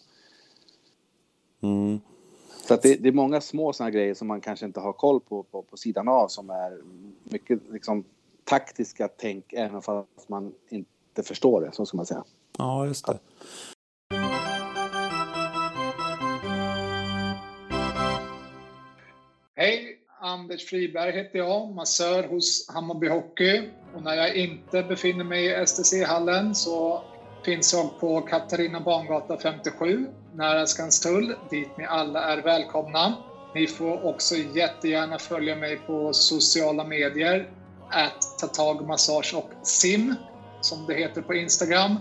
Mm. 1.62 2.00
Så 2.68 2.74
att 2.74 2.82
det, 2.82 2.96
det 2.96 3.10
är 3.10 3.14
många 3.14 3.42
små 3.42 3.74
sådana 3.74 3.92
grejer 3.92 4.14
som 4.14 4.28
man 4.28 4.42
kanske 4.42 4.66
inte 4.66 4.80
har 4.80 4.94
koll 4.94 5.20
på, 5.20 5.44
på 5.44 5.62
på 5.62 5.78
sidan 5.78 6.08
av 6.08 6.28
som 6.28 6.50
är 6.50 6.82
mycket 7.24 7.60
liksom 7.72 8.04
taktiska 8.44 9.10
tänk 9.18 9.54
även 9.54 9.82
fast 9.82 10.30
man 10.30 10.54
inte 10.70 11.24
förstår 11.24 11.62
det, 11.62 11.72
så 11.72 11.86
ska 11.86 11.98
man 11.98 12.06
säga. 12.06 12.24
Ja, 12.58 12.86
just 12.88 13.06
det. 13.06 13.20
Anders 20.30 20.66
Friberg 20.66 21.12
heter 21.12 21.40
jag, 21.40 21.76
massör 21.76 22.24
hos 22.24 22.70
Hammarby 22.70 23.08
Hockey. 23.08 23.62
Och 23.94 24.04
när 24.04 24.16
jag 24.16 24.36
inte 24.36 24.84
befinner 24.84 25.24
mig 25.24 25.46
i 25.46 25.66
STC-hallen 25.66 26.56
så 26.56 27.04
finns 27.46 27.74
jag 27.74 28.00
på 28.00 28.22
Katarina 28.22 28.80
Bangata 28.80 29.38
57, 29.38 30.08
nära 30.34 30.66
Skanstull, 30.66 31.36
dit 31.50 31.78
ni 31.78 31.86
alla 31.86 32.24
är 32.24 32.38
välkomna. 32.38 33.16
Ni 33.54 33.68
får 33.68 34.06
också 34.06 34.36
jättegärna 34.36 35.20
följa 35.20 35.56
mig 35.56 35.78
på 35.78 36.14
sociala 36.14 36.84
medier, 36.84 37.50
att 37.92 38.38
tatagmassage 38.40 39.34
och 39.34 39.50
sim, 39.64 40.16
som 40.62 40.86
det 40.86 40.94
heter 40.94 41.22
på 41.22 41.34
Instagram. 41.34 42.00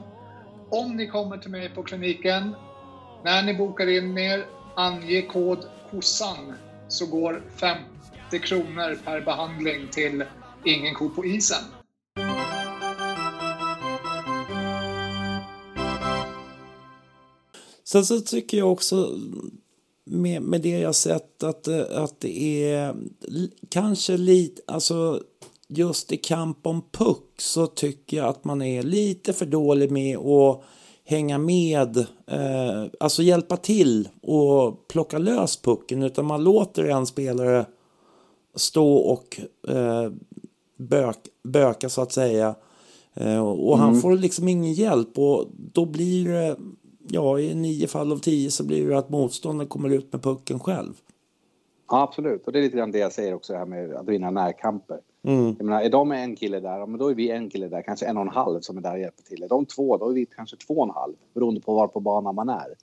Om 0.71 0.97
ni 0.97 1.07
kommer 1.07 1.39
till 1.39 1.51
mig 1.51 1.69
på 1.69 1.83
kliniken, 1.83 2.55
när 3.25 3.43
ni 3.43 3.55
bokar 3.55 3.87
in 3.87 4.19
er, 4.19 4.47
ange 4.77 5.23
kod 5.23 5.65
KOSSAN 5.91 6.55
så 6.89 7.07
går 7.07 7.43
50 7.61 7.98
kronor 8.31 8.99
per 9.05 9.21
behandling 9.21 9.89
till 9.93 10.25
Ingen 10.65 10.95
ko 10.95 11.09
på 11.09 11.25
isen. 11.25 11.65
Sen 17.85 18.05
så 18.07 18.21
tycker 18.21 18.59
jag 18.59 18.73
också 18.73 19.19
med, 20.05 20.43
med 20.43 20.61
det 20.61 20.79
jag 20.79 20.95
sett 20.95 21.43
att, 21.43 21.69
eh, 21.69 21.85
att 21.91 22.21
det 22.21 22.65
är 22.65 22.95
kanske 23.69 24.17
lite, 24.17 24.63
alltså 24.67 25.23
just 25.69 26.13
i 26.13 26.17
kamp 26.17 26.67
om 26.67 26.83
puck 26.93 27.35
så 27.37 27.67
tycker 27.67 28.17
jag 28.17 28.27
att 28.27 28.45
man 28.45 28.63
är 28.63 28.83
lite 28.83 29.33
för 29.33 29.47
dålig 29.47 29.91
med 29.91 30.19
att 30.19 30.63
hänga 31.05 31.39
med, 31.39 31.97
eh, 32.27 32.85
alltså 33.01 33.23
hjälpa 33.23 33.57
till 33.57 34.09
och 34.23 34.89
plocka 34.89 35.19
lös 35.19 35.57
pucken 35.57 36.03
utan 36.03 36.27
man 36.27 36.45
låter 36.45 36.85
en 36.85 37.07
spelare 37.07 37.67
stå 38.59 38.97
och 38.97 39.41
eh, 39.69 40.13
bök, 40.77 41.17
böka 41.43 41.89
så 41.89 42.03
att 42.03 42.13
säga. 42.13 42.55
Eh, 43.15 43.49
och 43.49 43.79
han 43.79 44.01
får 44.01 44.17
liksom 44.17 44.49
ingen 44.49 44.73
hjälp 44.73 45.19
och 45.19 45.47
då 45.73 45.87
blir 45.87 46.29
det, 46.29 46.57
ja 47.09 47.39
i 47.39 47.55
nio 47.55 47.87
fall 47.87 48.13
av 48.13 48.19
tio 48.19 48.51
så 48.51 48.65
blir 48.65 48.89
det 48.89 48.99
att 48.99 49.11
motståndaren 49.11 49.69
kommer 49.69 49.89
ut 49.89 50.13
med 50.13 50.23
pucken 50.23 50.61
själv. 50.61 50.93
Ja, 51.91 52.03
absolut. 52.03 52.47
Och 52.47 52.53
det 52.53 52.59
är 52.59 52.63
lite 52.63 52.77
grann 52.77 52.93
det 52.93 52.99
jag 52.99 53.13
säger 53.13 53.35
också, 53.35 53.55
här 53.55 53.67
med 53.67 53.93
att 53.93 54.09
vinna 54.09 54.31
närkamper. 54.31 55.01
Mm. 55.23 55.55
Jag 55.59 55.65
menar, 55.65 55.83
är 55.83 55.91
de 55.91 56.13
en 56.13 56.37
kille 56.37 56.61
där, 56.61 56.87
men 56.87 56.99
då 56.99 57.09
är 57.09 57.15
vi 57.15 57.31
en 57.31 57.51
kille 57.51 57.69
där, 57.69 57.83
kanske 57.83 58.07
en 58.07 58.17
och 58.17 58.23
en 58.23 58.29
halv 58.29 58.61
som 58.61 58.77
är 58.77 58.81
där 58.81 58.93
och 58.93 59.01
hjälper 59.01 59.23
till. 59.23 59.43
Är 59.43 59.49
de 59.49 59.67
två, 59.67 59.97
då 59.97 60.09
är 60.09 60.15
vi 60.15 60.27
kanske 60.27 60.57
två 60.57 60.75
och 60.75 60.85
en 60.85 60.95
halv, 60.95 61.15
beroende 61.35 61.61
på 61.61 61.75
var 61.75 61.89
på 61.89 62.01
banan 62.01 62.35
man 62.35 62.49
är. 62.49 62.75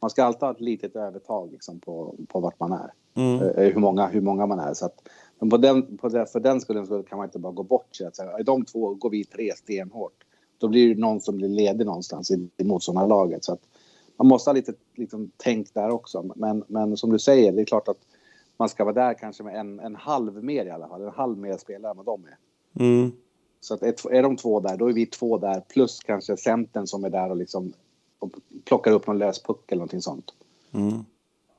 Man 0.00 0.10
ska 0.10 0.24
alltid 0.24 0.42
ha 0.42 0.50
ett 0.50 0.60
litet 0.60 0.96
övertag 0.96 1.52
liksom, 1.52 1.80
på, 1.80 2.14
på 2.28 2.40
vart 2.40 2.60
man 2.60 2.72
är. 2.72 2.90
Mm. 3.16 3.42
Eh, 3.42 3.72
hur, 3.72 3.80
många, 3.80 4.06
hur 4.06 4.20
många 4.20 4.46
man 4.46 4.58
är. 4.58 4.74
Så 4.74 4.86
att, 4.86 5.08
men 5.38 5.50
på 5.50 5.56
den, 5.56 5.96
på 5.96 6.08
det, 6.08 6.26
för 6.26 6.40
den 6.40 6.60
skullen 6.60 6.86
så 6.86 7.02
kan 7.02 7.18
man 7.18 7.26
inte 7.26 7.38
bara 7.38 7.52
gå 7.52 7.62
bort 7.62 7.96
sig. 7.96 8.06
Att 8.06 8.16
säga, 8.16 8.42
de 8.42 8.64
två 8.64 8.94
går 8.94 9.10
vi 9.10 9.24
tre 9.24 9.52
stenhårt. 9.56 10.24
Då 10.58 10.68
blir 10.68 10.94
det 10.94 11.00
någon 11.00 11.20
som 11.20 11.36
blir 11.36 11.48
ledig 11.48 11.86
någonstans 11.86 12.30
i, 12.30 12.48
i 12.56 12.64
motståndarlaget. 12.64 13.44
Så 13.44 13.52
att 13.52 13.60
man 14.16 14.26
måste 14.26 14.50
ha 14.50 14.54
lite 14.54 14.72
liksom, 14.94 15.30
tänk 15.36 15.74
där 15.74 15.90
också. 15.90 16.30
Men, 16.36 16.64
men 16.66 16.96
som 16.96 17.12
du 17.12 17.18
säger, 17.18 17.52
det 17.52 17.60
är 17.60 17.64
klart 17.64 17.88
att 17.88 18.00
man 18.56 18.68
ska 18.68 18.84
vara 18.84 18.94
där 18.94 19.14
kanske 19.14 19.42
med 19.42 19.60
en, 19.60 19.80
en 19.80 19.96
halv 19.96 20.44
mer 20.44 20.66
i 20.66 20.70
alla 20.70 20.88
fall. 20.88 21.02
En 21.02 21.10
halv 21.10 21.38
mer 21.38 21.56
spelare 21.56 21.90
än 21.90 21.96
vad 21.96 22.06
de 22.06 22.24
är. 22.24 22.38
Mm. 22.84 23.12
Så 23.60 23.74
att 23.74 23.82
är, 23.82 24.12
är 24.12 24.22
de 24.22 24.36
två 24.36 24.60
där, 24.60 24.76
då 24.76 24.88
är 24.88 24.92
vi 24.92 25.06
två 25.06 25.38
där 25.38 25.60
plus 25.60 26.00
kanske 26.00 26.36
centern 26.36 26.86
som 26.86 27.04
är 27.04 27.10
där 27.10 27.30
och 27.30 27.36
liksom 27.36 27.72
och 28.18 28.30
plockar 28.64 28.92
upp 28.92 29.06
någon 29.06 29.18
lös 29.18 29.42
puck 29.42 29.72
eller 29.72 29.78
någonting 29.78 30.00
sånt. 30.00 30.34
Mm. 30.72 31.04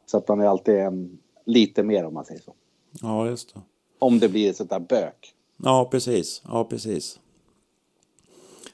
Så 0.06 0.18
att 0.18 0.28
man 0.28 0.40
är 0.40 0.48
alltid 0.48 0.76
en, 0.76 1.20
lite 1.48 1.84
mer 1.84 2.06
om 2.06 2.14
man 2.14 2.26
säger 2.26 2.42
så. 2.42 2.54
Ja, 3.02 3.28
just 3.28 3.54
det. 3.54 3.62
Om 4.00 4.20
det 4.20 4.30
blir 4.30 4.50
ett 4.50 4.58
sånt 4.58 4.70
där 4.70 4.80
bök. 4.80 5.34
Ja, 5.64 5.88
precis. 5.92 6.42
Ja, 6.46 6.64
precis. 6.64 7.20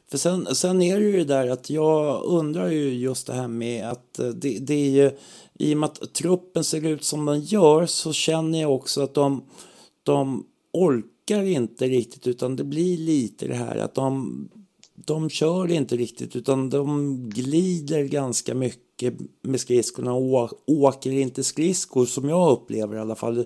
För 0.07 0.17
sen, 0.17 0.55
sen 0.55 0.81
är 0.81 0.99
det 0.99 1.05
ju 1.05 1.17
det 1.17 1.23
där 1.23 1.49
att 1.49 1.69
jag 1.69 2.23
undrar 2.23 2.67
ju 2.67 2.93
just 2.93 3.27
det 3.27 3.33
här 3.33 3.47
med 3.47 3.89
att 3.89 4.19
eh, 4.19 4.27
det, 4.27 4.59
det 4.59 4.73
är 4.73 4.89
ju, 4.89 5.11
i 5.53 5.73
och 5.73 5.77
med 5.77 5.87
att 5.89 6.13
truppen 6.13 6.63
ser 6.63 6.85
ut 6.85 7.03
som 7.03 7.25
den 7.25 7.41
gör 7.41 7.85
så 7.85 8.13
känner 8.13 8.61
jag 8.61 8.71
också 8.71 9.01
att 9.01 9.13
de, 9.13 9.43
de 10.03 10.45
orkar 10.71 11.43
inte 11.43 11.87
riktigt 11.87 12.27
utan 12.27 12.55
det 12.55 12.63
blir 12.63 12.97
lite 12.97 13.47
det 13.47 13.55
här 13.55 13.75
att 13.75 13.95
de, 13.95 14.49
de 15.05 15.29
kör 15.29 15.71
inte 15.71 15.95
riktigt 15.95 16.35
utan 16.35 16.69
de 16.69 17.15
glider 17.29 18.03
ganska 18.03 18.55
mycket 18.55 19.13
med 19.41 19.59
skridskorna 19.59 20.13
och 20.13 20.51
åker 20.67 21.11
inte 21.11 21.43
skridskor 21.43 22.05
som 22.05 22.29
jag 22.29 22.51
upplever 22.51 22.95
i 22.95 22.99
alla 22.99 23.15
fall. 23.15 23.45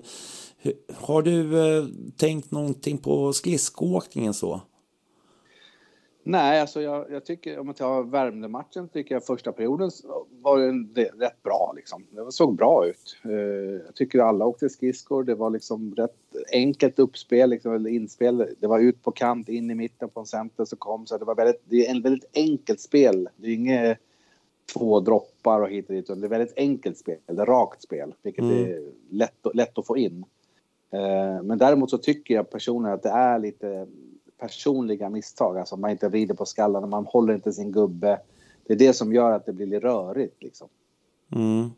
Har 0.94 1.22
du 1.22 1.68
eh, 1.76 1.86
tänkt 2.16 2.50
någonting 2.50 2.98
på 2.98 3.32
skridskoåkningen 3.32 4.34
så? 4.34 4.60
Nej, 6.22 6.60
alltså 6.60 6.82
jag, 6.82 7.10
jag 7.10 7.24
tycker 7.24 7.58
om 7.58 7.66
man 7.66 7.74
tar 7.74 8.02
Värmdö-matchen 8.02 8.88
tycker 8.88 9.14
jag 9.14 9.24
första 9.26 9.52
perioden 9.52 9.90
var 10.42 10.58
en, 10.60 10.92
det, 10.92 11.04
rätt 11.18 11.42
bra 11.42 11.72
liksom. 11.76 12.06
Det 12.10 12.32
såg 12.32 12.56
bra 12.56 12.86
ut. 12.86 13.16
Eh, 13.24 13.30
jag 13.86 13.94
tycker 13.94 14.18
alla 14.18 14.46
åkte 14.46 14.68
skridskor. 14.68 15.24
Det 15.24 15.34
var 15.34 15.50
liksom 15.50 15.94
rätt 15.94 16.16
enkelt 16.52 16.98
uppspel, 16.98 17.50
liksom, 17.50 17.74
eller 17.74 17.90
inspel. 17.90 18.46
Det 18.60 18.66
var 18.66 18.78
ut 18.78 19.02
på 19.02 19.10
kant, 19.10 19.48
in 19.48 19.70
i 19.70 19.74
mitten 19.74 20.08
på 20.08 20.20
en 20.20 20.26
center 20.26 20.64
så 20.64 20.76
kom. 20.76 21.06
Så 21.06 21.18
det 21.18 21.24
var 21.24 21.34
väldigt, 21.34 21.62
det 21.64 21.86
är 21.86 21.90
en 21.90 22.02
väldigt 22.02 22.30
enkelt 22.34 22.80
spel. 22.80 23.28
Det 23.36 23.48
är 23.48 23.54
inget 23.54 23.98
två 24.74 25.00
droppar 25.00 25.60
och 25.60 25.68
hit 25.68 25.88
och 25.88 25.94
dit. 25.94 26.06
Det 26.06 26.12
är 26.26 26.28
väldigt 26.28 26.58
enkelt 26.58 26.98
spel, 26.98 27.18
eller 27.26 27.46
rakt 27.46 27.82
spel, 27.82 28.14
vilket 28.22 28.44
Mm. 28.44 28.64
är 28.64 28.92
lätt, 29.10 29.46
lätt 29.54 29.78
att 29.78 29.86
få 29.86 29.96
in. 29.96 30.24
Eh, 30.90 31.42
Men 31.42 31.58
däremot 31.58 31.90
så 31.90 31.98
tycker 31.98 32.34
jag 32.34 32.50
personligen 32.50 32.94
att 32.94 33.02
det 33.02 33.08
är 33.08 33.38
lite 33.38 33.86
personliga 34.38 35.08
misstag. 35.10 35.58
Alltså 35.58 35.76
man 35.76 35.90
inte 35.90 36.08
vrider 36.08 36.34
på 36.34 36.46
skallarna, 36.46 36.86
man 36.86 37.06
håller 37.06 37.34
inte 37.34 37.52
sin 37.52 37.72
gubbe. 37.72 38.20
Det 38.66 38.72
är 38.72 38.78
det 38.78 38.92
som 38.92 39.12
gör 39.12 39.32
att 39.32 39.46
det 39.46 39.52
blir 39.52 39.66
lite 39.66 39.86
rörigt 39.86 40.42
liksom. 40.42 40.68
Mm. 41.34 41.70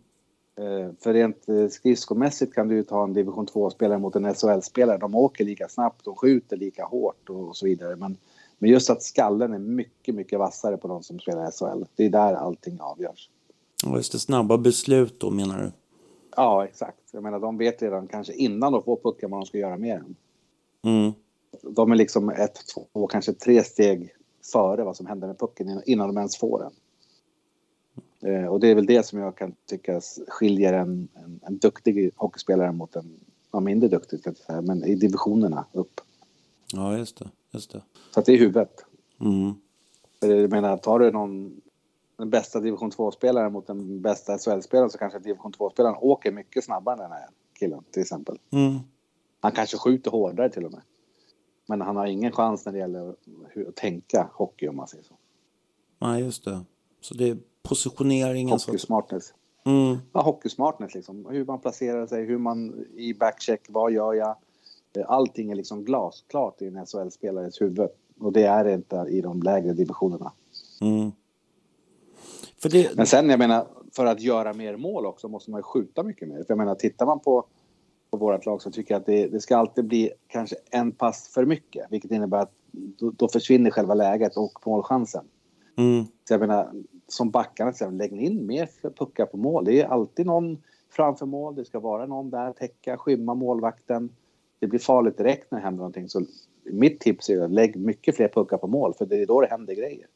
Eh, 0.56 0.92
För 1.00 1.12
rent 1.12 1.48
eh, 1.48 1.68
skridskomässigt 1.68 2.54
kan 2.54 2.68
du 2.68 2.74
ju 2.74 2.82
ta 2.82 3.04
en 3.04 3.12
division 3.12 3.46
2-spelare 3.46 3.98
mot 3.98 4.16
en 4.16 4.34
SHL-spelare. 4.34 4.98
De 4.98 5.14
åker 5.14 5.44
lika 5.44 5.68
snabbt, 5.68 6.04
de 6.04 6.16
skjuter 6.16 6.56
lika 6.56 6.84
hårt 6.84 7.30
och 7.30 7.56
så 7.56 7.66
vidare. 7.66 7.96
Men, 7.96 8.16
men 8.58 8.70
just 8.70 8.90
att 8.90 9.02
skallen 9.02 9.52
är 9.52 9.58
mycket, 9.58 10.14
mycket 10.14 10.38
vassare 10.38 10.76
på 10.76 10.88
de 10.88 11.02
som 11.02 11.18
spelar 11.18 11.50
SHL. 11.50 11.84
Det 11.96 12.04
är 12.04 12.10
där 12.10 12.34
allting 12.34 12.80
avgörs. 12.80 13.30
Och 13.86 13.96
just 13.96 14.12
det, 14.12 14.18
snabba 14.18 14.58
beslut 14.58 15.20
då 15.20 15.30
menar 15.30 15.58
du? 15.58 15.72
Ja, 16.36 16.64
exakt. 16.64 16.98
Jag 17.12 17.22
menar, 17.22 17.40
de 17.40 17.58
vet 17.58 17.82
redan 17.82 18.06
kanske 18.06 18.32
innan 18.32 18.72
de 18.72 18.82
får 18.82 18.96
pucken 18.96 19.30
vad 19.30 19.40
de 19.40 19.46
ska 19.46 19.58
göra 19.58 19.76
med 19.76 20.00
den. 20.00 20.16
Mm. 20.94 21.12
De 21.62 21.92
är 21.92 21.96
liksom 21.96 22.28
ett, 22.30 22.60
två, 22.74 23.06
kanske 23.06 23.32
tre 23.32 23.64
steg 23.64 24.14
före 24.52 24.84
vad 24.84 24.96
som 24.96 25.06
händer 25.06 25.26
med 25.26 25.38
pucken 25.38 25.82
innan- 25.86 26.08
de 26.08 26.16
ens 26.16 26.36
får 26.38 26.58
den. 26.58 26.72
Eh, 28.22 28.46
och 28.46 28.60
det 28.60 28.68
är 28.68 28.74
väl 28.74 28.86
det 28.86 29.06
som 29.06 29.18
jag 29.18 29.36
kan 29.36 29.54
tycka 29.66 30.00
skiljer 30.28 30.72
en, 30.72 31.08
en, 31.14 31.40
en 31.42 31.58
duktig 31.58 32.10
hockeyspelare 32.16 32.72
mot 32.72 32.96
en 32.96 33.20
ja, 33.52 33.60
mindre 33.60 33.88
duktig, 33.88 34.20
ska 34.20 34.30
jag 34.30 34.36
säga, 34.36 34.60
men 34.60 34.84
i 34.84 34.94
divisionerna 34.94 35.66
upp. 35.72 36.00
Ja, 36.72 36.98
just 36.98 37.18
det. 37.18 37.30
Just 37.50 37.72
det. 37.72 37.82
Så 38.10 38.20
att 38.20 38.26
det 38.26 38.32
är 38.32 38.38
huvudet. 38.38 38.84
Mm. 39.20 39.54
För 40.20 40.28
jag 40.28 40.50
menar, 40.50 40.76
tar 40.76 40.98
du 40.98 41.10
någon, 41.10 41.60
den 42.16 42.30
bästa 42.30 42.60
division 42.60 42.90
2-spelaren 42.90 43.52
mot 43.52 43.66
den 43.66 44.02
bästa 44.02 44.38
SHL-spelaren 44.38 44.90
så 44.90 44.98
kanske 44.98 45.18
division 45.18 45.52
2-spelaren 45.52 45.96
åker 46.00 46.32
mycket 46.32 46.64
snabbare 46.64 46.94
än 46.94 47.00
den 47.00 47.12
här 47.12 47.28
killen 47.58 47.84
till 47.90 48.02
exempel. 48.02 48.38
Mm. 48.50 48.78
Han 49.40 49.52
kanske 49.52 49.78
skjuter 49.78 50.10
hårdare 50.10 50.50
till 50.50 50.64
och 50.64 50.72
med. 50.72 50.80
Men 51.70 51.80
han 51.80 51.96
har 51.96 52.06
ingen 52.06 52.32
chans 52.32 52.66
när 52.66 52.72
det 52.72 52.78
gäller 52.78 53.14
hur, 53.48 53.68
att 53.68 53.76
tänka 53.76 54.30
hockey 54.32 54.68
om 54.68 54.76
man 54.76 54.88
säger 54.88 55.04
så. 55.04 55.14
Nej, 55.98 56.22
just 56.24 56.44
det. 56.44 56.64
Så 57.00 57.14
det 57.14 57.28
är 57.28 57.38
positioneringen. 57.62 58.58
Så 58.58 58.70
Hockey 58.70 58.76
att... 58.76 58.82
smartness. 58.82 59.34
mm. 59.64 59.98
Ja, 60.12 60.22
hockey 60.22 60.48
smartness 60.48 60.94
liksom. 60.94 61.26
Hur 61.30 61.44
man 61.44 61.60
placerar 61.60 62.06
sig, 62.06 62.24
hur 62.24 62.38
man 62.38 62.86
i 62.96 63.14
backcheck, 63.14 63.60
vad 63.68 63.92
gör 63.92 64.14
jag? 64.14 64.36
Allting 65.06 65.50
är 65.50 65.54
liksom 65.54 65.84
glasklart 65.84 66.62
i 66.62 66.66
en 66.66 66.86
SHL-spelares 66.86 67.60
huvud. 67.60 67.88
Och 68.20 68.32
det 68.32 68.44
är 68.44 68.64
det 68.64 68.74
inte 68.74 69.06
i 69.08 69.20
de 69.20 69.42
lägre 69.42 69.72
divisionerna. 69.72 70.32
Mm. 70.80 71.12
Det, 72.62 72.96
Men 72.96 73.06
sen, 73.06 73.30
jag 73.30 73.38
menar, 73.38 73.66
för 73.92 74.06
att 74.06 74.20
göra 74.20 74.52
mer 74.52 74.76
mål 74.76 75.06
också 75.06 75.28
måste 75.28 75.50
man 75.50 75.58
ju 75.58 75.62
skjuta 75.62 76.02
mycket 76.02 76.28
mer. 76.28 76.36
För 76.36 76.46
jag 76.48 76.58
menar, 76.58 76.74
tittar 76.74 77.06
man 77.06 77.20
på, 77.20 77.44
på 78.10 78.16
vårt 78.16 78.46
lag 78.46 78.62
så 78.62 78.70
tycker 78.70 78.96
att 78.96 79.06
det, 79.06 79.26
det 79.26 79.40
ska 79.40 79.56
alltid 79.56 79.84
bli 79.84 80.10
kanske 80.26 80.56
en 80.70 80.92
pass 80.92 81.28
för 81.34 81.44
mycket. 81.44 81.86
Vilket 81.90 82.10
innebär 82.10 82.38
att 82.38 82.52
då, 82.72 83.10
då 83.10 83.28
försvinner 83.28 83.70
själva 83.70 83.94
läget 83.94 84.36
och 84.36 84.66
målchansen. 84.66 85.24
mm, 85.76 86.04
Så 86.28 86.34
jag 86.34 86.40
menar, 86.40 86.72
som 87.08 87.30
backarna, 87.30 87.72
så 87.72 87.90
lägg 87.90 88.12
in 88.12 88.46
mer 88.46 88.68
puckar 88.98 89.26
på 89.26 89.36
mål. 89.36 89.64
Det 89.64 89.80
är 89.80 89.86
alltid 89.86 90.26
någon 90.26 90.62
framför 90.90 91.26
mål. 91.26 91.54
Det 91.54 91.64
ska 91.64 91.80
vara 91.80 92.06
någon 92.06 92.30
där, 92.30 92.52
täcka, 92.52 92.96
skymma 92.96 93.34
målvakten. 93.34 94.10
Det 94.58 94.66
blir 94.66 94.80
farligt 94.80 95.16
direkt 95.18 95.50
när 95.50 95.58
det 95.58 95.64
händer 95.64 95.78
någonting. 95.78 96.08
Så 96.08 96.22
mitt 96.64 97.00
tips 97.00 97.30
är 97.30 97.40
att 97.40 97.50
lägg 97.50 97.76
mycket 97.76 98.16
fler 98.16 98.28
puckar 98.28 98.56
på 98.56 98.66
mål, 98.66 98.94
för 98.94 99.06
det 99.06 99.22
är 99.22 99.26
då 99.26 99.40
det 99.40 99.46
händer 99.46 99.74
grejer. 99.74 100.06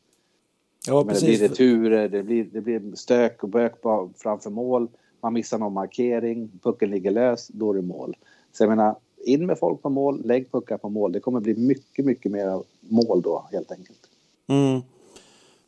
ja, 0.87 0.95
Men 0.95 1.07
det 1.07 1.13
precis. 1.13 1.39
blir 1.39 1.49
returer, 1.49 2.09
det 2.09 2.23
blir, 2.23 2.45
det 2.45 2.61
blir 2.61 2.95
stök 2.95 3.43
och 3.43 3.49
bök 3.49 3.75
framför 4.17 4.51
mål. 4.51 4.89
Man 5.25 5.33
missar 5.33 5.59
någon 5.59 5.73
markering, 5.73 6.51
pucken 6.63 6.91
ligger 6.91 7.11
lös, 7.11 7.49
då 7.49 7.71
är 7.71 7.75
det 7.75 7.83
mål. 7.83 8.17
Så 8.53 8.63
jag 8.63 8.71
menar, 8.71 8.97
in 9.25 9.47
med 9.47 9.59
folk 9.59 9.83
på 9.83 9.89
mål, 9.91 10.23
lägg 10.25 10.53
puckar 10.53 10.79
på 10.79 10.89
mål. 10.89 11.13
Det 11.13 11.21
kommer 11.21 11.41
bli 11.41 11.55
mycket, 11.57 12.05
mycket 12.05 12.33
mer 12.33 12.63
mål 12.81 13.23
då 13.23 13.45
helt 13.53 13.73
enkelt. 13.73 13.99
Mm. 14.47 14.81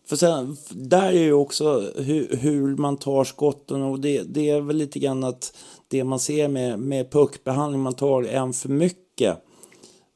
För 0.09 0.17
sen, 0.17 0.57
där 0.71 1.07
är 1.09 1.23
ju 1.23 1.33
också 1.33 1.93
hur, 1.97 2.37
hur 2.37 2.77
man 2.77 2.97
tar 2.97 3.25
skotten 3.25 3.83
och 3.83 4.01
det, 4.01 4.23
det 4.23 4.51
är 4.51 4.61
väl 4.61 4.77
lite 4.77 4.99
grann 4.99 5.25
att 5.25 5.57
det 5.89 6.05
man 6.05 6.21
ser 6.21 6.49
med, 6.49 6.79
med 6.79 7.11
puckbehandling, 7.11 7.83
man 7.83 7.95
tar 7.95 8.23
en 8.23 8.53
för 8.53 8.69
mycket. 8.69 9.37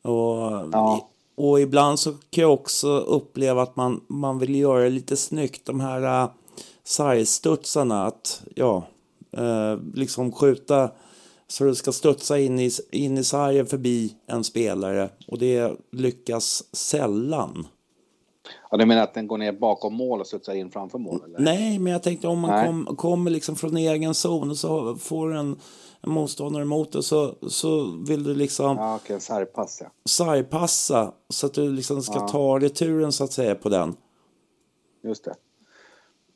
Och, 0.03 0.69
Ja. 0.73 1.11
och 1.35 1.61
ibland 1.61 1.99
så 1.99 2.13
kan 2.31 2.43
jag 2.43 2.53
också 2.53 2.99
uppleva 2.99 3.63
att 3.63 3.77
man, 3.77 4.01
man 4.09 4.39
vill 4.39 4.55
göra 4.55 4.83
det 4.85 4.91
lite 4.91 5.17
snyggt. 5.17 5.65
De 5.67 5.81
här 5.81 6.25
uh, 6.25 6.31
sargstudsarna, 6.85 8.07
att 8.07 8.43
ja, 8.55 8.85
liksom 9.95 10.33
skjuta 10.33 10.91
så 11.49 11.65
det 11.65 11.75
ska 11.75 11.93
studsa 11.93 12.39
in 12.39 12.59
i, 12.59 12.71
in 12.91 13.19
i 13.19 13.25
sargen 13.25 13.67
förbi 13.67 14.15
en 14.27 14.45
spelare 14.45 15.11
och 15.29 15.39
det 15.39 15.73
lyckas 15.93 16.65
sällan. 16.73 17.67
Ja, 18.71 18.77
du 18.77 18.87
menar 18.87 19.03
att 19.03 19.15
den 19.15 19.27
går 19.27 19.39
ner 19.39 19.53
bakom 19.53 19.95
mål 19.95 20.21
och 20.21 20.27
studsar 20.27 20.55
in 20.55 20.71
framför 20.71 20.99
mål? 20.99 21.23
Eller? 21.25 21.39
Nej, 21.41 21.79
men 21.79 21.93
jag 21.93 22.03
tänkte 22.03 22.29
om 22.29 22.39
man 22.41 22.67
kom, 22.67 22.97
kommer 22.97 23.31
liksom 23.31 23.57
från 23.57 23.77
egen 23.77 24.15
zon 24.15 24.51
och 24.51 24.57
så 24.57 24.97
får 24.97 25.35
en, 25.35 25.57
en 26.01 26.11
motståndare 26.13 26.63
emot 26.63 26.93
det 26.93 27.03
så, 27.03 27.35
så 27.49 27.85
vill 28.07 28.25
du 28.25 28.35
liksom 28.35 28.77
Ja, 28.77 28.97
okej, 28.97 29.21
sargpass 29.21 29.79
ja. 29.81 29.91
sargpassa 30.05 31.13
så 31.29 31.47
att 31.47 31.55
du 31.55 31.73
liksom 31.73 32.03
ska 32.03 32.15
Ja. 32.19 32.29
ta 32.29 32.59
returen 32.59 33.13
så 33.13 33.25
att 33.25 33.33
säga 33.33 33.55
på 33.55 33.69
den. 33.69 33.95
Just 35.05 35.25
det. 35.25 35.35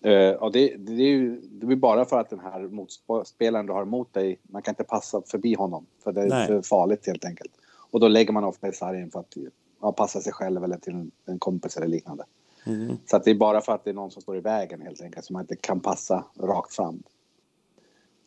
Eh, 0.05 0.13
ja, 0.13 0.51
det, 0.53 0.77
det, 0.77 0.93
är 0.93 1.09
ju, 1.09 1.41
det 1.41 1.67
blir 1.67 1.77
bara 1.77 2.05
för 2.05 2.21
att 2.21 2.31
den 2.31 2.41
här 2.41 2.61
motspelaren 2.61 3.67
du 3.67 3.73
har 3.73 3.83
emot 3.83 4.13
dig, 4.13 4.41
man 4.43 4.63
kan 4.63 4.73
inte 4.73 4.85
passa 4.85 5.23
förbi 5.23 5.55
honom. 5.55 5.87
För 6.03 6.13
det 6.13 6.23
är 6.23 6.29
Nej. 6.29 6.47
för 6.47 6.63
farligt 6.63 7.07
helt 7.07 7.25
enkelt. 7.25 7.53
Och 7.91 8.01
då 8.01 8.09
lägger 8.09 8.33
man 8.33 8.45
ofta 8.45 8.69
i 8.69 8.73
sargen 8.73 9.11
för 9.11 9.21
att 9.21 9.35
ja, 9.81 9.93
passa 9.93 10.21
sig 10.21 10.33
själv 10.33 10.65
eller 10.65 10.77
till 10.77 11.11
en, 11.27 11.39
kompis 11.39 11.77
eller 11.77 11.87
liknande. 11.87 12.25
Mm. 12.67 12.97
Så 13.07 13.17
att 13.17 13.25
det 13.25 13.31
är 13.31 13.35
bara 13.35 13.61
för 13.61 13.73
att 13.73 13.85
det 13.85 13.91
är 13.91 13.95
någon 13.95 14.11
som 14.11 14.23
står 14.23 14.37
i 14.37 14.41
vägen 14.41 14.81
helt 14.81 15.03
enkelt, 15.03 15.25
som 15.25 15.35
man 15.35 15.43
inte 15.43 15.57
kan 15.57 15.81
passa 15.81 16.25
rakt 16.39 16.75
fram. 16.75 17.03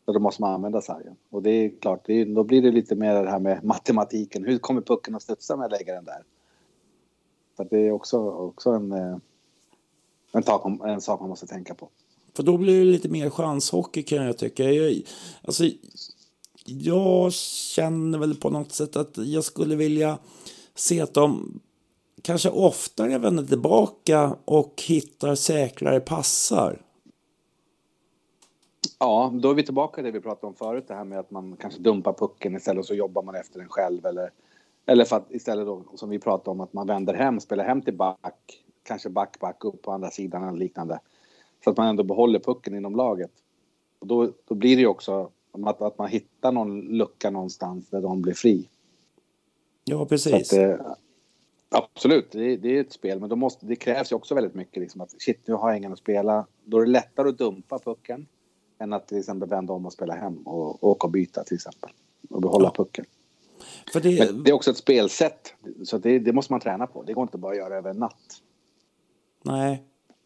Så 0.06 0.14
då 0.14 0.20
måste 0.20 0.42
man 0.42 0.54
använda 0.54 0.82
sargen. 0.82 1.16
Och 1.30 1.44
det 1.44 1.50
är 1.50 1.72
klart, 1.82 2.02
det 2.06 2.14
är, 2.14 2.26
då 2.26 2.44
blir 2.44 2.62
det 2.62 2.72
lite 2.72 2.96
mer 2.96 3.24
det 3.24 3.30
här 3.30 3.40
med 3.40 3.64
matematiken. 3.64 4.46
Hur 4.46 4.58
kommer 4.58 4.82
pucken 4.82 5.16
att 5.16 5.22
studsa 5.22 5.56
när 5.56 5.64
jag 5.64 5.72
lägger 5.72 5.94
den 5.94 6.06
där? 6.06 6.24
Så 7.58 7.64
det 7.64 7.88
är 7.88 7.92
också, 7.92 8.32
också 8.32 8.70
en, 8.70 8.92
eh, 8.92 9.18
en, 10.32 10.44
tak, 10.44 10.82
en 10.86 11.02
sak 11.02 11.20
man 11.20 11.30
måste 11.30 11.48
tänka 11.48 11.74
på. 11.74 11.90
För 12.36 12.44
då 12.44 12.58
blir 12.58 12.80
det 12.80 12.92
lite 12.92 13.10
mer 13.10 13.30
chanshockey 13.30 14.04
kan 14.04 14.26
jag 14.26 14.38
tycka. 14.38 14.64
Jag, 14.64 15.02
alltså, 15.42 15.64
jag 16.66 17.34
känner 17.34 18.20
väl 18.20 18.36
på 18.36 18.50
något 18.50 18.72
sätt 18.72 18.96
att 18.96 19.18
jag 19.18 19.44
skulle 19.44 19.76
vilja 19.76 20.18
se 20.76 21.02
att 21.02 21.14
de 21.14 21.60
kanske 22.22 22.50
oftare 22.50 23.18
vänder 23.18 23.44
tillbaka 23.44 24.36
och 24.46 24.84
hittar 24.88 25.36
säkrare 25.36 26.00
passar. 26.00 26.82
Ja, 29.00 29.34
då 29.34 29.50
är 29.50 29.54
vi 29.54 29.64
tillbaka 29.64 29.96
till 29.96 30.04
det 30.04 30.12
vi 30.12 30.22
pratade 30.22 30.48
om 30.48 30.54
förut, 30.54 30.86
det 30.88 30.94
här 30.94 31.04
med 31.04 31.20
att 31.20 31.32
man 31.32 31.56
kanske 31.56 31.80
dumpar 31.82 32.14
pucken 32.14 32.56
istället 32.56 32.80
och 32.80 32.86
så 32.86 32.94
jobbar 32.94 33.24
man 33.24 33.36
efter 33.36 33.60
den 33.60 33.70
själv. 33.70 34.06
Eller, 34.06 34.32
eller 34.86 35.06
för 35.06 35.16
att 35.16 35.32
istället 35.32 35.66
då, 35.66 35.84
som 35.96 36.10
vi 36.10 36.20
pratade 36.20 36.50
om, 36.50 36.62
att 36.62 36.74
man 36.74 36.88
vänder 36.88 37.14
hem, 37.14 37.40
spelar 37.40 37.64
hem 37.64 37.82
till 37.82 37.98
back, 37.98 38.64
kanske 38.88 39.10
back, 39.10 39.40
back 39.40 39.66
upp 39.66 39.82
på 39.82 39.92
andra 39.92 40.12
sidan 40.12 40.44
eller 40.48 40.58
liknande. 40.60 41.00
Så 41.64 41.70
att 41.70 41.78
man 41.78 41.88
ändå 41.88 42.04
behåller 42.04 42.40
pucken 42.40 42.76
inom 42.76 42.96
laget. 42.96 43.32
Och 44.00 44.08
då, 44.08 44.32
då 44.48 44.56
blir 44.56 44.76
det 44.76 44.82
ju 44.82 44.88
också 44.88 45.32
att, 45.66 45.82
att 45.82 45.98
man 45.98 46.08
hittar 46.08 46.52
någon 46.52 46.82
lucka 46.82 47.30
någonstans 47.30 47.90
där 47.90 48.02
de 48.02 48.22
blir 48.22 48.34
fri. 48.34 48.70
Ja, 49.84 50.06
precis. 50.06 50.54
att, 50.54 50.60
eh, 50.60 50.76
absolut, 51.70 52.32
det, 52.32 52.54
är- 52.54 52.58
det 52.58 52.78
är 52.78 52.82
ett 52.82 52.92
spel, 52.92 53.20
men 53.20 53.30
då 53.30 53.36
måste, 53.36 53.66
det 53.66 53.76
krävs 53.76 54.12
ju 54.12 54.16
också 54.16 54.36
väldigt 54.36 54.54
mycket. 54.56 54.82
Liksom, 54.82 55.02
att 55.02 55.22
shit, 55.22 55.48
nu 55.48 55.54
har 55.54 55.70
jag 55.70 55.78
ingen 55.78 55.94
att 55.94 56.00
spela. 56.00 56.46
Då 56.64 56.78
är 56.78 56.86
det 56.86 56.92
lättare 56.92 57.30
att 57.30 57.38
dumpa 57.38 57.80
pucken 57.80 58.28
än 58.80 58.94
att 58.94 59.08
till 59.08 59.18
exempel 59.20 59.50
vända 59.50 59.74
om 59.74 59.86
och 59.86 59.94
spela 59.94 60.16
hem 60.16 60.38
och, 60.48 60.84
och 60.84 60.90
åka 60.90 61.08
och 61.08 61.12
byta 61.12 61.44
till 61.44 61.56
exempel. 61.56 61.90
Och 62.30 62.42
behålla 62.42 62.68
Ja. 62.78 62.84
pucken. 62.84 63.06
Det, 63.94 64.44
det 64.44 64.50
är 64.50 64.54
också 64.54 64.72
ett 64.72 64.78
spelsätt, 64.78 65.54
så 65.84 65.98
det, 65.98 66.20
det 66.20 66.34
måste 66.34 66.54
man 66.54 66.60
träna 66.60 66.88
på. 66.88 67.04
Det 67.04 67.14
går 67.14 67.22
inte 67.22 67.38
bara 67.38 67.52
att 67.52 67.58
göra 67.58 67.76
över 67.78 67.90
en 67.90 67.98
natt. 67.98 68.42
Nej, 69.48 69.84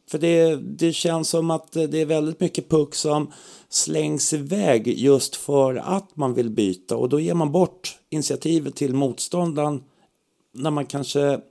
för 0.10 0.18
det, 0.18 0.56
det 0.56 0.94
känns 0.94 1.30
som 1.30 1.52
att 1.52 1.72
det 1.72 2.02
är 2.02 2.06
väldigt 2.06 2.40
mycket 2.40 2.70
puck 2.70 2.96
som 2.96 3.32
slängs 3.70 4.34
iväg 4.34 4.88
just 4.88 5.36
för 5.36 5.76
att 5.76 6.16
man 6.16 6.34
vill 6.34 6.50
byta 6.50 6.98
och 6.98 7.10
då 7.10 7.20
ger 7.20 7.34
man 7.34 7.52
bort 7.52 8.00
initiativet 8.10 8.76
till 8.76 8.94
motståndaren 8.94 9.84
när 10.52 10.72
man 10.72 10.86
kanske 10.86 11.42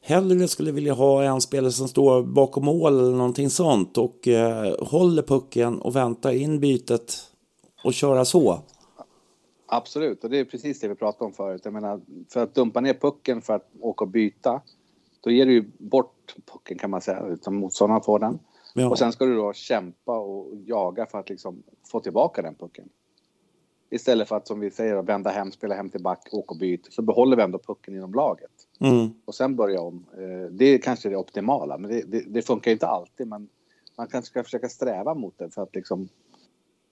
hellre 0.00 0.48
skulle 0.48 0.72
vilja 0.72 0.92
ha 0.92 1.22
en 1.22 1.40
spelare 1.40 1.72
som 1.72 1.88
står 1.88 2.22
bakom 2.22 2.64
mål 2.64 2.98
eller 2.98 3.16
någonting 3.16 3.50
sånt 3.50 3.98
och 3.98 4.28
eh, 4.28 4.84
håller 4.84 5.22
pucken 5.22 5.78
och 5.78 5.96
väntar 5.96 6.32
in 6.32 6.60
bytet 6.60 7.30
och 7.84 7.94
köra 7.94 8.24
så. 8.24 8.60
Absolut, 9.66 10.24
och 10.24 10.30
det 10.30 10.38
är 10.38 10.44
precis 10.44 10.80
det 10.80 10.88
vi 10.88 10.94
pratade 10.94 11.24
om 11.24 11.32
förut. 11.32 11.60
Jag 11.64 11.72
menar, 11.72 12.00
för 12.28 12.42
att 12.42 12.54
dumpa 12.54 12.80
ner 12.80 12.94
pucken 12.94 13.42
för 13.42 13.54
att 13.54 13.70
åka 13.80 14.04
och 14.04 14.10
byta, 14.10 14.60
då 15.20 15.30
ger 15.30 15.46
du 15.46 15.52
ju 15.52 15.70
bort 15.78 16.17
pucken 16.52 16.78
kan 16.78 16.90
man 16.90 17.00
säga, 17.00 17.26
utan 17.26 17.54
motståndaren 17.54 18.02
får 18.02 18.18
den. 18.18 18.38
Ja. 18.74 18.90
Och 18.90 18.98
sen 18.98 19.12
ska 19.12 19.24
du 19.24 19.36
då 19.36 19.52
kämpa 19.52 20.18
och 20.18 20.56
jaga 20.66 21.06
för 21.06 21.18
att 21.18 21.28
liksom 21.28 21.62
få 21.90 22.00
tillbaka 22.00 22.42
den 22.42 22.54
pucken. 22.54 22.88
Istället 23.90 24.28
för 24.28 24.36
att 24.36 24.46
som 24.46 24.60
vi 24.60 24.70
säger 24.70 25.02
vända 25.02 25.30
hem, 25.30 25.52
spela 25.52 25.74
hem 25.74 25.90
till 25.90 26.02
back, 26.02 26.28
åka 26.32 26.52
och 26.54 26.58
byt. 26.58 26.92
Så 26.92 27.02
behåller 27.02 27.36
vi 27.36 27.42
ändå 27.42 27.58
pucken 27.58 27.96
inom 27.96 28.14
laget. 28.14 28.50
Mm. 28.80 29.08
Och 29.24 29.34
sen 29.34 29.56
börja 29.56 29.80
om. 29.80 30.06
Eh, 30.12 30.50
Det 30.52 30.64
är 30.64 30.78
kanske 30.78 31.08
det 31.08 31.16
optimala, 31.16 31.78
men 31.78 31.90
det, 31.90 32.02
det, 32.02 32.20
det 32.20 32.42
funkar 32.42 32.70
ju 32.70 32.72
inte 32.72 32.86
alltid. 32.86 33.26
Men 33.26 33.48
man 33.96 34.06
kanske 34.06 34.30
ska 34.30 34.44
försöka 34.44 34.68
sträva 34.68 35.14
mot 35.14 35.38
det 35.38 35.50
för 35.50 35.62
att 35.62 35.74
liksom 35.74 36.08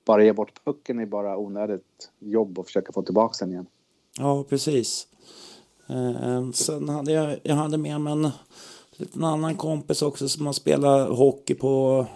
bara 0.05 0.24
ge 0.24 0.32
bort 0.32 0.64
pucken 0.64 0.99
är 0.99 1.07
bara 1.07 1.37
onödigt 1.37 2.11
jobb 2.18 2.59
och 2.59 2.66
försöka 2.66 2.93
få 2.93 3.03
tillbaka 3.03 3.45
den 3.45 3.53
igen. 3.53 3.66
Ja, 4.18 4.45
precis. 4.49 5.09
Eh, 5.89 6.51
sen 6.51 6.89
hade 6.89 7.12
jag, 7.12 7.39
jag 7.43 7.55
hade 7.55 7.78
med 7.78 8.01
mig 8.01 8.12
en 8.12 8.30
liten 9.01 9.24
annan 9.24 9.55
kompis 9.55 10.03
också 10.03 10.28
som 10.28 10.47
har 10.47 10.53
spelat 10.53 11.09
hockey 11.09 11.55
på... 11.55 12.07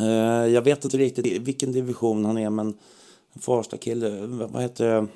Eh, 0.00 0.46
jag 0.46 0.62
vet 0.62 0.84
inte 0.84 0.96
riktigt 0.96 1.42
vilken 1.42 1.72
division 1.72 2.24
han 2.24 2.38
är, 2.38 2.50
men 2.50 2.74
en 3.34 3.78
kille. 3.78 4.26
Vad 4.26 4.62
heter? 4.62 5.06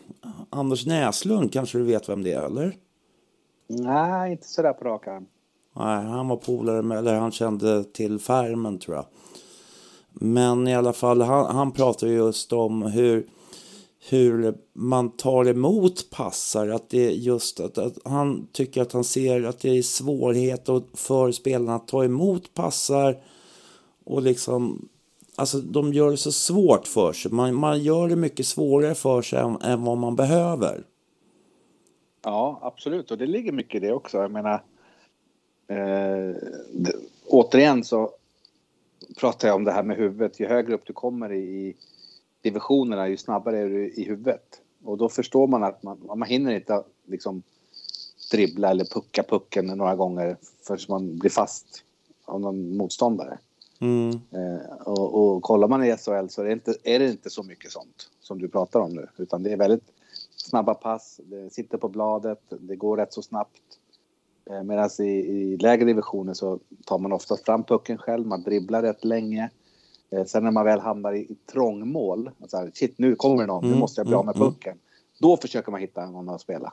Anders 0.50 0.86
Näslund, 0.86 1.52
kanske 1.52 1.78
du 1.78 1.84
vet 1.84 2.08
vem 2.08 2.22
det 2.22 2.32
är, 2.32 2.42
eller? 2.42 2.76
Nej, 3.66 4.32
inte 4.32 4.48
sådär 4.48 4.72
på 4.72 4.84
rak 4.84 5.06
arm. 5.06 5.26
Nej, 5.76 6.04
han 6.04 6.28
var 6.28 6.36
polare 6.36 6.82
med, 6.82 6.98
eller 6.98 7.14
han 7.14 7.32
kände 7.32 7.84
till 7.84 8.18
Färmen 8.18 8.78
tror 8.78 8.96
jag. 8.96 9.04
Men 10.12 10.68
i 10.68 10.74
alla 10.74 10.92
fall, 10.92 11.22
han, 11.22 11.56
han 11.56 11.72
pratar 11.72 12.06
just 12.06 12.52
om 12.52 12.82
hur, 12.82 13.26
hur 14.08 14.54
man 14.72 15.16
tar 15.16 15.48
emot 15.48 16.10
passar. 16.10 16.68
Att 16.68 16.90
det 16.90 17.06
är 17.06 17.10
just 17.10 17.60
att, 17.60 17.78
att 17.78 17.98
han 18.04 18.48
tycker 18.52 18.82
att 18.82 18.92
han 18.92 19.04
ser 19.04 19.42
att 19.42 19.60
det 19.60 19.78
är 19.78 19.82
svårighet 19.82 20.68
för 20.94 21.32
spelarna 21.32 21.74
att 21.74 21.88
ta 21.88 22.04
emot 22.04 22.54
passar. 22.54 23.22
Och 24.04 24.22
liksom, 24.22 24.88
alltså 25.36 25.58
de 25.58 25.92
gör 25.92 26.10
det 26.10 26.16
så 26.16 26.32
svårt 26.32 26.86
för 26.86 27.12
sig. 27.12 27.32
Man, 27.32 27.54
man 27.54 27.82
gör 27.82 28.08
det 28.08 28.16
mycket 28.16 28.46
svårare 28.46 28.94
för 28.94 29.22
sig 29.22 29.38
än, 29.38 29.56
än 29.62 29.84
vad 29.84 29.98
man 29.98 30.16
behöver. 30.16 30.84
Ja, 32.22 32.58
absolut. 32.62 33.10
Och 33.10 33.18
det 33.18 33.26
ligger 33.26 33.52
mycket 33.52 33.82
i 33.82 33.86
det 33.86 33.92
också. 33.92 34.18
Jag 34.18 34.30
menar, 34.30 34.62
eh, 35.68 36.36
återigen 37.26 37.84
så 37.84 38.10
pratar 39.20 39.48
jag 39.48 39.54
om 39.54 39.64
det 39.64 39.72
här 39.72 39.82
med 39.82 39.96
huvudet. 39.96 40.40
Ju 40.40 40.46
högre 40.46 40.74
upp 40.74 40.86
du 40.86 40.92
kommer 40.92 41.32
i 41.32 41.76
divisionerna, 42.42 43.08
ju 43.08 43.16
snabbare 43.16 43.58
är 43.58 43.68
du 43.68 43.90
i 43.90 44.04
huvudet. 44.04 44.60
Och 44.84 44.98
då 44.98 45.08
förstår 45.08 45.46
man 45.46 45.64
att 45.64 45.82
man, 45.82 46.00
man 46.06 46.22
hinner 46.22 46.54
inte 46.54 46.82
liksom 47.06 47.42
dribbla 48.30 48.70
eller 48.70 48.84
pucka 48.84 49.22
pucken 49.22 49.66
några 49.66 49.96
gånger 49.96 50.36
förrän 50.66 50.80
man 50.88 51.18
blir 51.18 51.30
fast 51.30 51.84
av 52.24 52.40
någon 52.40 52.76
motståndare. 52.76 53.38
Mm. 53.80 54.10
Eh, 54.10 54.76
och, 54.84 55.14
och 55.14 55.42
kollar 55.42 55.68
man 55.68 55.84
i 55.84 55.96
SHL 55.96 56.28
så 56.28 56.40
är 56.40 56.44
det, 56.44 56.52
inte, 56.52 56.74
är 56.84 56.98
det 56.98 57.10
inte 57.10 57.30
så 57.30 57.42
mycket 57.42 57.72
sånt 57.72 58.10
som 58.20 58.38
du 58.38 58.48
pratar 58.48 58.80
om 58.80 58.94
nu. 58.94 59.08
Utan 59.16 59.42
det 59.42 59.52
är 59.52 59.56
väldigt 59.56 59.84
snabba 60.36 60.74
pass, 60.74 61.20
det 61.24 61.52
sitter 61.52 61.78
på 61.78 61.88
bladet, 61.88 62.42
det 62.48 62.76
går 62.76 62.96
rätt 62.96 63.12
så 63.12 63.22
snabbt. 63.22 63.62
Eh, 64.50 64.62
Medan 64.62 64.90
i, 64.98 65.02
i 65.02 65.56
lägre 65.56 65.84
divisioner 65.84 66.34
så 66.34 66.58
tar 66.84 66.98
man 66.98 67.12
ofta 67.12 67.36
fram 67.36 67.64
pucken 67.64 67.98
själv, 67.98 68.26
man 68.26 68.42
dribblar 68.42 68.82
rätt 68.82 69.04
länge. 69.04 69.50
Eh, 70.10 70.24
sen 70.24 70.44
när 70.44 70.50
man 70.50 70.64
väl 70.64 70.80
hamnar 70.80 71.12
i, 71.12 71.18
i 71.20 71.36
trångmål, 71.52 72.30
så 72.48 72.56
här, 72.56 72.70
shit 72.74 72.98
nu 72.98 73.14
kommer 73.14 73.36
det 73.42 73.46
någon, 73.46 73.62
nu 73.64 73.68
Mm, 73.68 73.80
måste 73.80 74.00
jag 74.00 74.06
bli 74.06 74.14
av 74.16 74.26
med 74.26 74.36
mm, 74.36 74.42
mm. 74.42 74.54
pucken. 74.54 74.78
Då 75.18 75.36
försöker 75.36 75.70
man 75.72 75.80
hitta 75.80 76.10
någon 76.10 76.28
att 76.28 76.40
spela. 76.40 76.72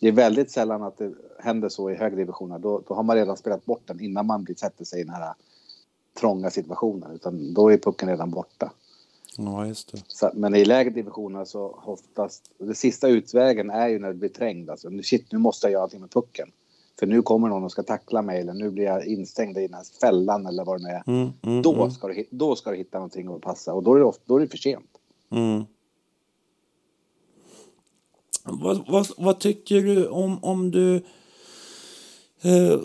Det 0.00 0.08
är 0.08 0.12
väldigt 0.12 0.50
sällan 0.50 0.82
att 0.82 0.98
det 0.98 1.12
händer 1.38 1.68
så 1.68 1.90
i 1.90 1.94
högre 1.94 2.16
divisioner. 2.16 2.58
Då, 2.58 2.82
då 2.88 2.94
har 2.94 3.02
man 3.02 3.16
redan 3.16 3.36
spelat 3.36 3.64
bort 3.64 3.82
den 3.86 4.00
innan 4.00 4.26
man 4.26 4.44
blir, 4.44 4.54
sätter 4.54 4.84
sig 4.84 5.00
i 5.00 5.04
den 5.04 5.14
här 5.14 5.34
trånga 6.20 6.50
situationen. 6.50 7.10
Utan 7.10 7.54
då 7.54 7.72
är 7.72 7.78
pucken 7.78 8.08
redan 8.08 8.30
borta. 8.30 8.72
Ja, 9.36 9.66
just 9.66 9.92
det. 9.92 10.02
Så, 10.08 10.30
men 10.34 10.54
i 10.54 10.64
lägre 10.64 10.90
divisioner 10.90 11.44
så 11.44 11.80
oftast, 11.84 12.50
det 12.58 12.74
sista 12.74 13.08
utvägen 13.08 13.70
är 13.70 13.88
ju 13.88 13.98
när 13.98 14.08
du 14.08 14.14
blir 14.14 14.28
trängd. 14.28 14.70
Alltså, 14.70 14.88
nu- 14.88 15.02
shit, 15.02 15.32
nu 15.32 15.38
måste 15.38 15.66
jag 15.66 15.72
göra 15.72 15.80
någonting 15.80 16.00
med 16.00 16.10
pucken. 16.10 16.52
För 17.02 17.06
nu 17.06 17.22
kommer 17.22 17.48
någon 17.48 17.64
och 17.64 17.72
ska 17.72 17.82
tackla 17.82 18.22
mig 18.22 18.40
eller 18.40 18.54
nu 18.54 18.70
blir 18.70 18.84
jag 18.84 19.06
instängd 19.06 19.58
i 19.58 19.60
den 19.60 19.74
här 19.74 19.84
fällan 20.00 20.46
eller 20.46 20.64
vad 20.64 20.80
det 20.80 20.84
nu 20.84 20.88
är. 20.88 21.02
Mm, 21.06 21.32
mm, 21.42 21.62
Då, 21.62 21.74
mm, 21.74 21.90
ska 21.90 22.08
du, 22.08 22.24
då 22.30 22.56
ska 22.56 22.70
du 22.70 22.76
hitta 22.76 22.98
någonting 22.98 23.28
att 23.28 23.40
passa 23.40 23.74
och 23.74 23.82
då 23.82 23.94
är 23.94 23.98
det, 23.98 24.04
ofta, 24.04 24.22
då 24.26 24.36
är 24.36 24.40
det 24.40 24.48
för 24.48 24.56
sent. 24.58 24.90
mm. 25.30 25.64
Vad, 28.44 28.84
vad, 28.88 29.06
vad 29.16 29.40
tycker 29.40 29.82
du 29.82 30.08
om, 30.08 30.44
om 30.44 30.70
du... 30.70 30.94
Eh, 32.42 32.80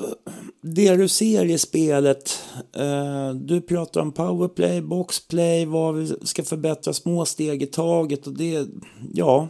det 0.61 0.95
du 0.95 1.07
ser 1.07 1.45
i 1.45 1.57
spelet. 1.57 2.43
Eh, 2.73 3.33
du 3.33 3.61
pratar 3.61 4.01
om 4.01 4.11
powerplay, 4.11 4.81
boxplay, 4.81 5.65
vad 5.65 5.95
vi 5.95 6.15
ska 6.23 6.43
förbättra 6.43 6.93
små 6.93 7.25
steg 7.25 7.63
i 7.63 7.67
taget. 7.67 8.27
Och 8.27 8.33
det, 8.33 8.67
ja, 9.13 9.47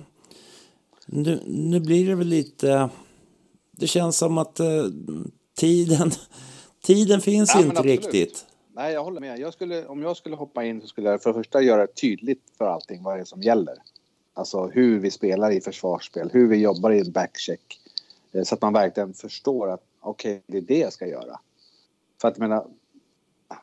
nu, 1.05 1.43
nu 1.47 1.79
blir 1.79 2.07
det 2.07 2.15
väl 2.15 2.27
lite... 2.27 2.89
Det 3.79 3.87
känns 3.87 4.17
som 4.17 4.37
att 4.37 4.59
eh, 4.59 4.85
tiden, 5.55 6.11
tiden 6.83 7.21
finns 7.21 7.55
Ja, 7.55 7.61
inte 7.61 7.81
riktigt. 7.81 8.45
Nej, 8.73 8.93
jag 8.93 9.03
håller 9.03 9.21
med. 9.21 9.39
Jag 9.39 9.53
skulle, 9.53 9.85
om 9.85 10.01
jag 10.01 10.17
skulle 10.17 10.35
hoppa 10.35 10.63
in 10.65 10.81
så 10.81 10.87
skulle 10.87 11.09
jag 11.09 11.23
för 11.23 11.29
det 11.29 11.39
första 11.39 11.61
göra 11.61 11.87
tydligt 11.87 12.43
för 12.57 12.65
allting 12.65 13.03
vad 13.03 13.17
det 13.17 13.21
är 13.21 13.25
som 13.25 13.41
gäller. 13.41 13.75
Alltså 14.33 14.67
hur 14.67 14.99
vi 14.99 15.11
spelar 15.11 15.51
i 15.51 15.61
försvarsspel, 15.61 16.29
hur 16.33 16.47
vi 16.47 16.57
jobbar 16.57 16.91
i 16.91 16.99
en 16.99 17.11
backcheck. 17.11 17.79
Eh, 18.31 18.43
Så 18.43 18.55
att 18.55 18.61
man 18.61 18.73
verkligen 18.73 19.13
förstår 19.13 19.69
att 19.71 19.83
okej, 19.99 20.43
det 20.47 20.57
är 20.57 20.61
det 20.61 20.79
jag 20.79 20.93
ska 20.93 21.07
göra. 21.07 21.39
För 22.21 22.27
att 22.27 22.37
jag 22.37 22.49
menar, 22.49 22.67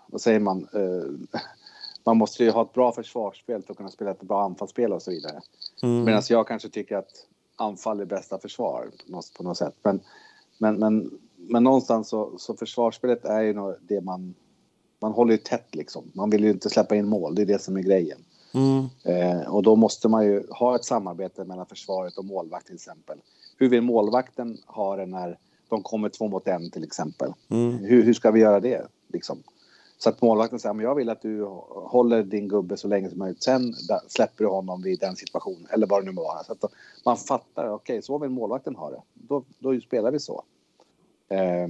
vad 0.07 0.21
säger 0.21 0.41
man? 0.41 0.69
Eh, 0.73 1.41
Man 2.07 2.17
måste 2.17 2.45
ju 2.45 2.51
ha 2.51 2.63
ett 2.63 2.73
bra 2.73 2.93
försvarsspel 2.93 3.63
för 3.63 3.73
att 3.73 3.77
kunna 3.77 3.91
spela 3.91 4.11
ett 4.11 4.23
bra 4.23 4.45
anfallsspel 4.45 4.93
och 4.93 5.03
så 5.03 5.11
vidare. 5.11 5.41
Mm. 5.83 6.05
Medan 6.05 6.23
jag 6.29 6.49
kanske 6.49 6.69
tycker 6.69 6.97
att 6.97 7.27
anfall 7.57 8.01
är 8.01 8.05
bästa 8.05 8.39
försvar 8.39 8.91
på 9.37 9.43
något, 9.43 9.59
sätt. 9.59 9.75
Men, 9.83 10.01
men, 10.59 10.79
men, 10.79 11.11
men 11.37 11.65
någonstans 11.65 12.09
så, 12.09 12.39
så 12.39 12.55
försvarsspelet 12.55 13.25
är 13.25 13.41
ju 13.41 13.75
det 13.81 14.01
man... 14.01 14.35
Man 15.01 15.13
håller 15.13 15.33
ju 15.33 15.39
tätt 15.39 15.75
liksom. 15.75 16.11
Man 16.15 16.31
vill 16.31 16.45
ju 16.45 16.51
inte 16.51 16.71
släppa 16.71 16.97
in 16.97 17.09
mål. 17.09 17.35
Det 17.35 17.43
är 17.43 17.47
det 17.47 17.63
som 17.63 17.77
är 17.77 17.83
grejen. 17.83 18.19
Mm. 18.55 18.87
Eh, 19.05 19.49
och 19.49 19.63
då 19.63 19.77
måste 19.77 20.09
man 20.09 20.27
ju 20.27 20.47
ha 20.51 20.77
ett 20.77 20.85
samarbete 20.85 21.45
mellan 21.45 21.67
försvaret 21.67 22.19
och 22.19 22.25
målvakt 22.25 22.67
till 22.67 22.75
exempel. 22.75 23.19
Hur 23.57 23.69
vill 23.69 23.83
målvakten 23.83 24.59
ha 24.67 24.97
det 24.97 25.07
när 25.07 25.39
de 25.69 25.83
kommer 25.83 26.09
två 26.09 26.29
mot 26.29 26.49
en 26.49 26.71
till 26.71 26.85
exempel? 26.85 27.33
Mm. 27.49 27.79
Hur, 27.79 28.03
hur 28.03 28.15
ska 28.15 28.31
vi 28.31 28.41
göra 28.41 28.61
det 28.61 28.87
liksom? 29.09 29.43
Så 29.99 30.09
att 30.09 30.23
målvakten 30.23 30.59
säger, 30.59 30.75
men 30.75 30.85
jag 30.85 30.95
vill 30.95 31.11
att 31.11 31.23
du 31.23 31.45
håller 31.71 32.23
din 32.23 32.49
gubbe 32.49 32.77
så 32.77 32.89
länge 32.89 33.11
som 33.11 33.19
möjligt. 33.19 33.43
Sen 33.43 33.75
släpper 34.09 34.45
du 34.45 34.51
honom 34.51 34.83
vid 34.83 35.01
den 35.01 35.17
situationen, 35.17 35.67
eller 35.71 35.87
vad 35.87 36.03
det 36.03 36.07
nu 36.07 36.13
må 36.13 36.23
vara. 36.23 36.45
Så 36.45 36.53
att 36.53 36.65
man 37.05 37.17
fattar, 37.17 37.71
okej, 37.71 38.03
så 38.03 38.19
vill 38.19 38.31
målvakten 38.31 38.77
ha 38.77 38.91
det. 38.91 39.03
Då, 39.15 39.45
då 39.59 39.81
spelar 39.81 40.11
vi 40.11 40.21
så. 40.21 40.45
Eh, 41.29 41.69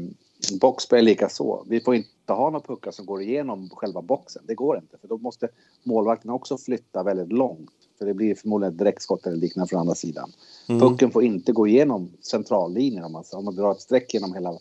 boxplay 0.61 1.03
lika 1.03 1.29
så. 1.29 1.65
Vi 1.69 1.81
får 1.81 1.95
inte 1.95 2.33
ha 2.33 2.51
några 2.51 2.67
puckar 2.67 2.91
som 2.91 3.07
går 3.07 3.23
igenom 3.23 3.71
själva 3.71 4.03
boxen. 4.03 4.43
Det 4.47 4.55
går 4.55 4.77
inte, 4.77 4.99
för 4.99 5.09
då 5.09 5.19
måste 5.19 5.49
målvakten 5.83 6.31
också 6.31 6.59
flytta 6.59 7.03
väldigt 7.03 7.33
långt. 7.33 7.71
För 7.99 8.07
det 8.07 8.15
blir 8.15 8.35
förmodligen 8.35 8.73
ett 8.73 8.79
direktskott 8.79 9.27
eller 9.27 9.37
liknande 9.37 9.69
från 9.69 9.81
andra 9.81 9.95
sidan. 9.95 10.33
Pucken 10.67 11.11
får 11.11 11.25
inte 11.25 11.53
gå 11.53 11.67
igenom 11.67 12.13
centrallinjen 12.21 13.05
om 13.05 13.13
man, 13.13 13.25
om 13.33 13.45
man 13.45 13.55
drar 13.55 13.73
ett 13.73 13.81
streck 13.81 14.15
genom 14.15 14.35
hela 14.35 14.59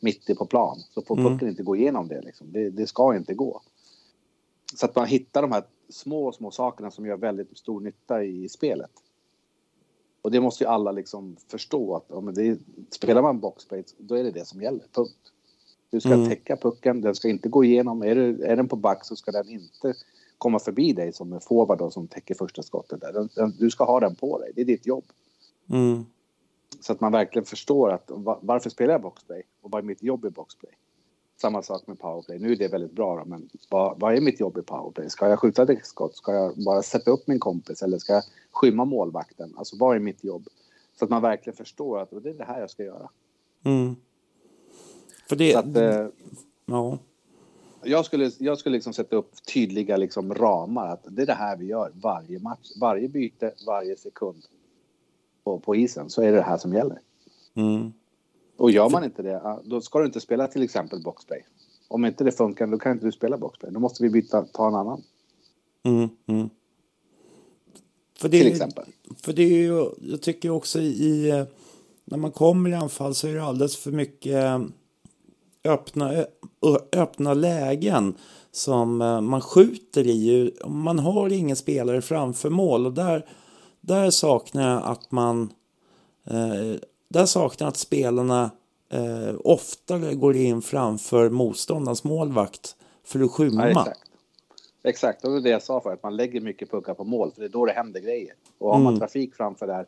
mitt 0.00 0.30
i 0.30 0.34
på 0.34 0.46
plan. 0.46 0.78
Så 0.94 1.02
får 1.02 1.18
Mm. 1.18 1.32
pucken 1.32 1.48
inte 1.48 1.62
gå 1.62 1.76
igenom 1.76 2.08
det. 2.08 2.20
Liksom. 2.20 2.52
Det, 2.52 2.70
det 2.70 2.86
ska 2.86 3.16
inte 3.16 3.34
gå. 3.34 3.60
Så 4.74 4.86
att 4.86 4.96
man 4.96 5.06
hittar 5.06 5.42
de 5.42 5.52
här 5.52 5.64
små, 5.88 6.32
små 6.32 6.50
sakerna 6.50 6.90
som 6.90 7.06
gör 7.06 7.16
väldigt 7.16 7.58
stor 7.58 7.80
nytta 7.80 8.24
i 8.24 8.48
spelet. 8.48 8.90
Och 10.22 10.30
det 10.30 10.40
måste 10.40 10.64
ju 10.64 10.70
alla 10.70 10.92
liksom 10.92 11.36
förstå 11.48 11.96
att 11.96 12.10
om 12.12 12.34
det 12.34 12.58
spelar 12.90 13.22
man 13.22 13.40
boxplay 13.40 13.84
då 13.98 14.14
är 14.14 14.24
det 14.24 14.30
det 14.30 14.46
som 14.46 14.62
gäller. 14.62 14.84
Punkt. 14.92 15.32
Du 15.90 16.00
ska 16.00 16.12
Mm. 16.12 16.28
täcka 16.28 16.56
pucken, 16.56 17.00
den 17.00 17.14
ska 17.14 17.28
inte 17.28 17.48
gå 17.48 17.64
igenom. 17.64 18.02
Är, 18.02 18.14
du, 18.14 18.42
är 18.42 18.56
den 18.56 18.68
på 18.68 18.76
back 18.76 19.04
så 19.04 19.16
ska 19.16 19.30
den 19.30 19.48
inte 19.48 19.94
komma 20.38 20.58
förbi 20.58 20.92
dig 20.92 21.12
som 21.12 21.32
en 21.32 21.40
forward 21.40 21.78
då, 21.78 21.90
som 21.90 22.08
täcker 22.08 22.34
första 22.34 22.62
skottet. 22.62 23.00
Där. 23.00 23.12
Den, 23.12 23.28
den, 23.34 23.54
du 23.58 23.70
ska 23.70 23.84
ha 23.84 24.00
den 24.00 24.14
på 24.14 24.38
dig, 24.38 24.52
det 24.54 24.60
är 24.60 24.64
ditt 24.64 24.86
jobb. 24.86 25.04
Mm. 25.70 26.04
Så 26.80 26.92
att 26.92 27.00
man 27.00 27.12
verkligen 27.12 27.46
förstår 27.46 27.92
att 27.92 28.04
va- 28.06 28.38
varför 28.42 28.70
spelar 28.70 28.94
jag 28.94 29.02
boxplay 29.02 29.42
och 29.60 29.70
vad 29.70 29.78
är 29.78 29.86
mitt 29.86 30.02
jobb 30.02 30.24
i 30.24 30.30
boxplay? 30.30 30.72
Samma 31.40 31.62
sak 31.62 31.86
med 31.86 31.98
powerplay. 31.98 32.38
Nu 32.38 32.52
är 32.52 32.56
det 32.56 32.68
väldigt 32.68 32.92
bra 32.92 33.16
då, 33.16 33.24
men 33.24 33.48
vad, 33.70 34.00
vad 34.00 34.14
är 34.16 34.20
mitt 34.20 34.40
jobb 34.40 34.58
i 34.58 34.62
powerplay? 34.62 35.10
Ska 35.10 35.28
jag 35.28 35.38
skjuta 35.38 35.62
ett 35.62 35.86
skott? 35.86 36.16
Ska 36.16 36.34
jag 36.34 36.64
bara 36.64 36.82
sätta 36.82 37.10
upp 37.10 37.26
min 37.26 37.38
kompis 37.38 37.82
eller 37.82 37.98
ska 37.98 38.12
jag 38.12 38.22
skymma 38.50 38.84
målvakten? 38.84 39.54
Alltså 39.56 39.76
vad 39.78 39.96
är 39.96 40.00
mitt 40.00 40.24
jobb? 40.24 40.48
Så 40.98 41.04
att 41.04 41.10
man 41.10 41.22
verkligen 41.22 41.56
förstår 41.56 41.98
att 42.00 42.10
det 42.10 42.30
är 42.30 42.34
det 42.34 42.44
här 42.44 42.60
jag 42.60 42.70
ska 42.70 42.84
göra. 42.84 43.08
Mm. 43.64 43.96
För 45.28 45.36
det... 45.36 45.52
Så 45.52 45.58
att, 45.58 45.76
eh, 45.76 46.06
ja. 46.66 46.98
jag 47.82 48.04
skulle, 48.04 48.30
jag 48.38 48.58
skulle 48.58 48.74
liksom 48.74 48.92
sätta 48.92 49.16
upp 49.16 49.46
tydliga 49.54 49.96
liksom 49.96 50.34
ramar. 50.34 50.88
Att 50.88 51.04
det 51.08 51.22
är 51.22 51.26
det 51.26 51.34
här 51.34 51.56
vi 51.56 51.66
gör 51.66 51.92
varje 51.94 52.38
match. 52.38 52.70
Varje 52.80 53.08
byte, 53.08 53.54
varje 53.66 53.96
sekund 53.96 54.44
på, 55.44 55.58
på 55.60 55.76
isen. 55.76 56.10
Så 56.10 56.22
är 56.22 56.32
det 56.32 56.38
det 56.38 56.42
här 56.42 56.58
som 56.58 56.72
gäller. 56.72 56.98
Mm. 57.54 57.92
Och 58.56 58.70
gör 58.70 58.90
man 58.90 59.04
inte 59.04 59.22
det, 59.22 59.58
då 59.64 59.80
ska 59.80 59.98
du 59.98 60.06
inte 60.06 60.20
spela 60.20 60.46
till 60.46 60.62
exempel 60.62 61.02
boxplay. 61.02 61.46
Om 61.88 62.04
inte 62.04 62.24
det 62.24 62.32
funkar, 62.32 62.66
då 62.66 62.78
kan 62.78 62.92
inte 62.92 63.06
du 63.06 63.12
spela 63.12 63.36
boxplay. 63.36 63.72
Då 63.72 63.80
måste 63.80 64.02
vi 64.02 64.10
byta, 64.10 64.44
ta 64.44 64.68
en 64.68 64.74
annan. 64.74 65.02
Mm. 65.82 66.08
Mm. 66.26 66.50
För 68.18 68.28
det, 68.28 68.38
Till 68.38 68.52
exempel. 68.52 68.84
För 69.16 69.32
det 69.32 69.42
är 69.42 69.58
ju, 69.58 69.90
jag 70.00 70.22
tycker 70.22 70.50
också 70.50 70.80
i, 70.80 71.44
när 72.04 72.18
man 72.18 72.30
kommer 72.30 72.70
i 72.70 72.74
anfall 72.74 73.14
så 73.14 73.28
är 73.28 73.34
det 73.34 73.44
alldeles 73.44 73.76
för 73.76 73.92
mycket 73.92 74.34
eh, 74.34 74.60
öppna, 75.64 76.24
öppna 76.92 77.34
lägen 77.34 78.14
som 78.50 79.02
eh, 79.02 79.20
man 79.20 79.40
skjuter 79.40 80.06
i. 80.06 80.52
Man 80.66 80.98
har 80.98 81.32
ingen 81.32 81.56
spelare 81.56 82.02
framför 82.02 82.50
mål 82.50 82.86
och 82.86 82.92
där, 82.92 83.26
där 83.80 84.10
saknar 84.10 84.70
jag 84.72 84.82
att 84.84 85.10
man 85.10 85.52
eh, 86.24 86.80
där 87.08 87.26
saknar 87.26 87.64
jag 87.66 87.68
att 87.68 87.76
spelarna 87.76 88.50
eh, 88.92 89.34
oftare 89.44 90.14
går 90.14 90.36
in 90.36 90.62
framför 90.62 91.30
motståndarens 91.30 92.04
målvakt 92.04 92.76
för 93.04 93.20
att 93.20 93.30
skymma. 93.30 93.62
Ja, 93.62 93.80
exakt. 93.80 94.00
Exakt, 94.82 95.22
det 95.22 95.28
var 95.28 95.40
det 95.40 95.50
jag 95.50 95.62
sa 95.62 95.80
förut. 95.80 96.00
Man 96.02 96.16
lägger 96.16 96.40
mycket 96.40 96.70
puckar 96.70 96.94
på 96.94 97.04
mål 97.04 97.32
för 97.32 97.40
det 97.40 97.46
är 97.46 97.48
då 97.48 97.66
det 97.66 97.72
händer 97.72 98.00
grejer. 98.00 98.34
Och 98.58 98.72
har 98.72 98.78
man 98.78 98.86
Mm. 98.92 98.98
trafik 99.00 99.34
framför 99.34 99.66
där. 99.66 99.86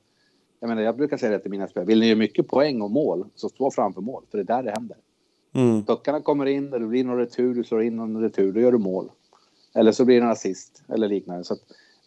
Jag 0.60 0.68
menar, 0.68 0.82
jag 0.82 0.96
brukar 0.96 1.16
säga 1.16 1.32
det 1.32 1.38
till 1.38 1.50
mina 1.50 1.68
spelare. 1.68 1.86
Vill 1.86 2.00
ni 2.00 2.06
göra 2.06 2.18
mycket 2.18 2.48
poäng 2.48 2.82
och 2.82 2.90
mål 2.90 3.26
så 3.34 3.48
stå 3.48 3.70
framför 3.70 4.00
mål. 4.00 4.24
För 4.30 4.38
det 4.38 4.42
är 4.42 4.56
där 4.56 4.62
det 4.62 4.70
händer. 4.70 4.96
Mm. 5.54 5.84
Puckarna 5.84 6.20
kommer 6.20 6.46
in, 6.46 6.70
det 6.70 6.80
blir 6.80 7.04
någon 7.04 7.18
retur, 7.18 7.54
du 7.54 7.64
slår 7.64 7.82
in 7.82 7.96
någon 7.96 8.20
retur, 8.22 8.52
då 8.52 8.60
gör 8.60 8.72
du 8.72 8.78
mål. 8.78 9.10
Eller 9.74 9.92
så 9.92 10.04
blir 10.04 10.20
det 10.20 10.26
en 10.26 10.32
assist 10.32 10.82
eller 10.88 11.08
liknande. 11.08 11.44
Så 11.44 11.54
att, 11.54 11.60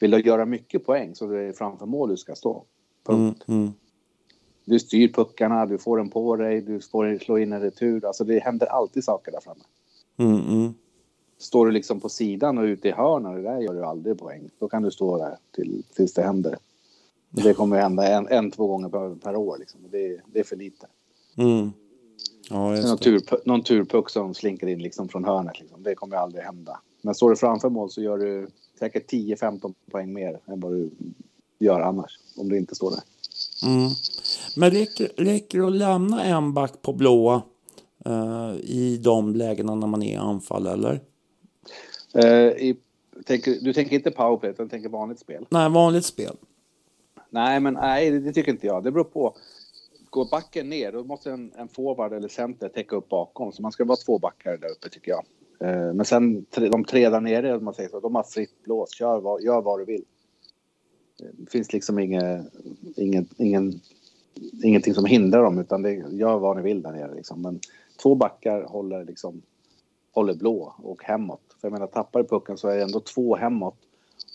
vill 0.06 0.24
du 0.24 0.30
göra 0.30 0.46
mycket 0.46 0.86
poäng 0.86 1.16
så 1.16 1.32
är 1.32 1.38
det 1.38 1.54
framför 1.54 1.86
mål 1.86 2.10
du 2.10 2.18
ska 2.18 2.36
stå. 2.36 2.64
Punkt. 3.06 3.44
Mm. 3.48 3.62
Mm. 3.62 3.74
Du 4.66 4.80
styr 4.80 5.14
puckarna, 5.14 5.66
du 5.66 5.78
får 5.78 5.98
den 5.98 6.10
på 6.10 6.36
dig, 6.36 6.62
du 6.62 6.80
får 6.80 7.18
slå 7.24 7.38
in 7.38 7.54
en 7.54 7.62
retur. 7.62 8.06
Alltså 8.06 8.24
det 8.24 8.40
händer 8.40 8.68
alltid 8.68 9.04
saker 9.04 9.32
där 9.32 9.40
framme. 9.40 9.64
Mm. 10.18 10.40
Mm. 10.40 10.74
Står 11.38 11.66
du 11.66 11.72
liksom 11.72 12.00
på 12.00 12.10
sidan 12.10 12.58
och 12.58 12.64
ute 12.64 12.88
i 12.88 12.92
hörnan, 12.92 13.36
det 13.36 13.42
där 13.42 13.60
gör 13.60 13.74
du 13.74 13.86
aldrig 13.86 14.20
poäng. 14.20 14.50
Då 14.60 14.68
kan 14.70 14.84
du 14.84 14.92
stå 14.92 15.18
där 15.18 15.38
till, 15.56 15.84
tills 15.96 16.14
det 16.14 16.24
händer. 16.24 16.58
Det 17.30 17.54
kommer 17.54 17.82
hända 17.82 18.08
en, 18.08 18.28
en 18.28 18.52
två 18.52 18.68
gånger 18.68 18.90
per, 18.90 19.16
per 19.16 19.36
år. 19.36 19.58
Liksom. 19.60 19.80
Det, 19.92 20.22
det 20.26 20.40
är 20.40 20.44
för 20.44 20.56
lite. 20.56 20.88
Mm. 21.38 21.72
Ja, 22.50 22.70
Någon, 22.70 22.98
tur, 22.98 23.22
någon 23.46 23.64
turpuck 23.64 24.10
som 24.10 24.34
slinker 24.34 24.68
in 24.68 24.80
liksom 24.80 25.10
från 25.10 25.26
hörnet. 25.26 25.60
Liksom. 25.60 25.84
Det 25.84 25.96
kommer 25.96 26.18
aldrig 26.18 26.44
hända. 26.44 26.80
Men 27.06 27.16
står 27.16 27.30
du 27.30 27.36
framför 27.36 27.70
mål 27.70 27.90
så 27.90 28.02
gör 28.02 28.18
du 28.18 28.48
säkert 28.80 29.12
10-15 29.12 29.74
poäng 29.92 30.14
mer 30.14 30.40
än 30.46 30.60
vad 30.60 30.72
du 30.72 30.90
gör 31.60 31.82
annars. 31.82 32.20
Om 32.38 32.50
du 32.50 32.58
inte 32.58 32.76
står 32.76 32.92
där. 32.92 33.02
Mm. 33.64 33.90
Men 34.56 34.72
räcker, 34.72 35.12
räcker 35.18 35.60
det 35.60 35.68
att 35.68 35.76
lämna 35.76 36.24
en 36.24 36.54
back 36.54 36.82
på 36.82 36.94
blåa 36.94 37.42
eh, 38.06 38.56
i 38.64 39.00
de 39.04 39.36
lägena 39.36 39.76
när 39.76 39.88
man 39.88 40.04
är 40.04 40.14
i 40.14 40.16
anfall, 40.16 40.68
eller? 40.68 41.00
Eh, 42.14 42.68
i, 42.68 42.78
tänker, 43.26 43.58
du 43.62 43.74
tänker 43.74 43.96
inte 43.96 44.12
powerplay, 44.12 44.52
utan 44.52 44.70
tänker 44.70 44.90
vanligt 44.90 45.20
spel? 45.20 45.46
Nej, 45.50 45.70
vanligt 45.70 46.06
spel. 46.06 46.36
Nej, 47.30 47.60
men 47.60 47.74
nej, 47.74 48.12
det, 48.12 48.20
det 48.20 48.34
tycker 48.34 48.52
inte 48.52 48.68
jag. 48.68 48.84
Det 48.84 48.92
beror 48.92 49.04
på. 49.04 49.36
Går 50.10 50.30
backen 50.32 50.70
ner, 50.70 50.92
då 50.92 51.04
måste 51.04 51.32
en, 51.32 51.52
en 51.58 51.68
forward 51.68 52.14
eller 52.14 52.28
center 52.28 52.70
täcka 52.70 52.96
upp 52.96 53.10
bakom. 53.10 53.52
Så 53.52 53.62
man 53.62 53.72
ska 53.72 53.86
vara 53.86 53.98
två 53.98 54.20
backar 54.20 54.58
där 54.58 54.72
uppe, 54.72 54.90
tycker 54.90 55.12
jag. 55.12 55.26
Eh, 55.60 55.94
men 55.94 56.06
sen 56.06 56.46
de 56.50 56.84
tre 56.84 57.10
där 57.10 57.22
nere, 57.22 57.60
man 57.60 57.74
säger 57.74 57.90
så, 57.90 58.00
de 58.00 58.16
har 58.16 58.24
fritt 58.24 58.64
blås. 58.64 58.94
Kör 58.94 59.20
vad, 59.20 59.42
gör 59.42 59.62
vad 59.62 59.80
du 59.80 59.86
vill. 59.86 60.04
Eh, 61.22 61.30
Det 61.32 61.52
finns 61.52 61.74
liksom 61.74 62.00
inget, 62.00 62.46
ingen, 62.96 63.28
ingen, 63.38 63.74
ingenting 64.64 64.94
som 64.94 65.06
hindrar 65.06 65.44
dem, 65.44 65.60
utan 65.60 65.82
det, 65.82 65.94
gör 65.94 66.40
vad 66.40 66.58
ni 66.58 66.64
vill 66.64 66.82
där 66.82 66.92
nere. 66.92 67.16
Liksom. 67.16 67.42
Men 67.42 67.60
två 68.02 68.16
backar 68.16 68.64
håller, 68.64 69.06
liksom, 69.06 69.42
håller 70.12 70.34
blå 70.34 70.74
och 70.78 71.04
hemåt. 71.04 71.42
För 71.62 71.68
jag 71.68 71.74
menar, 71.74 71.88
tappar 71.88 72.20
du 72.22 72.28
pucken 72.28 72.58
så 72.58 72.68
är 72.68 72.78
det 72.78 72.84
ändå 72.84 73.00
två 73.00 73.36
hemåt. 73.36 73.78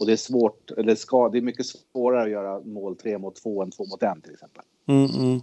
Och 0.01 0.07
det 0.07 0.13
är 0.13 0.17
svårt, 0.17 0.71
eller 0.71 0.95
ska, 0.95 1.29
det 1.29 1.39
är 1.39 1.43
mycket 1.43 1.67
svårare 1.67 2.23
att 2.23 2.31
göra 2.31 2.61
mål 2.61 2.97
tre 2.97 3.19
mot 3.19 3.37
två 3.37 3.63
än 3.63 3.71
två 3.71 3.87
mot 3.87 4.03
en 4.03 4.21
till 4.21 4.33
exempel. 4.33 4.63
Mm, 4.87 5.05
mm. 5.05 5.41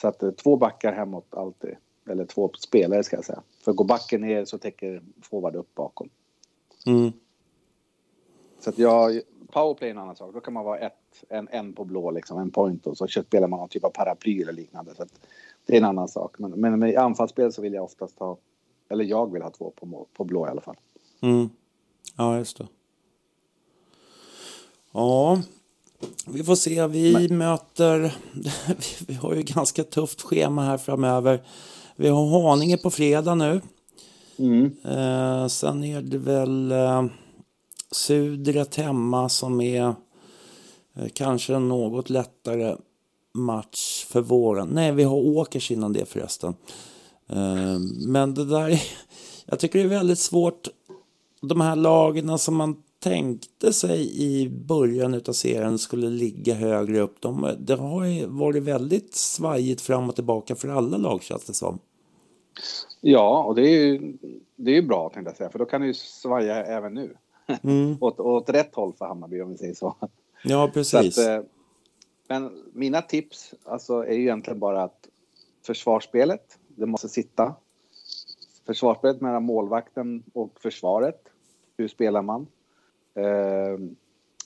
Så 0.00 0.08
att 0.08 0.22
eh, 0.22 0.30
två 0.30 0.56
backar 0.56 0.92
hemåt 0.92 1.26
alltid. 1.30 1.76
Eller 2.06 2.24
två 2.24 2.50
spelare 2.58 3.04
ska 3.04 3.16
jag 3.16 3.24
säga. 3.24 3.42
För 3.64 3.72
går 3.72 3.84
backen 3.84 4.20
ner 4.20 4.44
så 4.44 4.58
täcker 4.58 5.02
forward 5.22 5.56
upp 5.56 5.74
bakom. 5.74 6.08
Mm. 6.86 7.12
Så 8.60 8.70
att 8.70 8.78
jag, 8.78 9.20
powerplay 9.52 9.90
är 9.90 9.94
en 9.94 9.98
annan 9.98 10.16
sak. 10.16 10.34
Då 10.34 10.40
kan 10.40 10.54
man 10.54 10.64
vara 10.64 10.78
ett, 10.78 11.24
en, 11.28 11.48
en 11.48 11.72
på 11.72 11.84
blå 11.84 12.10
liksom, 12.10 12.38
en 12.38 12.50
point 12.50 12.86
och 12.86 12.96
så 12.96 13.06
spelar 13.08 13.48
man 13.48 13.60
någon 13.60 13.68
typ 13.68 13.84
av 13.84 13.90
paraply 13.90 14.42
eller 14.42 14.52
liknande. 14.52 14.94
Så 14.94 15.06
det 15.66 15.72
är 15.72 15.78
en 15.78 15.84
annan 15.84 16.08
sak. 16.08 16.38
Men, 16.38 16.50
men 16.50 16.78
med 16.78 16.96
anfallsspel 16.96 17.52
så 17.52 17.62
vill 17.62 17.74
jag 17.74 17.84
oftast 17.84 18.18
ha, 18.18 18.38
eller 18.88 19.04
jag 19.04 19.32
vill 19.32 19.42
ha 19.42 19.50
två 19.50 19.72
på, 19.76 20.06
på 20.12 20.24
blå 20.24 20.46
i 20.46 20.50
alla 20.50 20.60
fall. 20.60 20.76
Mm. 21.20 21.48
Ja, 22.16 22.38
just 22.38 22.58
det. 22.58 22.66
Ja, 24.92 25.42
vi 26.26 26.44
får 26.44 26.54
se. 26.54 26.86
Vi 26.86 27.28
möter... 27.28 28.16
Vi 29.06 29.14
har 29.14 29.34
ju 29.34 29.42
ganska 29.42 29.84
tufft 29.84 30.22
schema 30.22 30.62
här 30.62 30.78
framöver. 30.78 31.42
Vi 31.96 32.08
har 32.08 32.42
Haninge 32.42 32.76
på 32.76 32.90
fredag 32.90 33.34
nu. 33.34 33.60
Eh, 34.84 35.46
sen 35.46 35.84
är 35.84 36.02
det 36.02 36.18
väl 36.18 36.72
eh, 36.72 37.04
Sudret 37.90 38.74
hemma 38.74 39.28
som 39.28 39.60
är 39.60 39.94
eh, 40.96 41.08
kanske 41.14 41.54
en 41.54 41.68
något 41.68 42.10
lättare 42.10 42.76
match 43.34 44.04
för 44.04 44.20
våren. 44.20 44.68
Nej, 44.68 44.92
vi 44.92 45.02
har 45.02 45.16
Åkers 45.16 45.70
innan 45.70 45.92
det 45.92 46.08
förresten. 46.08 46.54
Eh, 47.28 47.78
men 48.06 48.34
det 48.34 48.44
där 48.44 48.68
är, 48.68 48.82
Jag 49.46 49.58
tycker 49.58 49.78
det 49.78 49.84
är 49.84 49.88
väldigt 49.88 50.18
svårt. 50.18 50.68
De 51.40 51.60
här 51.60 51.76
lagen 51.76 52.38
som 52.38 52.56
man 52.56 52.76
tänkte 53.02 53.72
sig 53.72 54.22
i 54.22 54.48
början 54.48 55.14
av 55.14 55.32
serien 55.32 55.78
skulle 55.78 56.06
ligga 56.08 56.54
högre 56.54 57.00
upp. 57.00 57.20
De, 57.20 57.56
det 57.58 57.74
har 57.74 58.26
varit 58.26 58.62
väldigt 58.62 59.14
svajigt 59.14 59.80
fram 59.80 60.08
och 60.08 60.14
tillbaka 60.14 60.54
för 60.54 60.68
alla 60.68 60.96
lag 60.96 61.22
känns 61.22 61.44
det 61.44 61.54
som. 61.54 61.78
Ja, 63.00 63.44
och 63.44 63.54
det 63.54 63.62
är 63.62 63.86
ju, 63.86 64.16
det 64.56 64.70
är 64.70 64.74
ju 64.74 64.82
bra 64.82 65.10
tänkte 65.14 65.30
jag 65.30 65.36
säga. 65.36 65.50
För 65.50 65.58
då 65.58 65.64
kan 65.64 65.80
det 65.80 65.86
ju 65.86 65.94
svaja 65.94 66.64
även 66.64 66.94
nu. 66.94 67.16
Mm. 67.62 67.96
åt, 68.00 68.20
åt 68.20 68.50
rätt 68.50 68.74
håll 68.74 68.92
för 68.92 69.04
Hammarby 69.04 69.40
om 69.40 69.50
vi 69.50 69.58
säger 69.58 69.74
så. 69.74 69.96
Ja, 70.44 70.66
Så 70.66 70.72
precis. 70.72 71.18
att, 71.18 71.28
eh, 71.28 71.44
men 72.28 72.62
mina 72.72 73.02
tips 73.02 73.54
alltså, 73.64 74.04
är 74.06 74.12
ju 74.14 74.22
egentligen 74.22 74.58
bara 74.58 74.82
att 74.82 75.08
försvarsspelet, 75.66 76.58
det 76.66 76.86
måste 76.86 77.08
sitta. 77.08 77.54
Försvarsspelet 78.66 79.20
mellan 79.20 79.42
målvakten 79.42 80.22
och 80.32 80.60
försvaret. 80.60 81.28
Hur 81.76 81.88
spelar 81.88 82.22
man? 82.22 82.46
Eh, 83.14 83.78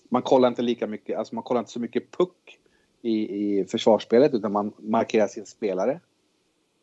man 0.08 0.22
kollar 0.22 0.48
inte 0.48 0.62
lika 0.62 0.86
mycket, 0.86 1.18
alltså 1.18 1.34
man 1.34 1.44
kollar 1.44 1.58
inte 1.58 1.72
så 1.72 1.80
mycket 1.80 2.10
puck 2.16 2.58
i, 3.02 3.12
i 3.12 3.64
försvarsspelet 3.64 4.34
utan 4.34 4.52
man 4.52 4.72
markerar 4.78 5.26
sin 5.26 5.46
spelare. 5.46 6.00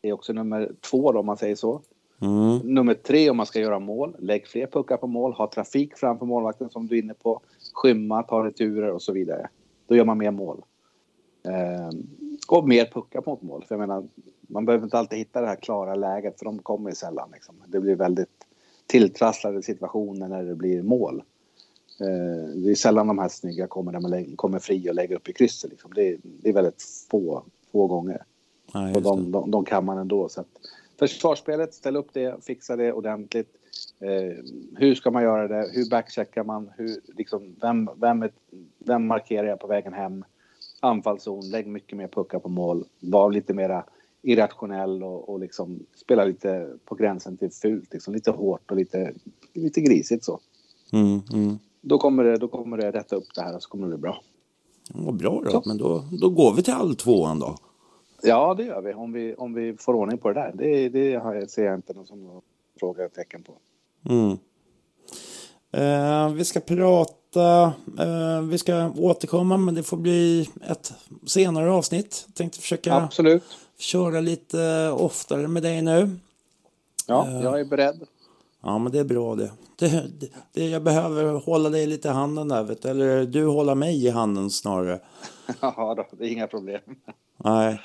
Det 0.00 0.08
är 0.08 0.12
också 0.12 0.32
nummer 0.32 0.72
två 0.90 1.12
då, 1.12 1.20
om 1.20 1.26
man 1.26 1.36
säger 1.36 1.56
så. 1.56 1.82
Mm. 2.20 2.74
Nummer 2.74 2.94
tre 2.94 3.30
om 3.30 3.36
man 3.36 3.46
ska 3.46 3.60
göra 3.60 3.78
mål. 3.78 4.16
Lägg 4.18 4.46
fler 4.46 4.66
puckar 4.66 4.96
på 4.96 5.06
mål. 5.06 5.32
Ha 5.32 5.50
trafik 5.50 5.96
framför 5.96 6.26
målvakten 6.26 6.70
som 6.70 6.86
du 6.86 6.98
är 6.98 7.02
inne 7.02 7.14
på. 7.14 7.40
Skymma, 7.72 8.22
ta 8.22 8.44
returer 8.44 8.90
och 8.90 9.02
så 9.02 9.12
vidare. 9.12 9.48
Då 9.86 9.96
gör 9.96 10.04
man 10.04 10.18
mer 10.18 10.30
mål. 10.30 10.64
Ehm, 11.48 12.06
och 12.48 12.68
mer 12.68 12.84
puckar 12.84 13.22
mot 13.26 13.42
mål. 13.42 13.64
För 13.68 13.74
jag 13.74 13.80
menar, 13.80 14.08
man 14.40 14.64
behöver 14.64 14.84
inte 14.84 14.98
alltid 14.98 15.18
hitta 15.18 15.40
det 15.40 15.46
här 15.46 15.56
klara 15.56 15.94
läget 15.94 16.38
för 16.38 16.44
de 16.44 16.58
kommer 16.58 16.90
ju 16.90 16.96
sällan. 16.96 17.30
Liksom. 17.32 17.54
Det 17.66 17.80
blir 17.80 17.96
väldigt 17.96 18.46
tilltrasslade 18.86 19.62
situationer 19.62 20.28
när 20.28 20.44
det 20.44 20.54
blir 20.54 20.82
mål. 20.82 21.22
Ehm, 22.00 22.62
det 22.62 22.70
är 22.70 22.74
sällan 22.74 23.06
de 23.06 23.18
här 23.18 23.28
snygga 23.28 23.66
kommer 23.66 23.92
när 23.92 24.00
man 24.00 24.10
lägger, 24.10 24.36
kommer 24.36 24.58
fri 24.58 24.90
och 24.90 24.94
lägger 24.94 25.16
upp 25.16 25.28
i 25.28 25.32
krysset. 25.32 25.70
Liksom. 25.70 25.94
Det, 25.94 26.08
är, 26.08 26.16
det 26.22 26.48
är 26.48 26.52
väldigt 26.52 26.82
få, 27.10 27.44
få 27.72 27.86
gånger. 27.86 28.24
Ja, 28.72 28.94
Och 28.94 29.02
de, 29.02 29.30
de, 29.32 29.50
de 29.50 29.64
kan 29.64 29.84
man 29.84 29.98
ändå. 29.98 30.28
Så 30.28 30.40
att 30.40 30.48
försvarsspelet, 30.98 31.74
ställ 31.74 31.96
upp 31.96 32.08
det, 32.12 32.44
fixa 32.44 32.76
det 32.76 32.92
ordentligt. 32.92 33.48
Eh, 34.00 34.44
hur 34.76 34.94
ska 34.94 35.10
man 35.10 35.22
göra 35.22 35.48
det? 35.48 35.70
Hur 35.72 35.90
backcheckar 35.90 36.44
man? 36.44 36.70
Hur, 36.76 37.00
liksom, 37.16 37.56
vem, 37.60 37.90
vem, 37.96 38.22
är, 38.22 38.30
vem 38.78 39.06
markerar 39.06 39.46
jag 39.46 39.60
på 39.60 39.66
vägen 39.66 39.92
hem? 39.92 40.24
Anfallszon, 40.80 41.50
lägg 41.50 41.66
mycket 41.66 41.98
mer 41.98 42.08
puckar 42.08 42.38
på 42.38 42.48
mål. 42.48 42.84
Var 43.00 43.32
lite 43.32 43.54
mera 43.54 43.84
irrationell 44.22 45.02
och, 45.02 45.28
och 45.28 45.40
liksom 45.40 45.86
spela 45.94 46.24
lite 46.24 46.68
på 46.84 46.94
gränsen 46.94 47.36
till 47.36 47.50
fult. 47.50 47.92
Liksom, 47.92 48.14
lite 48.14 48.30
hårt 48.30 48.70
och 48.70 48.76
lite, 48.76 49.12
lite 49.52 49.80
grisigt 49.80 50.24
så. 50.24 50.40
Mm, 50.92 51.20
mm. 51.32 51.58
Då 51.86 51.98
kommer, 51.98 52.24
det, 52.24 52.36
då 52.36 52.48
kommer 52.48 52.76
det 52.76 52.90
rätta 52.90 53.16
upp 53.16 53.34
det 53.34 53.40
här 53.42 53.54
och 53.56 53.62
så 53.62 53.68
kommer 53.68 53.86
det 53.86 53.88
bli 53.88 53.98
bra. 54.02 54.20
Vad 54.88 55.14
bra 55.16 55.42
då, 55.44 55.50
Så. 55.50 55.62
men 55.66 55.78
då, 55.78 56.04
då 56.20 56.30
går 56.30 56.52
vi 56.54 56.62
till 56.62 56.72
all 56.74 56.96
tvåan 56.96 57.38
då. 57.38 57.56
Ja, 58.22 58.54
det 58.54 58.64
gör 58.64 58.82
vi 58.82 58.94
om 58.94 59.12
vi, 59.12 59.34
om 59.34 59.54
vi 59.54 59.76
får 59.76 59.94
ordning 59.94 60.18
på 60.18 60.28
det 60.28 60.34
där. 60.34 60.52
Det, 60.54 60.88
det 60.88 61.14
har 61.14 61.34
jag, 61.34 61.50
ser 61.50 61.64
jag 61.64 61.74
inte 61.74 61.92
någon 61.94 62.06
som 62.06 62.24
något 62.24 62.44
frågetecken 62.80 63.42
på. 63.42 63.52
Mm. 64.08 64.36
Eh, 65.72 66.32
vi 66.34 66.44
ska 66.44 66.60
prata, 66.60 67.64
eh, 67.98 68.40
vi 68.50 68.58
ska 68.58 68.90
återkomma 68.98 69.56
men 69.56 69.74
det 69.74 69.82
får 69.82 69.96
bli 69.96 70.48
ett 70.70 70.92
senare 71.26 71.70
avsnitt. 71.72 72.26
Tänkte 72.34 72.58
försöka 72.58 72.94
Absolut. 72.94 73.42
köra 73.78 74.20
lite 74.20 74.90
oftare 74.98 75.48
med 75.48 75.62
dig 75.62 75.82
nu. 75.82 76.10
Ja, 77.06 77.26
Eh. 77.28 77.42
jag 77.42 77.60
är 77.60 77.64
beredd. 77.64 78.00
Ja 78.64 78.78
men 78.78 78.92
det 78.92 78.98
är 78.98 79.04
bra 79.04 79.34
det. 79.34 79.50
det, 79.76 79.88
det, 80.20 80.28
det 80.52 80.68
jag 80.68 80.82
behöver 80.82 81.32
hålla 81.40 81.68
dig 81.70 81.86
lite 81.86 82.08
i 82.08 82.10
handen 82.10 82.48
där 82.48 82.62
vet 82.62 82.82
du. 82.82 82.88
Eller 82.88 83.24
du 83.24 83.46
hålla 83.46 83.74
mig 83.74 84.04
i 84.06 84.10
handen 84.10 84.50
snarare. 84.50 85.00
Ja, 85.60 85.94
då, 85.96 86.06
det 86.18 86.24
är 86.24 86.30
inga 86.32 86.46
problem. 86.46 86.80
Nej. 87.44 87.80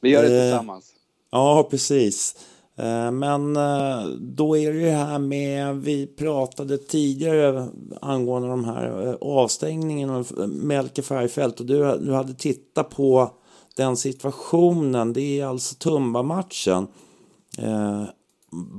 Vi 0.00 0.10
gör 0.10 0.22
det 0.22 0.36
Eh. 0.38 0.42
tillsammans. 0.50 0.92
Ja, 1.30 1.66
precis. 1.70 2.36
Eh, 2.76 3.10
Men 3.10 3.56
eh, 3.56 4.04
då 4.20 4.56
är 4.56 4.72
det 4.72 4.78
ju 4.80 4.88
här 4.88 5.18
med, 5.18 5.76
vi 5.76 6.06
pratade 6.06 6.78
tidigare 6.78 7.68
angående 8.00 8.48
de 8.48 8.64
här 8.64 9.06
eh, 9.08 9.14
avstängningen 9.20 10.10
av 10.10 10.32
Melker 10.48 11.02
Färgfält 11.02 11.60
och 11.60 11.66
du, 11.66 11.98
du 11.98 12.12
hade 12.12 12.34
tittat 12.34 12.90
på 12.90 13.30
den 13.76 13.96
situationen. 13.96 15.12
Det 15.12 15.40
är 15.40 15.46
alltså 15.46 15.74
Tumba-matchen. 15.74 16.86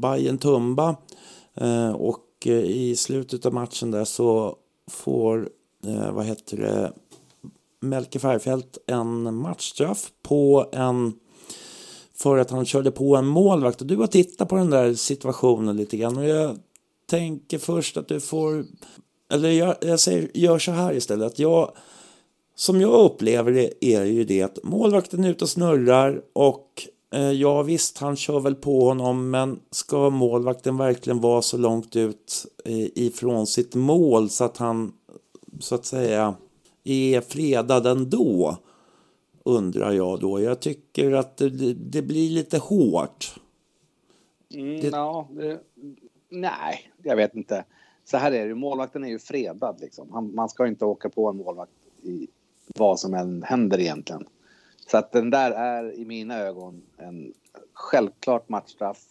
Bayern 0.01 0.37
Tumba 0.37 0.95
Eh, 1.55 1.91
och 1.91 2.25
eh, 2.45 2.63
i 2.63 2.95
slutet 2.95 3.45
av 3.45 3.53
matchen 3.53 3.91
där 3.91 4.05
så 4.05 4.57
får, 4.91 5.49
eh, 5.85 6.11
vad 6.11 6.25
heter 6.25 6.57
det, 6.57 6.93
Melker 7.79 8.19
Färgfält 8.19 8.77
en 8.87 9.35
matchstraff 9.35 10.11
på 10.21 10.69
en 10.71 11.13
för 12.15 12.37
att 12.37 12.51
han 12.51 12.65
körde 12.65 12.91
på 12.91 13.15
en 13.15 13.25
målvakt. 13.25 13.81
Och 13.81 13.87
du 13.87 13.95
har 13.95 14.07
tittat 14.07 14.49
på 14.49 14.55
den 14.55 14.69
där 14.69 14.93
situationen 14.93 15.77
lite 15.77 15.97
grann. 15.97 16.17
Och 16.17 16.27
jag 16.27 16.57
tänker 17.09 17.57
först 17.57 17.97
att 17.97 18.07
du 18.07 18.19
får... 18.19 18.65
Eller 19.31 19.49
jag, 19.49 19.75
jag 19.81 19.99
säger, 19.99 20.29
gör 20.33 20.59
så 20.59 20.71
här 20.71 20.93
istället. 20.93 21.27
Att 21.27 21.39
jag, 21.39 21.71
som 22.55 22.81
jag 22.81 23.05
upplever 23.05 23.51
det 23.51 23.85
är 23.85 24.03
ju 24.05 24.23
det 24.23 24.41
att 24.41 24.59
målvakten 24.63 25.23
är 25.23 25.29
ute 25.29 25.43
och 25.43 25.49
snurrar. 25.49 26.21
Och 26.33 26.87
ja 27.21 27.63
visst, 27.63 27.97
han 27.97 28.15
kör 28.15 28.39
väl 28.39 28.55
på 28.55 28.79
honom. 28.87 29.29
Men 29.29 29.59
ska 29.71 30.09
målvakten 30.09 30.77
verkligen 30.77 31.21
vara 31.21 31.41
så 31.41 31.57
långt 31.57 31.95
ut 31.95 32.45
eh, 32.65 32.87
ifrån 32.95 33.47
sitt 33.47 33.75
mål 33.75 34.29
så 34.29 34.43
att 34.43 34.57
han 34.57 34.93
så 35.59 35.75
att 35.75 35.85
säga 35.85 36.35
är 36.83 37.21
fredad 37.21 37.87
ändå? 37.87 38.57
undrar 39.45 39.91
jag 39.91 40.19
då. 40.19 40.41
Jag 40.41 40.59
tycker 40.59 41.11
att 41.11 41.37
det, 41.37 41.73
det 41.73 42.01
blir 42.01 42.29
lite 42.29 42.57
hårt. 42.57 43.35
Mm, 44.53 44.81
det- 44.81 44.87
ja, 44.87 45.27
det, 45.31 45.59
nej, 46.29 46.91
jag 47.03 47.15
vet 47.15 47.35
inte. 47.35 47.65
Så 48.05 48.17
här 48.17 48.31
är 48.31 48.47
det 48.47 48.55
målvakten 48.55 49.03
är 49.03 49.07
ju 49.07 49.19
fredad 49.19 49.77
liksom. 49.81 50.11
Han, 50.11 50.35
man 50.35 50.49
ska 50.49 50.67
inte 50.67 50.85
åka 50.85 51.09
på 51.09 51.29
en 51.29 51.37
målvakt 51.37 51.71
i 52.03 52.27
vad 52.75 52.99
som 52.99 53.13
än 53.13 53.43
händer 53.43 53.79
egentligen. 53.79 54.25
Så 54.87 54.97
att 54.97 55.11
den 55.11 55.29
där 55.29 55.51
är 55.51 55.93
i 55.93 56.05
mina 56.05 56.39
ögon 56.39 56.81
en 56.97 57.33
självklart 57.73 58.49
matchstraff. 58.49 59.05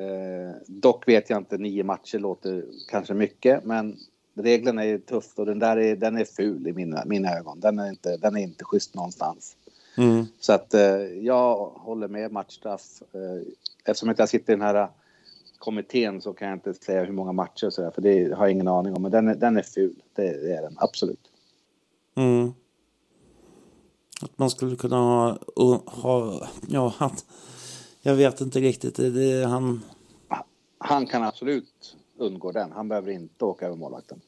Eh, 0.00 0.56
dock 0.66 1.08
vet 1.08 1.30
jag 1.30 1.38
inte, 1.40 1.58
nio 1.58 1.84
matcher 1.84 2.18
låter 2.18 2.64
kanske 2.88 3.14
mycket, 3.14 3.64
men 3.64 3.96
reglerna 4.34 4.84
är 4.84 4.98
tufft 4.98 5.38
och 5.38 5.46
den 5.46 5.58
där 5.58 5.76
är, 5.76 5.96
den 5.96 6.16
är 6.16 6.24
ful 6.24 6.66
i 6.66 6.72
mina, 6.72 7.02
mina 7.06 7.30
ögon. 7.38 7.60
Den 7.60 7.78
är, 7.78 7.88
inte, 7.88 8.16
den 8.16 8.36
är 8.36 8.40
inte 8.40 8.64
schysst 8.64 8.94
någonstans. 8.94 9.56
Mm. 9.98 10.24
Så 10.40 10.52
att 10.52 10.74
eh, 10.74 10.96
jag 11.22 11.56
håller 11.66 12.08
med 12.08 12.32
matchstraff. 12.32 13.02
Eh, 13.12 13.46
eftersom 13.84 14.08
jag 14.08 14.12
inte 14.12 14.26
sitter 14.26 14.52
i 14.52 14.56
den 14.56 14.66
här 14.66 14.88
kommittén 15.58 16.20
så 16.20 16.32
kan 16.32 16.48
jag 16.48 16.56
inte 16.56 16.74
säga 16.74 17.04
hur 17.04 17.12
många 17.12 17.32
matcher 17.32 17.70
så 17.70 17.82
där, 17.82 17.90
för 17.90 18.02
det 18.02 18.34
har 18.34 18.44
jag 18.44 18.50
ingen 18.50 18.68
aning 18.68 18.94
om. 18.94 19.02
Men 19.02 19.10
den 19.10 19.28
är, 19.28 19.34
den 19.34 19.56
är 19.56 19.62
ful, 19.62 20.02
det, 20.14 20.22
det 20.22 20.56
är 20.56 20.62
den 20.62 20.76
absolut. 20.76 21.30
Mm. 22.16 22.52
Att 24.24 24.38
man 24.38 24.50
skulle 24.50 24.76
kunna 24.76 24.96
ha, 24.96 25.38
ha 25.86 26.48
ja, 26.68 26.94
han, 26.96 27.10
jag 28.02 28.14
vet 28.14 28.40
inte 28.40 28.60
riktigt, 28.60 28.96
det, 28.96 29.10
det, 29.10 29.46
han... 29.46 29.82
Han 30.78 31.06
kan 31.06 31.22
absolut 31.22 31.96
undgå 32.18 32.52
den, 32.52 32.72
han 32.72 32.88
behöver 32.88 33.10
inte 33.10 33.44
åka 33.44 33.66
över 33.66 33.76
målvakten. 33.76 34.20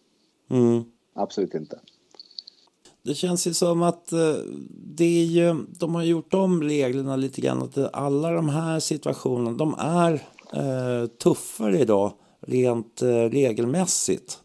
Mm. 0.51 0.85
Absolut 1.15 1.55
inte. 1.55 1.81
Det 3.03 3.15
känns 3.15 3.47
ju 3.47 3.55
som 3.55 3.83
att 3.83 4.13
eh, 4.13 4.35
det 4.71 5.05
är 5.05 5.25
ju, 5.25 5.55
de 5.69 5.95
har 5.95 6.03
gjort 6.03 6.35
om 6.35 6.63
reglerna 6.63 7.17
lite 7.17 7.41
grann. 7.41 7.63
Att 7.63 7.95
alla 7.95 8.31
de 8.31 8.49
här 8.49 8.81
situationerna, 8.81 9.57
de 9.57 9.75
är 9.79 10.13
eh, 10.53 11.07
tuffare 11.07 11.81
idag 11.81 12.13
rent 12.41 13.03
eh, 13.03 13.09
regelmässigt. 13.09 14.39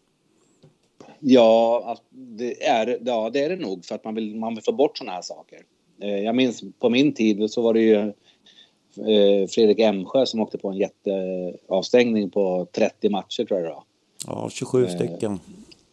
Ja, 1.24 1.98
det 2.10 2.64
är, 2.64 3.00
ja, 3.06 3.30
det 3.30 3.44
är 3.44 3.50
det 3.50 3.56
nog 3.56 3.86
för 3.86 3.96
att 3.96 4.04
man 4.04 4.16
vill, 4.16 4.36
man 4.36 4.56
vill 4.56 4.64
få 4.64 4.72
bort 4.72 4.98
sådana 4.98 5.12
här 5.12 5.22
saker. 5.22 5.60
Eh, 6.02 6.20
jag 6.20 6.36
minns 6.36 6.64
på 6.80 6.90
min 6.90 7.14
tid 7.14 7.52
så 7.52 7.62
var 7.62 7.74
det 7.74 7.82
ju 7.82 7.96
eh, 7.96 9.48
Fredrik 9.48 9.80
Emsjö 9.80 10.26
som 10.26 10.40
åkte 10.40 10.58
på 10.58 10.70
en 10.70 10.78
jätteavstängning 10.78 12.30
på 12.30 12.68
30 12.72 13.10
matcher 13.10 13.46
tror 13.46 13.60
jag 13.60 13.70
det 13.70 13.74
var. 13.74 13.84
Ja, 14.28 14.50
27 14.52 14.88
stycken. 14.88 15.40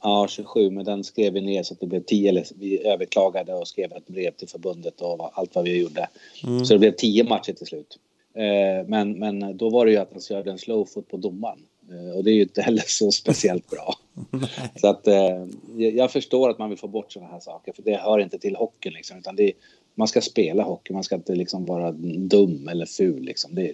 Ja, 0.02 0.26
27, 0.28 0.70
men 0.70 0.84
den 0.84 1.04
skrev 1.04 1.32
vi 1.32 1.40
ner 1.40 1.62
så 1.62 1.74
att 1.74 1.80
det 1.80 1.86
blev 1.86 2.02
10. 2.02 2.28
Eller 2.28 2.44
vi 2.58 2.86
överklagade 2.86 3.54
och 3.54 3.68
skrev 3.68 3.92
ett 3.92 4.06
brev 4.06 4.30
till 4.30 4.48
förbundet 4.48 5.00
och 5.00 5.38
allt 5.38 5.54
vad 5.54 5.64
vi 5.64 5.80
gjorde. 5.80 6.08
Mm. 6.44 6.64
Så 6.64 6.72
det 6.72 6.78
blev 6.78 6.92
10 6.92 7.24
matcher 7.24 7.52
till 7.52 7.66
slut. 7.66 7.98
Eh, 8.34 8.86
men, 8.86 9.18
men 9.18 9.56
då 9.56 9.70
var 9.70 9.86
det 9.86 9.92
ju 9.92 9.98
att 9.98 10.12
han 10.12 10.20
körde 10.20 10.50
en 10.50 10.58
slowfoot 10.58 11.08
på 11.08 11.16
domaren. 11.16 11.58
Eh, 11.90 12.16
och 12.16 12.24
det 12.24 12.30
är 12.30 12.34
ju 12.34 12.42
inte 12.42 12.62
heller 12.62 12.84
så 12.86 13.12
speciellt 13.12 13.70
bra. 13.70 13.94
så 14.80 14.88
att 14.88 15.06
eh, 15.06 15.46
jag 15.76 16.12
förstår 16.12 16.50
att 16.50 16.58
man 16.58 16.68
vill 16.68 16.78
få 16.78 16.88
bort 16.88 17.12
sådana 17.12 17.32
här 17.32 17.40
saker 17.40 17.72
för 17.72 17.82
det 17.82 17.96
hör 17.96 18.18
inte 18.18 18.38
till 18.38 18.56
hockeyn 18.56 18.92
liksom. 18.92 19.18
Utan 19.18 19.36
det, 19.36 19.52
man 19.94 20.08
ska 20.08 20.20
spela 20.20 20.62
hockey, 20.62 20.92
man 20.92 21.04
ska 21.04 21.14
inte 21.14 21.34
liksom 21.34 21.64
vara 21.64 21.92
dum 22.16 22.68
eller 22.68 22.86
ful 22.86 23.22
liksom. 23.22 23.54
Det, 23.54 23.72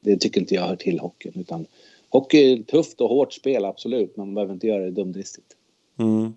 det 0.00 0.16
tycker 0.16 0.40
inte 0.40 0.54
jag 0.54 0.66
hör 0.66 0.76
till 0.76 1.00
hockeyn. 1.00 1.32
Utan 1.36 1.66
hockey 2.08 2.52
är 2.52 2.62
tufft 2.62 3.00
och 3.00 3.08
hårt 3.08 3.32
spel, 3.32 3.64
absolut. 3.64 4.16
Men 4.16 4.26
man 4.26 4.34
behöver 4.34 4.54
inte 4.54 4.66
göra 4.66 4.84
det 4.84 4.90
dumdristigt. 4.90 5.56
Mm. 5.98 6.34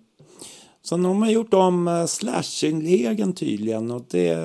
Sen 0.82 1.04
har 1.04 1.14
man 1.14 1.30
gjort 1.30 1.54
om 1.54 2.06
slashing-regeln 2.08 3.32
tydligen 3.32 3.90
och 3.90 4.02
det 4.10 4.38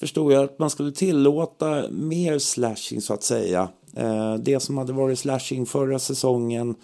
förstod 0.00 0.32
jag 0.32 0.44
att 0.44 0.58
man 0.58 0.70
skulle 0.70 0.92
tillåta 0.92 1.90
mer 1.90 2.38
slashing 2.38 3.00
så 3.00 3.14
att 3.14 3.22
säga. 3.22 3.68
Eh, 3.96 4.34
det 4.34 4.60
som 4.60 4.78
hade 4.78 4.92
varit 4.92 5.18
slashing 5.18 5.66
förra 5.66 5.98
säsongen 5.98 6.74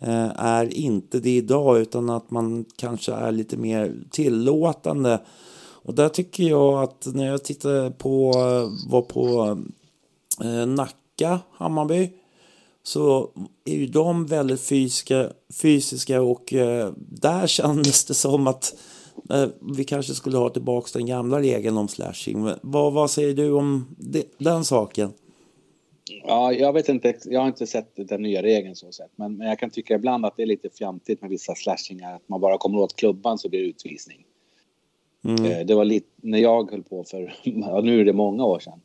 eh, 0.00 0.30
är 0.36 0.74
inte 0.74 1.20
det 1.20 1.36
idag 1.36 1.78
utan 1.78 2.10
att 2.10 2.30
man 2.30 2.64
kanske 2.76 3.12
är 3.12 3.32
lite 3.32 3.56
mer 3.56 3.94
tillåtande. 4.10 5.20
Och 5.58 5.94
där 5.94 6.08
tycker 6.08 6.44
jag 6.44 6.82
att 6.82 7.06
när 7.14 7.26
jag 7.26 7.44
tittade 7.44 7.90
på, 7.90 8.32
eh, 8.32 8.90
var 8.90 9.02
på 9.02 9.58
Nacka, 10.66 11.40
Hammarby 11.52 12.10
så 12.82 13.30
är 13.64 13.76
ju 13.76 13.86
de 13.86 14.26
väldigt 14.26 14.60
fysiska, 14.60 15.30
fysiska 15.62 16.22
och 16.22 16.54
där 16.96 17.46
kändes 17.46 18.04
det 18.04 18.14
som 18.14 18.46
att 18.46 18.74
vi 19.60 19.84
kanske 19.84 20.14
skulle 20.14 20.36
ha 20.36 20.48
tillbaka 20.48 20.88
den 20.92 21.06
gamla 21.06 21.40
regeln 21.40 21.78
om 21.78 21.88
slashing. 21.88 22.50
Vad, 22.62 22.92
vad 22.92 23.10
säger 23.10 23.34
du 23.34 23.52
om 23.52 23.96
det, 23.98 24.24
den 24.38 24.64
saken? 24.64 25.12
Ja, 26.08 26.52
jag 26.52 26.72
vet 26.72 26.88
inte, 26.88 27.14
jag 27.24 27.40
har 27.40 27.48
inte 27.48 27.66
sett 27.66 27.92
den 27.96 28.22
nya 28.22 28.42
regeln 28.42 28.76
så 28.76 28.92
sett, 28.92 29.10
men, 29.16 29.36
men 29.36 29.48
jag 29.48 29.58
kan 29.58 29.70
tycka 29.70 29.94
ibland 29.94 30.26
att 30.26 30.36
det 30.36 30.42
är 30.42 30.46
lite 30.46 30.70
fjantigt 30.70 31.20
med 31.20 31.30
vissa 31.30 31.54
slashingar, 31.54 32.14
att 32.14 32.28
man 32.28 32.40
bara 32.40 32.58
kommer 32.58 32.78
åt 32.78 32.96
klubban 32.96 33.38
så 33.38 33.48
blir 33.48 33.60
det 33.60 33.66
utvisning. 33.66 34.24
Mm. 35.24 35.44
Eh, 35.44 35.66
det 35.66 35.74
var 35.74 35.84
lite, 35.84 36.06
när 36.16 36.38
jag 36.38 36.70
höll 36.70 36.82
på 36.82 37.04
för, 37.04 37.34
ja, 37.42 37.80
nu 37.80 38.00
är 38.00 38.04
det 38.04 38.12
många 38.12 38.44
år 38.44 38.58
sedan, 38.58 38.80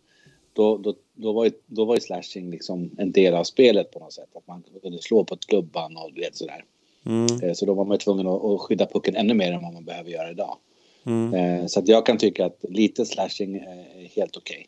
då, 0.54 0.78
då, 0.78 0.96
då, 1.14 1.34
var 1.34 1.46
ju, 1.46 1.52
då 1.66 1.86
var 1.86 1.96
ju 1.96 2.02
slashing 2.02 2.52
liksom 2.52 2.92
en 2.98 3.12
del 3.12 3.34
av 3.34 3.44
spelet 3.44 3.92
på 3.92 4.00
något 4.00 4.14
sätt. 4.14 4.30
Att 4.36 4.48
man 4.48 4.64
kunde 4.82 5.02
slå 5.02 5.24
på 5.24 5.36
ett 5.36 5.46
klubban 5.46 5.98
och 5.98 6.18
vet 6.18 6.36
sådär. 6.36 6.66
Mm. 7.06 7.56
Så 7.56 7.66
då 7.66 7.74
var 7.74 7.86
man 7.86 7.98
tvungen 7.98 8.28
att, 8.28 8.44
att 8.44 8.62
skydda 8.62 8.86
pucken 8.86 9.16
ännu 9.16 9.34
mer 9.34 9.52
än 9.52 9.62
vad 9.62 9.74
man 9.74 9.86
behöver 9.86 10.10
göra 10.10 10.32
idag. 10.32 10.58
Mm. 11.06 11.70
Så 11.70 11.80
att 11.80 11.88
jag 11.88 12.06
kan 12.06 12.18
tycka 12.18 12.46
att 12.46 12.66
lite 12.70 13.06
slashing 13.06 13.56
är 13.56 14.08
helt 14.16 14.38
okej. 14.38 14.56
Okay. 14.56 14.68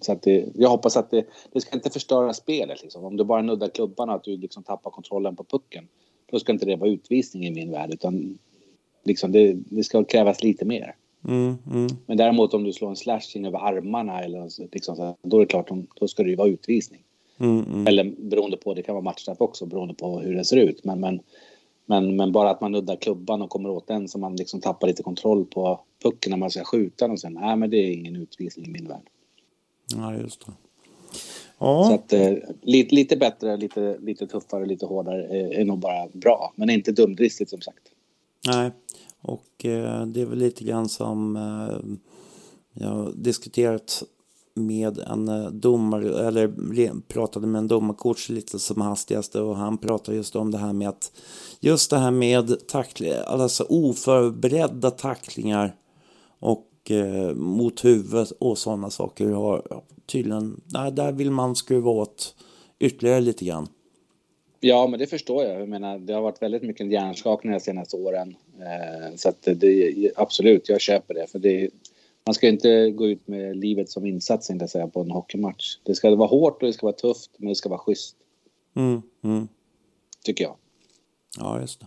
Så 0.00 0.12
att 0.12 0.22
det, 0.22 0.46
jag 0.54 0.68
hoppas 0.68 0.96
att 0.96 1.10
det, 1.10 1.24
det 1.52 1.60
ska 1.60 1.76
inte 1.76 1.90
förstöra 1.90 2.32
spelet. 2.32 2.82
Liksom. 2.82 3.04
Om 3.04 3.16
du 3.16 3.24
bara 3.24 3.42
nuddar 3.42 3.68
klubban 3.68 4.08
och 4.08 4.14
att 4.14 4.24
du 4.24 4.36
liksom 4.36 4.62
tappar 4.62 4.90
kontrollen 4.90 5.36
på 5.36 5.44
pucken. 5.44 5.88
Då 6.30 6.38
ska 6.38 6.52
inte 6.52 6.66
det 6.66 6.76
vara 6.76 6.90
utvisning 6.90 7.46
i 7.46 7.50
min 7.50 7.70
värld. 7.70 7.94
Utan 7.94 8.38
liksom 9.04 9.32
det, 9.32 9.52
det 9.52 9.84
ska 9.84 10.04
krävas 10.04 10.42
lite 10.42 10.64
mer. 10.64 10.94
Mm, 11.28 11.58
mm. 11.70 11.86
Men 12.06 12.16
däremot 12.16 12.54
om 12.54 12.64
du 12.64 12.72
slår 12.72 12.88
en 12.88 12.96
slashing 12.96 13.46
över 13.46 13.58
armarna 13.58 14.20
eller 14.20 14.70
liksom 14.72 14.96
så, 14.96 15.16
då 15.22 15.36
är 15.36 15.40
det 15.40 15.46
klart, 15.46 15.70
då 15.94 16.08
ska 16.08 16.22
det 16.22 16.30
ju 16.30 16.36
vara 16.36 16.48
utvisning. 16.48 17.02
Mm, 17.38 17.86
eller 17.86 18.14
beroende 18.18 18.56
på, 18.56 18.74
det 18.74 18.82
kan 18.82 18.94
vara 18.94 19.04
matchstraff 19.04 19.40
också 19.40 19.66
beroende 19.66 19.94
på 19.94 20.20
hur 20.20 20.34
det 20.34 20.44
ser 20.44 20.56
ut. 20.56 20.84
Men, 20.84 21.00
men, 21.00 21.20
men, 21.86 22.16
men 22.16 22.32
bara 22.32 22.50
att 22.50 22.60
man 22.60 22.72
nuddar 22.72 22.96
klubban 22.96 23.42
och 23.42 23.50
kommer 23.50 23.70
åt 23.70 23.86
den 23.86 24.08
så 24.08 24.18
man 24.18 24.36
liksom 24.36 24.60
tappar 24.60 24.86
lite 24.86 25.02
kontroll 25.02 25.44
på 25.44 25.80
pucken 26.02 26.30
när 26.30 26.36
man 26.36 26.50
ska 26.50 26.64
skjuta 26.64 27.06
och 27.06 27.20
sen, 27.20 27.32
nej 27.32 27.56
men 27.56 27.70
det 27.70 27.76
är 27.76 27.92
ingen 27.92 28.16
utvisning 28.16 28.66
i 28.66 28.70
min 28.70 28.88
värld. 28.88 29.10
Ja, 29.94 30.14
just 30.14 30.46
det. 30.46 30.52
Ja. 31.58 31.84
Så 31.88 31.94
att 31.94 32.12
eh, 32.12 32.32
lite, 32.62 32.94
lite 32.94 33.16
bättre, 33.16 33.56
lite, 33.56 33.98
lite 33.98 34.26
tuffare, 34.26 34.66
lite 34.66 34.86
hårdare 34.86 35.26
är, 35.26 35.60
är 35.60 35.64
nog 35.64 35.78
bara 35.78 36.08
bra. 36.12 36.52
Men 36.56 36.70
inte 36.70 36.92
dumdristigt 36.92 37.50
som 37.50 37.60
sagt. 37.60 37.82
Nej, 38.46 38.70
och 39.20 39.64
eh, 39.64 40.06
det 40.06 40.20
är 40.20 40.26
väl 40.26 40.38
lite 40.38 40.64
grann 40.64 40.88
som 40.88 41.36
eh, 41.36 41.96
jag 42.72 43.12
diskuterat 43.16 44.02
med 44.54 44.98
en 44.98 45.28
eh, 45.28 45.50
domare, 45.50 46.26
eller 46.26 47.00
pratade 47.00 47.46
med 47.46 47.58
en 47.58 47.68
domarcoach 47.68 48.28
lite 48.28 48.58
som 48.58 48.80
hastigast 48.80 49.34
och 49.34 49.56
han 49.56 49.78
pratade 49.78 50.16
just 50.16 50.36
om 50.36 50.50
det 50.50 50.58
här 50.58 50.72
med 50.72 50.88
att 50.88 51.12
just 51.60 51.90
det 51.90 51.98
här 51.98 52.10
med 52.10 52.66
tackling, 52.68 53.12
alltså 53.26 53.66
oförberedda 53.68 54.90
tacklingar 54.90 55.76
och 56.38 56.65
eh, 56.90 57.34
mot 57.34 57.84
huvudet 57.84 58.30
och 58.38 58.58
sådana 58.58 58.90
saker 58.90 59.30
har 59.30 59.82
tydligen, 60.06 60.60
nej, 60.64 60.92
där 60.92 61.12
vill 61.12 61.30
man 61.30 61.56
skruva 61.56 61.90
åt 61.90 62.34
ytterligare 62.78 63.20
lite 63.20 63.44
grann. 63.44 63.68
Ja, 64.60 64.86
men 64.86 64.98
det 64.98 65.06
förstår 65.06 65.44
jag. 65.44 65.60
Jag 65.60 65.68
menar, 65.68 65.98
det 65.98 66.12
har 66.12 66.22
varit 66.22 66.42
väldigt 66.42 66.62
mycket 66.62 66.90
hjärnskakning 66.92 67.52
de 67.52 67.60
senaste 67.60 67.96
åren. 67.96 68.36
Eh, 68.60 69.16
så 69.16 69.28
att 69.28 69.42
det, 69.42 70.12
absolut, 70.16 70.68
jag 70.68 70.80
köper 70.80 71.14
det. 71.14 71.26
För 71.26 71.38
det, 71.38 71.70
man 72.26 72.34
ska 72.34 72.48
inte 72.48 72.90
gå 72.90 73.08
ut 73.08 73.28
med 73.28 73.56
livet 73.56 73.90
som 73.90 74.06
insats 74.06 74.50
inte 74.50 74.68
säga, 74.68 74.86
på 74.86 75.00
en 75.00 75.10
hockeymatch. 75.10 75.78
Det 75.82 75.94
ska 75.94 76.14
vara 76.14 76.28
hårt 76.28 76.62
och 76.62 76.66
det 76.66 76.72
ska 76.72 76.86
vara 76.86 76.96
tufft, 76.96 77.30
men 77.36 77.48
det 77.48 77.54
ska 77.54 77.68
vara 77.68 77.78
schysst. 77.78 78.16
Mm, 78.76 79.02
mm. 79.24 79.48
Tycker 80.24 80.44
jag. 80.44 80.56
Ja, 81.38 81.60
just 81.60 81.80
det. 81.80 81.86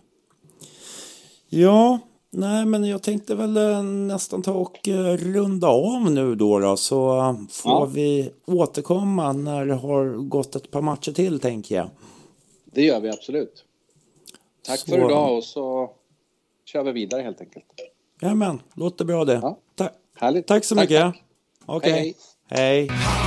Ja, 1.48 1.98
nej, 2.30 2.66
men 2.66 2.84
jag 2.84 3.02
tänkte 3.02 3.34
väl 3.34 3.56
eh, 3.56 3.82
nästan 3.82 4.42
ta 4.42 4.52
och 4.52 4.88
eh, 4.88 5.16
runda 5.16 5.68
av 5.68 6.10
nu 6.10 6.34
då, 6.34 6.58
då 6.58 6.76
så 6.76 7.36
får 7.50 7.72
ja. 7.72 7.84
vi 7.84 8.30
återkomma 8.46 9.32
när 9.32 9.66
det 9.66 9.74
har 9.74 10.28
gått 10.28 10.56
ett 10.56 10.70
par 10.70 10.80
matcher 10.80 11.12
till, 11.12 11.40
tänker 11.40 11.76
jag. 11.76 11.90
Det 12.64 12.82
gör 12.82 13.00
vi 13.00 13.08
absolut. 13.08 13.64
Tack 14.62 14.80
så... 14.80 14.86
för 14.86 14.98
idag 14.98 15.36
och 15.36 15.44
så 15.44 15.90
kör 16.64 16.82
vi 16.82 16.92
vidare 16.92 17.22
helt 17.22 17.40
enkelt. 17.40 17.64
Jajamän, 18.20 18.62
låter 18.74 19.04
bra 19.04 19.24
det. 19.24 19.40
Ja. 19.42 19.58
Ta 19.74 19.90
Härligt. 20.16 20.46
tack 20.46 20.64
så 20.64 20.74
tack, 20.74 20.82
mycket. 20.82 21.02
Tack. 21.02 21.22
Okej. 21.66 21.90
Okay. 21.90 22.14
Hej. 22.48 22.88
Hej. 22.88 23.19